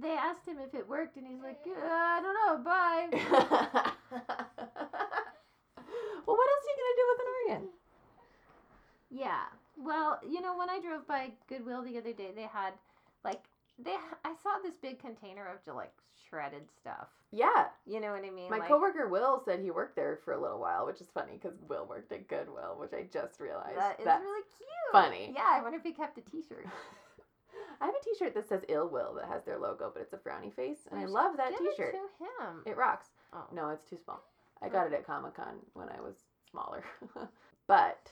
they 0.00 0.10
asked 0.10 0.46
him 0.48 0.56
if 0.58 0.74
it 0.74 0.88
worked, 0.88 1.16
and 1.16 1.26
he's 1.26 1.40
like, 1.42 1.60
"Uh, 1.66 1.72
I 1.84 2.20
don't 2.20 2.34
know, 2.34 2.58
bye. 2.64 3.08
well, 6.26 6.36
what 6.36 6.48
else 6.48 6.64
are 6.64 6.70
you 6.70 6.76
going 6.78 6.90
to 6.90 6.96
do 6.96 7.06
with 7.08 7.20
an 7.20 7.26
organ? 7.58 7.68
Yeah. 9.10 9.44
Well, 9.76 10.20
you 10.28 10.40
know, 10.40 10.56
when 10.56 10.70
I 10.70 10.80
drove 10.80 11.06
by 11.06 11.32
Goodwill 11.48 11.82
the 11.82 11.98
other 11.98 12.12
day, 12.12 12.30
they 12.34 12.42
had 12.52 12.72
like 13.24 13.44
they. 13.78 13.96
I 14.24 14.34
saw 14.42 14.58
this 14.62 14.74
big 14.80 15.00
container 15.00 15.46
of 15.46 15.64
just 15.64 15.76
like 15.76 15.92
shredded 16.28 16.68
stuff. 16.80 17.08
Yeah, 17.32 17.66
You 17.86 18.00
know 18.00 18.12
what 18.12 18.24
I 18.24 18.30
mean? 18.30 18.50
My 18.50 18.58
like, 18.58 18.68
coworker 18.68 19.08
Will 19.08 19.40
said 19.44 19.60
he 19.60 19.70
worked 19.70 19.94
there 19.94 20.18
for 20.24 20.32
a 20.32 20.40
little 20.40 20.58
while, 20.58 20.84
which 20.84 21.00
is 21.00 21.08
funny 21.14 21.38
because 21.40 21.56
Will 21.68 21.86
worked 21.86 22.10
at 22.12 22.26
Goodwill, 22.28 22.76
which 22.78 22.92
I 22.92 23.04
just 23.12 23.38
realized. 23.40 23.78
That 23.78 24.00
is 24.00 24.04
That's 24.04 24.22
really 24.22 24.42
cute. 24.42 24.92
funny. 24.92 25.32
Yeah, 25.34 25.46
I 25.46 25.62
wonder 25.62 25.78
if 25.78 25.84
he 25.84 25.92
kept 25.92 26.18
a 26.18 26.22
T-shirt. 26.22 26.66
I 27.80 27.86
have 27.86 27.94
a 27.94 28.04
T-shirt 28.04 28.34
that 28.34 28.48
says 28.48 28.62
Ill 28.68 28.88
Will 28.88 29.14
that 29.14 29.26
has 29.26 29.44
their 29.44 29.58
logo, 29.58 29.90
but 29.94 30.02
it's 30.02 30.12
a 30.12 30.16
frowny 30.16 30.52
face, 30.52 30.88
and 30.90 30.98
I 30.98 31.02
should 31.04 31.10
love 31.10 31.36
that 31.36 31.50
Give 31.50 31.58
T-shirt. 31.70 31.94
it 31.94 31.98
to 31.98 32.44
him. 32.46 32.62
It 32.66 32.76
rocks. 32.76 33.08
oh. 33.32 33.44
No, 33.52 33.68
it's 33.70 33.84
too 33.84 33.98
small. 34.04 34.22
I 34.62 34.66
oh. 34.66 34.70
got 34.70 34.86
it 34.88 34.92
at 34.92 35.06
Comic 35.06 35.34
Con 35.34 35.54
when 35.74 35.88
I 35.88 36.00
was 36.00 36.16
smaller, 36.50 36.84
but 37.68 38.10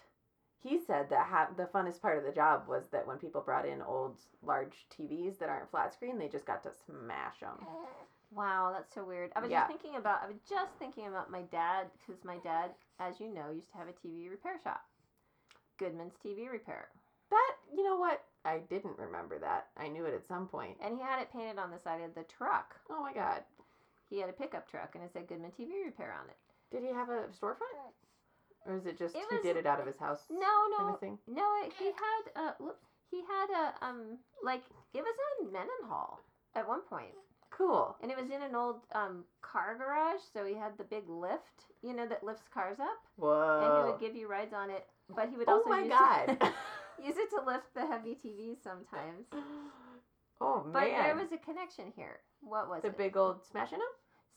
he 0.62 0.78
said 0.78 1.08
that 1.10 1.26
ha- 1.26 1.50
the 1.56 1.64
funnest 1.66 2.00
part 2.02 2.18
of 2.18 2.24
the 2.24 2.32
job 2.32 2.66
was 2.68 2.88
that 2.92 3.06
when 3.06 3.18
people 3.18 3.40
brought 3.40 3.66
in 3.66 3.80
old 3.82 4.18
large 4.42 4.86
TVs 4.96 5.38
that 5.38 5.48
aren't 5.48 5.70
flat 5.70 5.92
screen, 5.92 6.18
they 6.18 6.28
just 6.28 6.46
got 6.46 6.62
to 6.64 6.70
smash 6.86 7.40
them. 7.40 7.58
Wow, 8.30 8.72
that's 8.76 8.92
so 8.94 9.04
weird. 9.06 9.32
I 9.34 9.40
was 9.40 9.50
Yeah. 9.50 9.60
just 9.66 9.70
thinking 9.80 9.96
about. 9.98 10.22
I 10.22 10.26
was 10.26 10.36
just 10.46 10.74
thinking 10.78 11.06
about 11.06 11.30
my 11.30 11.40
dad 11.50 11.86
because 11.98 12.22
my 12.24 12.36
dad, 12.44 12.72
as 13.00 13.18
you 13.20 13.32
know, 13.32 13.50
used 13.50 13.70
to 13.72 13.78
have 13.78 13.88
a 13.88 13.92
TV 14.06 14.28
repair 14.28 14.60
shop, 14.62 14.84
Goodman's 15.78 16.12
TV 16.22 16.46
Repair, 16.50 16.88
That 17.30 17.52
you 17.74 17.82
know 17.84 17.96
what? 17.96 18.22
I 18.44 18.58
didn't 18.68 18.98
remember 18.98 19.38
that. 19.38 19.68
I 19.78 19.88
knew 19.88 20.04
it 20.04 20.12
at 20.12 20.26
some 20.26 20.46
point. 20.46 20.76
and 20.82 20.94
he 20.94 21.00
had 21.02 21.22
it 21.22 21.32
painted 21.32 21.58
on 21.58 21.70
the 21.70 21.78
side 21.78 22.02
of 22.02 22.14
the 22.14 22.24
truck. 22.24 22.74
Oh 22.90 23.00
my 23.00 23.14
god. 23.14 23.44
He 24.10 24.20
had 24.20 24.28
a 24.28 24.34
pickup 24.34 24.68
truck, 24.70 24.94
and 24.94 25.02
it 25.04 25.10
said 25.12 25.26
Goodman 25.26 25.52
TV 25.58 25.84
Repair 25.86 26.14
on 26.22 26.28
it. 26.28 26.36
Did 26.70 26.82
he 26.86 26.92
have 26.92 27.08
a 27.08 27.28
storefront? 27.32 27.92
Or 28.66 28.76
is 28.76 28.86
it 28.86 28.98
just 28.98 29.14
It 29.14 29.24
he 29.28 29.36
was- 29.36 29.42
did 29.42 29.56
it 29.56 29.66
out 29.66 29.80
of 29.80 29.86
his 29.86 29.98
house? 29.98 30.26
No, 30.30 30.38
kind 30.76 30.88
no, 30.88 30.94
of 30.94 31.00
thing? 31.00 31.18
No, 31.26 31.44
it, 31.64 31.72
he 31.78 31.86
had 31.86 32.22
uh 32.36 32.52
whoops, 32.58 32.84
he 33.10 33.22
had 33.22 33.50
a 33.50 33.86
um 33.86 34.18
like 34.42 34.62
it 34.94 35.02
was 35.02 35.16
in 35.40 35.52
Mendenhall 35.52 36.20
at 36.54 36.66
one 36.68 36.82
point, 36.82 37.14
Cool. 37.50 37.96
and 38.02 38.10
it 38.10 38.16
was 38.16 38.30
in 38.30 38.42
an 38.42 38.54
old 38.54 38.82
um 38.94 39.24
car 39.42 39.76
garage. 39.78 40.20
So 40.32 40.44
he 40.44 40.54
had 40.54 40.76
the 40.76 40.84
big 40.84 41.08
lift, 41.08 41.64
you 41.82 41.94
know, 41.94 42.06
that 42.06 42.22
lifts 42.24 42.48
cars 42.48 42.78
up, 42.80 42.98
Whoa. 43.16 43.60
and 43.62 43.76
he 43.78 43.90
would 43.90 44.00
give 44.00 44.14
you 44.16 44.28
rides 44.28 44.52
on 44.52 44.70
it. 44.70 44.86
But 45.08 45.28
he 45.30 45.36
would 45.36 45.48
also 45.48 45.62
Oh 45.66 45.72
also 45.72 45.80
my 45.80 45.80
use 45.86 45.88
god. 45.98 46.28
It, 46.30 46.52
use 47.06 47.16
it 47.16 47.30
to 47.30 47.40
lift 47.44 47.72
the 47.74 47.86
heavy 47.86 48.16
TVs 48.22 48.62
sometimes. 48.62 49.26
oh 50.40 50.62
man. 50.64 50.72
But 50.72 50.90
there 50.90 51.16
was 51.16 51.32
a 51.32 51.38
connection 51.38 51.92
here. 51.96 52.20
What 52.40 52.68
was 52.68 52.78
it? 52.78 52.82
the 52.82 52.88
it? 52.88 52.98
big 52.98 53.16
old 53.16 53.44
smashing 53.44 53.78
them? 53.78 53.88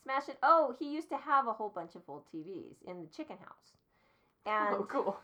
Smash 0.02 0.28
it. 0.28 0.38
Oh, 0.42 0.74
he 0.78 0.92
used 0.92 1.10
to 1.10 1.16
have 1.16 1.46
a 1.46 1.52
whole 1.52 1.68
bunch 1.68 1.94
of 1.94 2.02
old 2.08 2.24
TVs 2.34 2.82
in 2.86 3.02
the 3.02 3.08
chicken 3.08 3.36
house, 3.38 3.76
Oh, 4.46 4.50
and 4.50 4.76
oh 4.76 4.84
cool. 4.84 5.20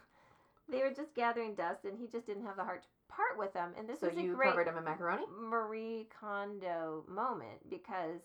they 0.70 0.82
were 0.82 0.92
just 0.94 1.14
gathering 1.14 1.54
dust, 1.54 1.84
and 1.84 1.98
he 1.98 2.06
just 2.06 2.26
didn't 2.26 2.44
have 2.44 2.56
the 2.56 2.64
heart 2.64 2.82
to 2.82 2.88
part 3.08 3.38
with 3.38 3.52
them. 3.52 3.72
And 3.78 3.88
this 3.88 4.00
So 4.00 4.06
is 4.06 4.16
a 4.16 4.22
you 4.22 4.34
great 4.34 4.50
covered 4.50 4.68
him 4.68 4.78
in 4.78 4.84
macaroni? 4.84 5.24
Marie 5.40 6.06
Kondo 6.20 7.04
moment 7.08 7.58
because 7.70 8.20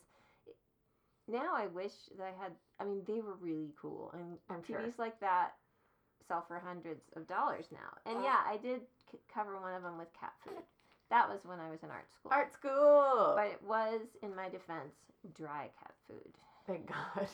now 1.28 1.54
I 1.56 1.68
wish 1.68 1.94
that 2.18 2.24
I 2.24 2.44
had. 2.44 2.52
I 2.80 2.86
mean, 2.86 3.02
they 3.08 3.22
were 3.22 3.36
really 3.40 3.72
cool, 3.82 4.12
and 4.14 4.38
I'm 4.50 4.62
TVs 4.62 4.66
sure. 4.68 4.94
like 4.98 5.20
that 5.22 5.54
sell 6.28 6.44
for 6.48 6.60
hundreds 6.60 7.04
of 7.16 7.28
dollars 7.28 7.66
now. 7.72 7.98
And 8.06 8.18
oh. 8.20 8.24
yeah, 8.24 8.40
I 8.48 8.58
did 8.58 8.82
c- 9.12 9.18
cover 9.34 9.60
one 9.60 9.74
of 9.74 9.84
them 9.84 9.98
with 9.98 10.08
cat 10.20 10.34
food. 10.44 10.64
That 11.10 11.30
was 11.30 11.46
when 11.46 11.60
I 11.60 11.70
was 11.70 11.84
in 11.84 11.90
art 11.92 12.10
school. 12.12 12.32
Art 12.32 12.54
school. 12.54 13.34
But 13.36 13.48
it 13.48 13.62
was, 13.62 14.02
in 14.22 14.36
my 14.36 14.50
defense, 14.50 14.96
dry 15.36 15.70
cat 15.80 15.94
food. 16.08 16.34
Thank 16.66 16.88
God. 16.88 17.28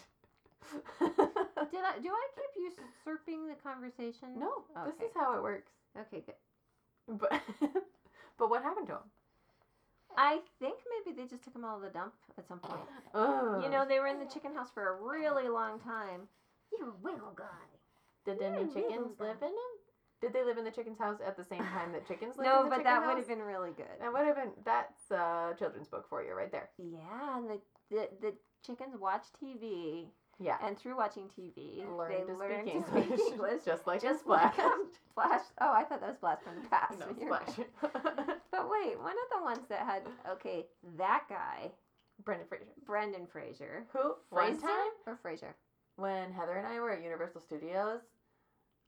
Did 0.99 1.83
I? 1.83 1.99
Do 2.01 2.09
I 2.09 2.27
keep 2.35 2.63
usurping 3.05 3.47
the 3.47 3.55
conversation? 3.63 4.37
no, 4.37 4.63
this 4.85 4.95
is 4.95 5.11
how 5.15 5.35
it 5.37 5.43
works. 5.43 5.71
Okay, 5.97 6.23
good. 6.25 7.17
But 7.19 7.33
but 8.37 8.49
what 8.49 8.61
happened 8.63 8.87
to 8.87 8.93
him? 8.93 9.07
I 10.17 10.39
think 10.59 10.75
maybe 11.05 11.15
they 11.15 11.27
just 11.27 11.43
took 11.43 11.53
them 11.53 11.65
out 11.65 11.77
of 11.77 11.81
the 11.81 11.89
dump 11.89 12.13
at 12.37 12.47
some 12.47 12.59
point. 12.59 12.81
Oh. 13.13 13.61
You 13.63 13.69
know, 13.69 13.85
they 13.87 13.99
were 13.99 14.07
in 14.07 14.19
the 14.19 14.25
chicken 14.25 14.53
house 14.55 14.69
for 14.73 14.89
a 14.89 15.01
really 15.01 15.47
long 15.49 15.79
time. 15.79 16.27
You 16.71 16.93
little 17.03 17.33
guy. 17.35 17.45
Did 18.25 18.41
any 18.41 18.61
Yeah, 18.61 18.73
chickens 18.73 19.19
live 19.19 19.37
in 19.41 19.49
him? 19.49 19.73
Did 20.21 20.33
they 20.33 20.43
live 20.43 20.57
in 20.57 20.65
the 20.65 20.71
chicken's 20.71 20.99
house 20.99 21.19
at 21.25 21.37
the 21.37 21.45
same 21.45 21.63
time 21.63 21.93
that 21.93 22.05
chickens 22.05 22.35
lived 22.37 22.49
No, 22.49 22.63
in 22.63 22.69
the 22.69 22.75
but 22.75 22.83
that 22.83 23.01
house? 23.03 23.07
would 23.07 23.17
have 23.17 23.27
been 23.27 23.41
really 23.41 23.71
good. 23.71 23.87
That 24.01 24.11
would 24.11 24.25
have 24.25 24.35
been 24.35 24.51
that's 24.65 25.09
a 25.11 25.53
children's 25.57 25.87
book 25.87 26.05
for 26.09 26.21
you 26.23 26.33
right 26.33 26.51
there. 26.51 26.69
Yeah, 26.77 27.37
and 27.37 27.49
the, 27.49 27.59
the 27.89 28.09
the 28.21 28.33
chickens 28.65 28.95
watch 28.99 29.23
TV, 29.41 30.07
Yeah. 30.41 30.57
and 30.65 30.77
through 30.77 30.95
watching 30.97 31.23
TV, 31.37 31.85
Learn 31.97 32.11
they 32.11 32.23
to 32.25 32.33
learn 32.37 32.61
speak 32.65 32.83
to 32.85 32.89
speak 32.91 33.03
English, 33.09 33.19
English. 33.31 33.61
just 33.65 33.85
like 33.87 34.01
just 34.01 34.21
Splash. 34.21 34.55
Flash. 35.13 35.41
Oh, 35.59 35.73
I 35.73 35.83
thought 35.83 35.99
that 36.01 36.09
was 36.09 36.17
Blast 36.17 36.43
from 36.43 36.55
the 36.61 36.69
Past. 36.69 36.97
no, 36.99 37.07
but 37.29 37.49
Splash. 37.49 37.67
right. 37.83 38.37
But 38.51 38.69
wait, 38.69 38.97
one 38.99 39.11
of 39.13 39.37
the 39.37 39.43
ones 39.43 39.67
that 39.69 39.79
had 39.79 40.03
okay, 40.33 40.65
that 40.97 41.23
guy, 41.29 41.71
Brendan 42.23 42.47
Fraser. 42.47 42.65
Brendan 42.85 43.27
Fraser. 43.27 43.85
Who? 43.93 44.15
One 44.29 44.51
Fraser 44.53 44.61
time 44.67 44.91
or 45.07 45.17
Fraser? 45.21 45.55
when 45.97 46.31
Heather 46.31 46.53
and 46.55 46.65
I 46.67 46.79
were 46.79 46.91
at 46.91 47.03
Universal 47.03 47.41
Studios, 47.41 47.99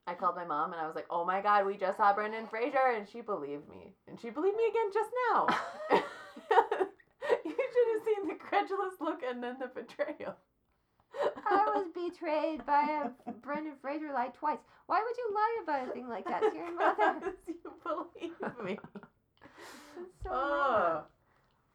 I 0.07 0.13
called 0.13 0.35
my 0.37 0.45
mom 0.45 0.71
and 0.71 0.81
I 0.81 0.87
was 0.87 0.95
like, 0.95 1.07
"Oh 1.09 1.25
my 1.25 1.41
God, 1.41 1.65
we 1.65 1.75
just 1.75 1.97
saw 1.97 2.13
Brendan 2.13 2.47
Fraser," 2.47 2.93
and 2.95 3.07
she 3.07 3.19
believed 3.21 3.67
me, 3.69 3.93
and 4.07 4.19
she 4.19 4.29
believed 4.29 4.55
me 4.55 4.67
again 4.69 4.91
just 4.93 5.09
now. 5.33 5.47
you 7.45 7.51
should 7.51 7.93
have 7.93 8.05
seen 8.05 8.27
the 8.29 8.35
credulous 8.35 8.93
look 9.01 9.21
and 9.27 9.43
then 9.43 9.57
the 9.59 9.67
betrayal. 9.67 10.35
I 11.51 11.65
was 11.75 11.87
betrayed 11.93 12.65
by 12.65 13.09
a 13.27 13.31
Brendan 13.31 13.73
Fraser 13.81 14.11
lie 14.13 14.29
twice. 14.39 14.59
Why 14.87 15.01
would 15.03 15.17
you 15.17 15.31
lie 15.33 15.59
about 15.63 15.89
a 15.89 15.91
thing 15.91 16.07
like 16.07 16.25
that 16.25 16.41
to 16.41 16.57
your 16.57 16.75
mother? 16.77 17.19
Because 17.19 17.33
you 17.47 17.71
believe 17.83 18.65
me. 18.65 18.79
So 20.23 20.29
oh. 20.31 21.03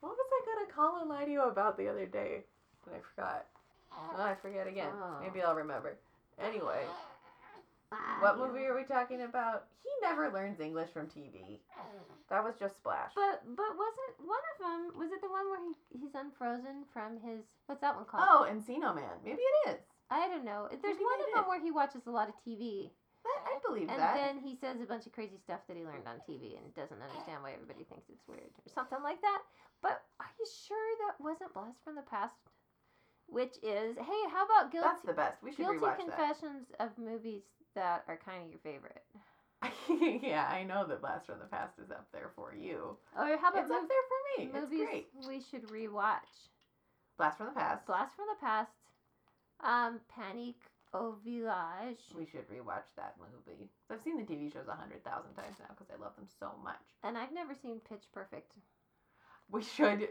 What 0.00 0.10
was 0.10 0.18
I 0.32 0.54
gonna 0.54 0.72
call 0.72 1.00
and 1.00 1.08
lie 1.10 1.24
to 1.24 1.30
you 1.30 1.42
about 1.42 1.76
the 1.76 1.88
other 1.88 2.06
day? 2.06 2.44
And 2.86 2.94
I 2.94 2.98
forgot. 3.14 3.46
Uh, 3.92 4.16
oh, 4.18 4.22
I 4.22 4.34
forget 4.34 4.66
again. 4.66 4.90
Oh. 4.92 5.20
Maybe 5.22 5.42
I'll 5.42 5.54
remember. 5.54 5.96
Anyway, 6.38 6.82
What 8.20 8.38
movie 8.38 8.64
are 8.64 8.74
we 8.74 8.84
talking 8.84 9.22
about? 9.22 9.66
He 9.82 9.90
never 10.00 10.30
learns 10.30 10.60
English 10.60 10.90
from 10.90 11.06
TV. 11.06 11.60
That 12.26 12.42
was 12.42 12.58
just 12.58 12.74
Splash. 12.82 13.14
But 13.14 13.46
but 13.54 13.70
wasn't 13.78 14.26
one 14.26 14.42
of 14.50 14.56
them? 14.58 14.98
Was 14.98 15.14
it 15.14 15.22
the 15.22 15.30
one 15.30 15.46
where 15.46 15.62
he 15.62 15.78
he's 15.94 16.10
unfrozen 16.18 16.82
from 16.90 17.22
his 17.22 17.46
what's 17.70 17.80
that 17.86 17.94
one 17.94 18.02
called? 18.02 18.26
Oh, 18.26 18.42
Encino 18.50 18.90
Man. 18.90 19.22
Maybe 19.22 19.38
it 19.38 19.78
is. 19.78 19.80
I 20.10 20.26
don't 20.26 20.42
know. 20.42 20.66
There's 20.66 20.82
Maybe 20.82 21.06
one 21.06 21.22
of 21.22 21.30
them 21.38 21.46
where 21.46 21.62
he 21.62 21.70
watches 21.70 22.02
a 22.06 22.10
lot 22.10 22.26
of 22.26 22.34
TV, 22.42 22.90
I 23.26 23.58
believe 23.62 23.86
and 23.86 23.98
that. 23.98 24.18
And 24.18 24.18
then 24.18 24.34
he 24.42 24.58
says 24.58 24.82
a 24.82 24.90
bunch 24.90 25.06
of 25.06 25.12
crazy 25.14 25.38
stuff 25.38 25.62
that 25.66 25.76
he 25.78 25.86
learned 25.86 26.10
on 26.10 26.18
TV 26.26 26.58
and 26.58 26.66
doesn't 26.74 26.98
understand 26.98 27.42
why 27.46 27.54
everybody 27.54 27.86
thinks 27.86 28.10
it's 28.10 28.26
weird 28.26 28.50
or 28.50 28.70
something 28.74 29.02
like 29.02 29.22
that. 29.22 29.42
But 29.82 30.02
are 30.18 30.30
you 30.38 30.46
sure 30.66 30.88
that 31.06 31.22
wasn't 31.22 31.54
Blast 31.54 31.78
from 31.86 31.94
the 31.94 32.06
Past? 32.10 32.34
Which 33.26 33.58
is, 33.62 33.98
hey, 33.98 34.22
how 34.30 34.46
about 34.46 34.70
guilty 34.70 34.86
That's 34.86 35.02
the 35.02 35.14
best. 35.14 35.42
We 35.42 35.50
should 35.50 35.66
guilty 35.66 35.78
rewatch 35.78 35.98
that. 35.98 36.06
confessions 36.06 36.70
of 36.78 36.94
movies 36.98 37.42
that 37.76 38.04
are 38.08 38.18
kind 38.24 38.42
of 38.44 38.50
your 38.50 38.58
favorite? 38.60 39.04
yeah, 40.22 40.48
I 40.50 40.64
know 40.64 40.84
that 40.86 41.00
Blast 41.00 41.26
from 41.26 41.38
the 41.38 41.46
Past 41.46 41.78
is 41.78 41.90
up 41.90 42.06
there 42.12 42.30
for 42.34 42.54
you. 42.54 42.96
Oh, 43.16 43.38
how 43.40 43.50
about 43.50 43.62
It's 43.62 43.70
up 43.70 43.82
mov- 43.84 43.88
there 43.88 44.06
for 44.10 44.20
me. 44.42 44.50
It's 44.52 44.54
movies 44.70 44.88
great. 44.90 45.06
we 45.28 45.40
should 45.40 45.68
rewatch? 45.70 46.50
Blast 47.16 47.38
from 47.38 47.46
the 47.46 47.52
Past. 47.52 47.86
Blast 47.86 48.14
from 48.16 48.26
the 48.28 48.44
Past, 48.46 48.72
um, 49.64 50.00
Panic 50.14 50.56
au 50.92 51.14
Village. 51.24 52.02
We 52.14 52.26
should 52.26 52.46
rewatch 52.50 52.92
that 52.96 53.14
movie. 53.18 53.70
I've 53.90 54.02
seen 54.02 54.16
the 54.18 54.24
TV 54.24 54.52
shows 54.52 54.68
a 54.68 54.74
hundred 54.76 55.02
thousand 55.04 55.32
times 55.34 55.56
now 55.58 55.66
because 55.70 55.88
I 55.96 56.00
love 56.02 56.14
them 56.16 56.26
so 56.38 56.50
much. 56.62 56.82
And 57.02 57.16
I've 57.16 57.32
never 57.32 57.54
seen 57.54 57.80
Pitch 57.88 58.04
Perfect. 58.12 58.52
We 59.50 59.62
should. 59.62 60.08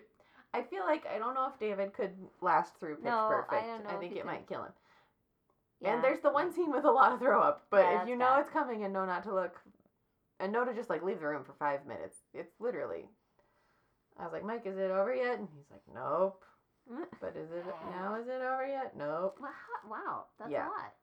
I 0.54 0.62
feel 0.64 0.84
like 0.86 1.06
I 1.14 1.20
don't 1.20 1.36
know 1.36 1.50
if 1.54 1.60
David 1.60 1.94
could 1.94 2.14
last 2.42 2.76
through 2.80 2.96
Pitch 2.96 3.06
No, 3.06 3.44
I 3.50 3.62
don't 3.62 3.84
know 3.84 3.90
if 3.96 4.00
think 4.00 4.14
it 4.14 4.18
could. 4.20 4.26
might 4.26 4.48
kill 4.48 4.64
him. 4.64 4.72
Yeah. 5.82 5.94
And 5.96 6.04
there's 6.04 6.22
the 6.22 6.32
one 6.32 6.54
scene 6.54 6.72
with 6.72 6.86
a 6.86 6.92
lot 6.92 7.12
of 7.12 7.20
throw 7.20 7.42
up, 7.42 7.68
but 7.70 7.82
Yeah, 7.86 8.02
if 8.04 8.08
you 8.10 8.16
know 8.16 8.26
bad. 8.36 8.40
it's 8.42 8.50
coming 8.50 8.84
and 8.84 8.94
know 8.94 9.06
not 9.06 9.24
to 9.24 9.34
look, 9.34 9.60
and 10.40 10.52
know 10.52 10.64
to 10.66 10.74
just 10.74 10.90
like 10.90 11.04
leave 11.04 11.20
the 11.20 11.28
room 11.28 11.44
for 11.44 11.54
five 11.60 11.86
minutes. 11.86 12.18
It's 12.34 12.54
literally. 12.60 13.06
I 14.18 14.24
was 14.24 14.32
like, 14.34 14.46
Mike, 14.46 14.66
is 14.66 14.78
it 14.78 14.92
over 14.92 15.14
yet? 15.14 15.40
And 15.40 15.48
he's 15.56 15.70
like, 15.70 15.82
Nope. 15.94 16.44
But 17.20 17.36
is 17.36 17.52
it 17.52 17.66
now? 17.92 18.16
Is 18.16 18.28
it 18.28 18.42
over 18.42 18.66
yet? 18.68 18.94
Nope. 18.98 19.38
Wow, 19.42 19.50
wow, 19.90 20.26
that's 20.40 20.52
Yeah. 20.52 20.68
a 20.68 20.70
lot. 20.70 20.94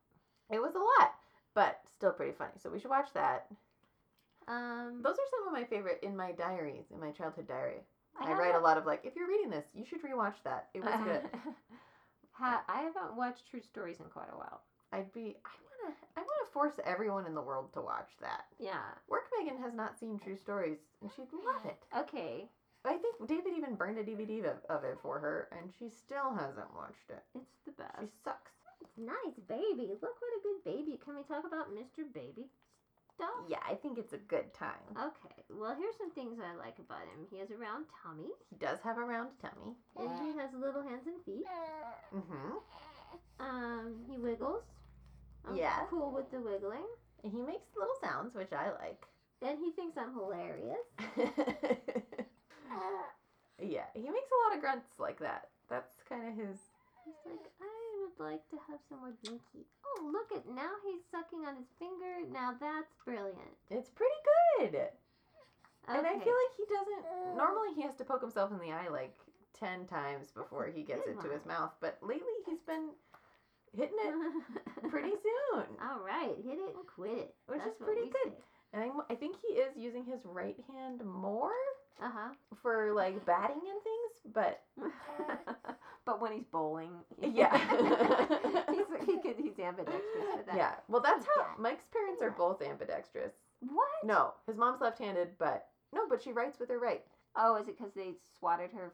It 0.50 0.60
was 0.60 0.74
a 0.74 0.78
lot, 0.78 1.12
but 1.54 1.80
still 1.94 2.12
pretty 2.12 2.32
funny. 2.32 2.52
So 2.62 2.70
we 2.70 2.78
should 2.78 2.90
watch 2.90 3.12
that. 3.14 3.46
Um, 4.48 5.00
Those 5.02 5.14
are 5.14 5.30
some 5.30 5.46
of 5.46 5.52
my 5.52 5.64
favorite 5.64 6.00
in 6.02 6.16
my 6.16 6.32
diaries, 6.32 6.84
in 6.92 6.98
my 7.00 7.10
childhood 7.12 7.46
diary. 7.46 7.84
I, 8.20 8.28
have 8.28 8.38
write 8.38 8.54
a 8.54 8.58
lot 8.60 8.76
of 8.76 8.84
like, 8.86 9.00
if 9.04 9.14
you're 9.16 9.28
reading 9.28 9.50
this, 9.50 9.64
you 9.74 9.84
should 9.84 10.02
rewatch 10.02 10.34
that. 10.44 10.68
It 10.74 10.84
was 10.84 10.94
good. 11.04 11.22
ha- 12.32 12.64
I 12.68 12.82
haven't 12.82 13.16
watched 13.16 13.48
True 13.50 13.60
Stories 13.60 14.00
in 14.00 14.06
quite 14.06 14.28
a 14.32 14.36
while. 14.36 14.62
I'd 14.92 15.12
be. 15.12 15.36
I 15.44 15.50
wanna. 15.82 15.94
I 16.16 16.20
wanna 16.20 16.50
force 16.52 16.74
everyone 16.84 17.26
in 17.26 17.34
the 17.34 17.40
world 17.42 17.72
to 17.74 17.80
watch 17.80 18.10
that. 18.20 18.44
Yeah. 18.58 18.82
Work 19.08 19.24
Megan 19.38 19.60
has 19.62 19.74
not 19.74 19.98
seen 19.98 20.18
True 20.18 20.36
Stories, 20.36 20.78
and 21.00 21.10
she'd 21.14 21.32
love 21.32 21.64
it. 21.64 21.78
Okay. 21.96 22.48
I 22.84 22.96
think 22.98 23.28
David 23.28 23.54
even 23.56 23.76
burned 23.76 23.98
a 23.98 24.04
DVD 24.04 24.44
of, 24.44 24.58
of 24.68 24.84
it 24.84 24.98
for 25.00 25.18
her, 25.20 25.48
and 25.52 25.70
she 25.78 25.88
still 25.88 26.34
hasn't 26.34 26.74
watched 26.74 27.10
it. 27.10 27.22
It's 27.34 27.60
the 27.64 27.72
best. 27.72 28.00
She 28.00 28.08
sucks. 28.24 28.50
It's 28.80 28.98
nice, 28.98 29.38
baby. 29.48 29.94
Look 30.02 30.16
what 30.18 30.34
a 30.36 30.42
good 30.42 30.64
baby. 30.64 30.98
Can 31.02 31.14
we 31.14 31.22
talk 31.22 31.44
about 31.46 31.70
Mr. 31.70 32.02
Baby 32.12 32.50
stuff? 33.22 33.46
Yeah, 33.48 33.62
I 33.68 33.74
think 33.74 33.98
it's 33.98 34.12
a 34.12 34.18
good 34.18 34.52
time. 34.54 34.82
Okay. 34.98 35.42
Well, 35.50 35.74
here's 35.78 35.96
some 35.98 36.10
things 36.10 36.38
I 36.42 36.54
like 36.56 36.78
about 36.78 37.02
him. 37.14 37.26
He 37.30 37.38
has 37.38 37.50
a 37.50 37.56
round 37.56 37.86
tummy, 38.02 38.30
He 38.50 38.56
does 38.56 38.78
have 38.82 38.98
a 38.98 39.04
round 39.04 39.30
tummy. 39.40 39.76
and 39.98 40.10
he 40.22 40.36
has 40.38 40.50
little 40.54 40.82
hands 40.82 41.06
and 41.06 41.22
feet. 41.24 41.46
Mm-hmm. 42.14 42.58
Um, 43.40 43.94
he 44.10 44.18
wiggles. 44.18 44.62
I'm 45.48 45.56
Yeah. 45.56 45.86
Cool 45.90 46.10
with 46.10 46.30
the 46.30 46.40
wiggling. 46.40 46.86
And 47.24 47.32
he 47.32 47.40
makes 47.42 47.66
little 47.76 47.94
sounds, 48.02 48.34
which 48.34 48.52
I 48.52 48.70
like. 48.82 49.06
And 49.42 49.58
he 49.58 49.70
thinks 49.72 49.96
I'm 49.96 50.14
hilarious. 50.14 50.86
yeah, 53.58 53.86
he 53.94 54.02
makes 54.08 54.30
a 54.30 54.38
lot 54.48 54.56
of 54.56 54.60
grunts 54.60 54.90
like 54.98 55.18
that. 55.20 55.48
That's 55.68 55.94
kind 56.08 56.26
of 56.28 56.34
his. 56.34 56.58
He's 57.04 57.14
like, 57.26 57.46
I 57.60 57.66
would 58.18 58.24
like 58.24 58.48
to 58.50 58.56
have 58.68 58.78
some 58.88 59.00
more 59.00 59.14
binky. 59.24 59.64
Oh, 59.86 60.10
look 60.12 60.32
at 60.36 60.48
now 60.52 60.70
he's 60.84 61.02
sucking 61.10 61.44
on 61.46 61.56
his 61.56 61.68
finger. 61.78 62.28
Now 62.32 62.54
that's 62.58 62.92
brilliant. 63.04 63.56
It's 63.70 63.90
pretty 63.90 64.20
good. 64.58 64.88
And 65.88 66.06
I 66.06 66.12
feel 66.18 66.34
like 66.38 66.54
he 66.56 66.64
doesn't. 66.70 67.36
Normally, 67.36 67.74
he 67.74 67.82
has 67.82 67.96
to 67.96 68.04
poke 68.04 68.20
himself 68.22 68.50
in 68.52 68.58
the 68.58 68.72
eye 68.72 68.88
like 68.88 69.14
ten 69.58 69.86
times 69.86 70.30
before 70.30 70.66
he 70.72 70.82
gets 70.82 71.06
it 71.06 71.20
to 71.20 71.28
his 71.28 71.44
mouth. 71.44 71.72
But 71.80 71.98
lately, 72.02 72.38
he's 72.46 72.62
been 72.62 72.90
hitting 73.76 73.96
it 73.98 74.14
pretty 74.90 75.10
soon, 75.10 75.64
All 75.82 75.98
right, 76.04 76.36
hit 76.44 76.58
it 76.58 76.76
and 76.76 76.86
quit 76.86 77.18
it. 77.18 77.34
Which 77.46 77.58
is 77.60 77.64
That's 77.66 77.80
what 77.80 77.86
pretty 77.88 78.10
good. 78.24 78.32
and 78.72 78.82
I'm, 78.84 78.92
I 79.10 79.14
think 79.14 79.36
he 79.40 79.54
is 79.54 79.74
using 79.76 80.04
his 80.04 80.20
right 80.24 80.56
hand 80.72 81.02
more 81.04 81.50
Uh 82.00 82.10
huh. 82.12 82.28
for 82.62 82.92
like 82.94 83.24
batting 83.26 83.60
and 83.64 83.82
things. 83.82 84.32
But 84.32 84.62
but 86.04 86.20
when 86.20 86.32
he's 86.32 86.46
bowling, 86.46 86.90
Yeah. 87.20 87.56
he's 88.70 89.06
he 89.06 89.18
could 89.20 89.36
he's 89.38 89.58
ambidextrous 89.58 90.26
with 90.36 90.46
that. 90.46 90.56
yeah, 90.56 90.74
well, 90.88 91.00
that's 91.02 91.24
how 91.36 91.42
Yeah. 91.42 91.46
Mike's 91.58 91.84
parents 91.92 92.22
are 92.22 92.30
both 92.30 92.62
ambidextrous. 92.62 93.32
What? 93.60 93.88
No, 94.04 94.34
his 94.46 94.56
mom's 94.56 94.80
left-handed, 94.80 95.30
but 95.38 95.68
no, 95.94 96.02
but 96.08 96.22
she 96.22 96.32
writes 96.32 96.58
with 96.58 96.68
her 96.70 96.78
right. 96.78 97.02
Oh, 97.36 97.56
is 97.56 97.68
it 97.68 97.76
because 97.78 97.92
they 97.94 98.14
swatted 98.38 98.70
her? 98.72 98.92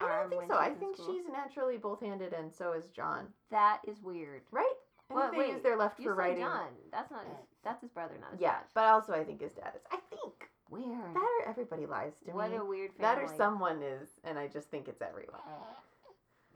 I 0.00 0.20
don't 0.20 0.30
think 0.30 0.46
so. 0.50 0.56
I 0.58 0.70
think 0.70 0.96
school? 0.96 1.12
she's 1.12 1.24
naturally 1.30 1.76
both-handed, 1.76 2.32
and 2.32 2.52
so 2.52 2.72
is 2.72 2.90
John. 2.90 3.26
That 3.50 3.80
is 3.86 4.00
weird. 4.02 4.42
Right? 4.52 4.66
I 5.10 5.14
Well, 5.14 5.30
think 5.30 5.42
they 5.42 5.52
use 5.52 5.62
their 5.62 5.76
left 5.76 5.98
You 5.98 6.04
for 6.06 6.14
writing. 6.14 6.44
John. 6.44 6.68
That's 6.92 7.10
not 7.10 7.24
his. 7.24 7.36
That's 7.64 7.80
his 7.82 7.90
brother, 7.90 8.14
not 8.20 8.32
his 8.32 8.40
Yeah, 8.40 8.52
dad. 8.52 8.64
but 8.74 8.84
also 8.84 9.12
I 9.12 9.24
think 9.24 9.40
his 9.40 9.52
dad 9.54 9.72
is. 9.74 9.82
I 9.90 9.98
think 10.10 10.48
Weird. 10.70 11.14
that 11.14 11.42
or 11.44 11.48
everybody 11.48 11.86
lies 11.86 12.12
to 12.26 12.32
what 12.32 12.50
me. 12.50 12.56
What 12.58 12.62
a 12.62 12.64
weird 12.66 12.92
Family. 12.92 13.02
that 13.02 13.18
or 13.22 13.36
someone 13.36 13.82
is, 13.82 14.08
and 14.24 14.38
I 14.38 14.46
just 14.48 14.70
think 14.70 14.86
it's 14.86 15.00
everyone, 15.02 15.40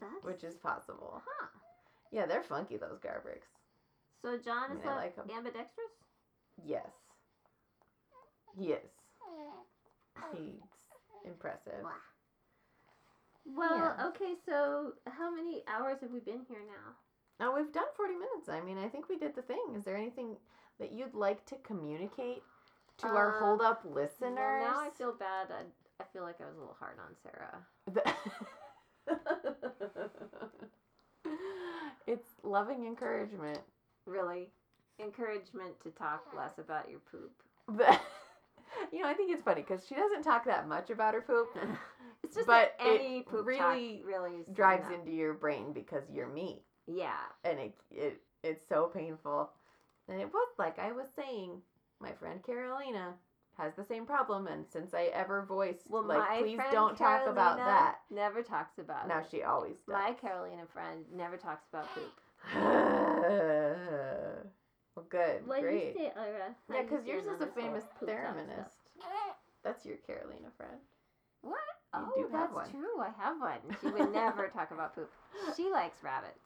That's 0.02 0.24
which 0.24 0.44
is 0.44 0.56
possible. 0.56 1.22
huh. 1.24 1.46
Yeah, 2.10 2.26
they're 2.26 2.42
funky 2.42 2.76
those 2.76 2.98
Garbricks. 2.98 3.48
So 4.20 4.36
John 4.38 4.72
is 4.72 4.84
I 4.84 4.94
left 4.96 5.18
ambidextrous. 5.34 5.94
Yes. 6.62 6.86
Yes. 8.58 8.82
He's 10.34 10.60
impressive. 11.24 11.82
Well, 13.46 13.76
Yeah. 13.98 14.06
okay. 14.08 14.34
So 14.46 14.92
how 15.08 15.34
many 15.34 15.64
hours 15.66 16.00
have 16.02 16.10
we 16.10 16.20
been 16.20 16.44
here 16.48 16.60
now? 16.66 16.94
Now 17.40 17.56
we've 17.56 17.72
done 17.72 17.86
40 17.96 18.14
minutes. 18.14 18.48
I 18.48 18.60
mean, 18.60 18.78
I 18.78 18.88
think 18.88 19.08
we 19.08 19.18
did 19.18 19.34
the 19.34 19.42
thing. 19.42 19.74
Is 19.74 19.84
there 19.84 19.96
anything 19.96 20.36
that 20.78 20.92
you'd 20.92 21.14
like 21.14 21.44
to 21.46 21.56
communicate 21.56 22.42
to 22.98 23.06
our 23.08 23.36
Um, 23.38 23.42
hold 23.42 23.62
up 23.62 23.84
listeners? 23.84 24.36
Well, 24.36 24.60
now 24.60 24.78
I 24.80 24.90
feel 24.96 25.12
bad. 25.12 25.48
I, 25.50 25.64
I 26.00 26.04
feel 26.12 26.22
like 26.22 26.40
I 26.40 26.44
was 26.46 26.56
a 26.56 26.60
little 26.60 26.76
hard 26.78 26.98
on 27.00 27.16
Sarah. 27.22 27.66
it's 32.06 32.28
loving 32.42 32.86
encouragement. 32.86 33.58
Really, 34.06 34.48
encouragement 35.00 35.78
to 35.82 35.90
talk 35.90 36.24
less 36.36 36.58
about 36.58 36.90
your 36.90 37.00
poop. 37.10 37.30
But, 37.68 38.00
you 38.92 39.00
know, 39.00 39.08
I 39.08 39.14
think 39.14 39.30
it's 39.32 39.42
funny 39.42 39.62
because 39.62 39.86
she 39.86 39.94
doesn't 39.94 40.22
talk 40.22 40.44
that 40.46 40.68
much 40.68 40.90
about 40.90 41.14
her 41.14 41.22
poop. 41.22 41.48
It's 42.24 42.36
just 42.36 42.46
But 42.46 42.74
any 42.80 43.22
poop 43.22 43.44
really 43.46 43.58
talk 43.58 44.06
really 44.06 44.44
drives 44.52 44.86
enough. 44.86 45.00
into 45.00 45.10
your 45.10 45.34
brain 45.34 45.72
because 45.72 46.04
you're 46.08 46.28
me, 46.28 46.62
Yeah. 46.86 47.18
and 47.44 47.58
it 47.58 47.74
it 47.90 48.20
it's 48.44 48.64
so 48.68 48.86
painful. 48.94 49.50
And 50.08 50.20
it 50.20 50.32
was 50.32 50.48
like 50.56 50.78
I 50.78 50.92
was 50.92 51.08
saying, 51.16 51.60
my 52.00 52.12
friend 52.12 52.40
Carolina 52.44 53.14
has 53.58 53.74
the 53.74 53.84
same 53.84 54.06
problem, 54.06 54.46
and 54.46 54.64
since 54.66 54.94
I 54.94 55.04
ever 55.14 55.44
voiced 55.46 55.88
Well, 55.88 56.02
like, 56.04 56.38
please 56.40 56.58
don't 56.70 56.96
talk 56.96 57.26
about 57.26 57.58
that. 57.58 57.98
Never 58.10 58.42
talks 58.42 58.78
about 58.78 59.08
Now 59.08 59.18
it. 59.20 59.26
she 59.30 59.42
always 59.42 59.76
does. 59.86 59.94
My 59.94 60.12
Carolina 60.12 60.62
friend 60.72 61.04
never 61.14 61.36
talks 61.36 61.66
about 61.72 61.86
poop. 61.94 62.12
well, 64.96 65.06
good, 65.08 65.46
What 65.46 65.60
great. 65.60 65.96
say, 65.96 66.12
uh, 66.16 66.20
Ira? 66.20 66.54
Yeah, 66.72 66.82
because 66.82 67.06
yours 67.06 67.26
is 67.26 67.40
a 67.40 67.46
famous 67.46 67.84
poop 67.98 68.08
thereminist. 68.08 68.76
That's 69.62 69.84
your 69.86 69.96
Carolina 69.98 70.48
friend. 70.56 70.78
What? 71.42 71.58
You 71.94 72.26
oh, 72.26 72.28
that's 72.32 72.54
one. 72.54 72.70
true. 72.70 73.00
I 73.00 73.10
have 73.22 73.38
one. 73.40 73.76
She 73.80 73.88
would 73.88 74.12
never 74.14 74.48
talk 74.48 74.70
about 74.70 74.94
poop. 74.94 75.10
She 75.56 75.70
likes 75.70 76.02
rabbits. 76.02 76.40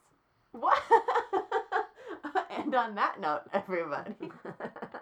What? 0.53 0.79
and 2.51 2.75
on 2.75 2.95
that 2.97 3.21
note, 3.21 3.43
everybody, 3.53 4.15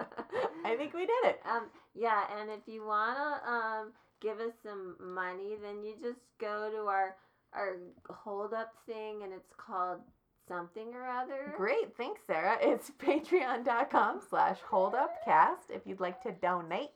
I 0.64 0.76
think 0.76 0.94
we 0.94 1.06
did 1.06 1.24
it. 1.24 1.40
Um, 1.44 1.66
yeah, 1.94 2.22
and 2.40 2.50
if 2.50 2.66
you 2.66 2.84
wanna 2.86 3.40
um 3.46 3.92
give 4.20 4.40
us 4.40 4.52
some 4.62 4.96
money, 5.00 5.56
then 5.62 5.82
you 5.82 5.94
just 6.00 6.20
go 6.40 6.70
to 6.70 6.86
our 6.88 7.16
our 7.52 7.76
hold 8.10 8.52
up 8.54 8.72
thing, 8.86 9.22
and 9.22 9.32
it's 9.32 9.52
called 9.56 10.00
something 10.48 10.92
or 10.94 11.08
other. 11.08 11.54
Great, 11.56 11.96
thanks, 11.96 12.20
Sarah. 12.26 12.58
It's 12.62 12.90
patreon.com 12.90 14.20
slash 14.28 14.58
holdupcast 14.70 15.70
if 15.70 15.82
you'd 15.86 16.00
like 16.00 16.22
to 16.22 16.32
donate. 16.32 16.90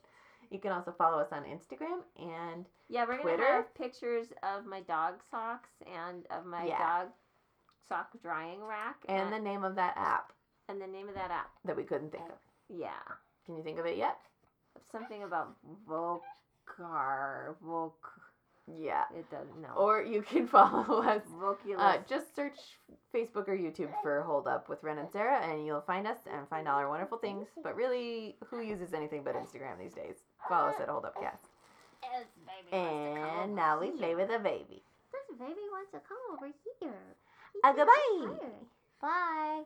You 0.51 0.59
can 0.59 0.73
also 0.73 0.95
follow 0.97 1.19
us 1.19 1.29
on 1.31 1.45
Instagram 1.45 2.01
and 2.19 2.67
Yeah, 2.89 3.05
we're 3.07 3.19
Twitter? 3.21 3.37
gonna 3.37 3.53
have 3.53 3.75
pictures 3.75 4.29
of 4.43 4.65
my 4.67 4.81
dog 4.81 5.15
socks 5.31 5.69
and 5.87 6.25
of 6.31 6.47
my 6.47 6.65
Yeah. 6.67 6.79
dog 6.79 7.09
sock 7.89 8.09
drying 8.23 8.63
rack 8.65 8.97
and 9.09 9.33
the 9.33 9.39
name 9.39 9.63
of 9.65 9.75
that 9.77 9.95
app 9.97 10.33
and 10.69 10.81
the 10.81 10.87
name 10.87 11.09
of 11.09 11.15
that 11.15 11.31
app. 11.31 11.51
that 11.65 11.77
we 11.77 11.85
couldn't 11.85 12.11
think 12.11 12.25
of. 12.29 12.39
Yeah, 12.69 12.89
Can 13.49 13.57
you 13.57 13.65
think 13.65 13.79
of 13.79 13.87
it 13.87 13.97
yet? 13.97 14.19
something 14.93 15.23
about 15.23 15.57
Vocar 15.89 17.55
Volk. 17.65 18.11
Yeah. 18.67 19.05
It 19.17 19.31
doesn't 19.31 19.61
know. 19.61 19.75
Or 19.77 20.03
you 20.03 20.21
can 20.23 20.47
follow 20.57 21.03
us. 21.03 21.23
Voculus. 21.41 21.79
Uh, 21.79 21.99
just 22.07 22.37
search 22.37 22.59
Facebook 23.15 23.49
or 23.49 23.57
YouTube 23.57 23.91
for 24.03 24.23
Hold 24.23 24.47
Up 24.47 24.69
with 24.69 24.83
Ren 24.83 24.99
and 24.99 25.09
Sarah, 25.11 25.41
and 25.43 25.65
you'll 25.65 25.81
find 25.81 26.07
us 26.07 26.19
and 26.31 26.47
find 26.49 26.69
all 26.69 26.79
our 26.79 26.89
wonderful 26.89 27.17
things. 27.19 27.47
But 27.63 27.75
really, 27.75 28.37
who 28.47 28.61
uses 28.61 28.93
anything 28.93 29.23
but 29.25 29.35
Instagram 29.35 29.79
these 29.79 29.95
days? 29.95 30.17
Follow 30.49 30.69
us 30.69 30.81
at 30.81 30.89
Hold 30.89 31.07
Up 31.07 31.19
Cast. 31.21 31.45
This 32.03 32.29
baby 32.47 32.77
wants 32.77 33.15
to 33.15 33.21
come 33.21 33.41
And 33.41 33.57
now 33.57 33.81
we 33.81 33.91
play 33.91 34.15
with 34.15 34.31
a 34.31 34.39
baby. 34.39 34.83
This 35.13 35.39
baby 35.39 35.67
wants 35.73 35.91
to 35.93 36.01
come 36.07 36.19
over 36.33 36.53
here. 36.81 37.17
Uh, 37.65 37.73
goodbye. 37.73 38.37
Bye. 39.01 39.63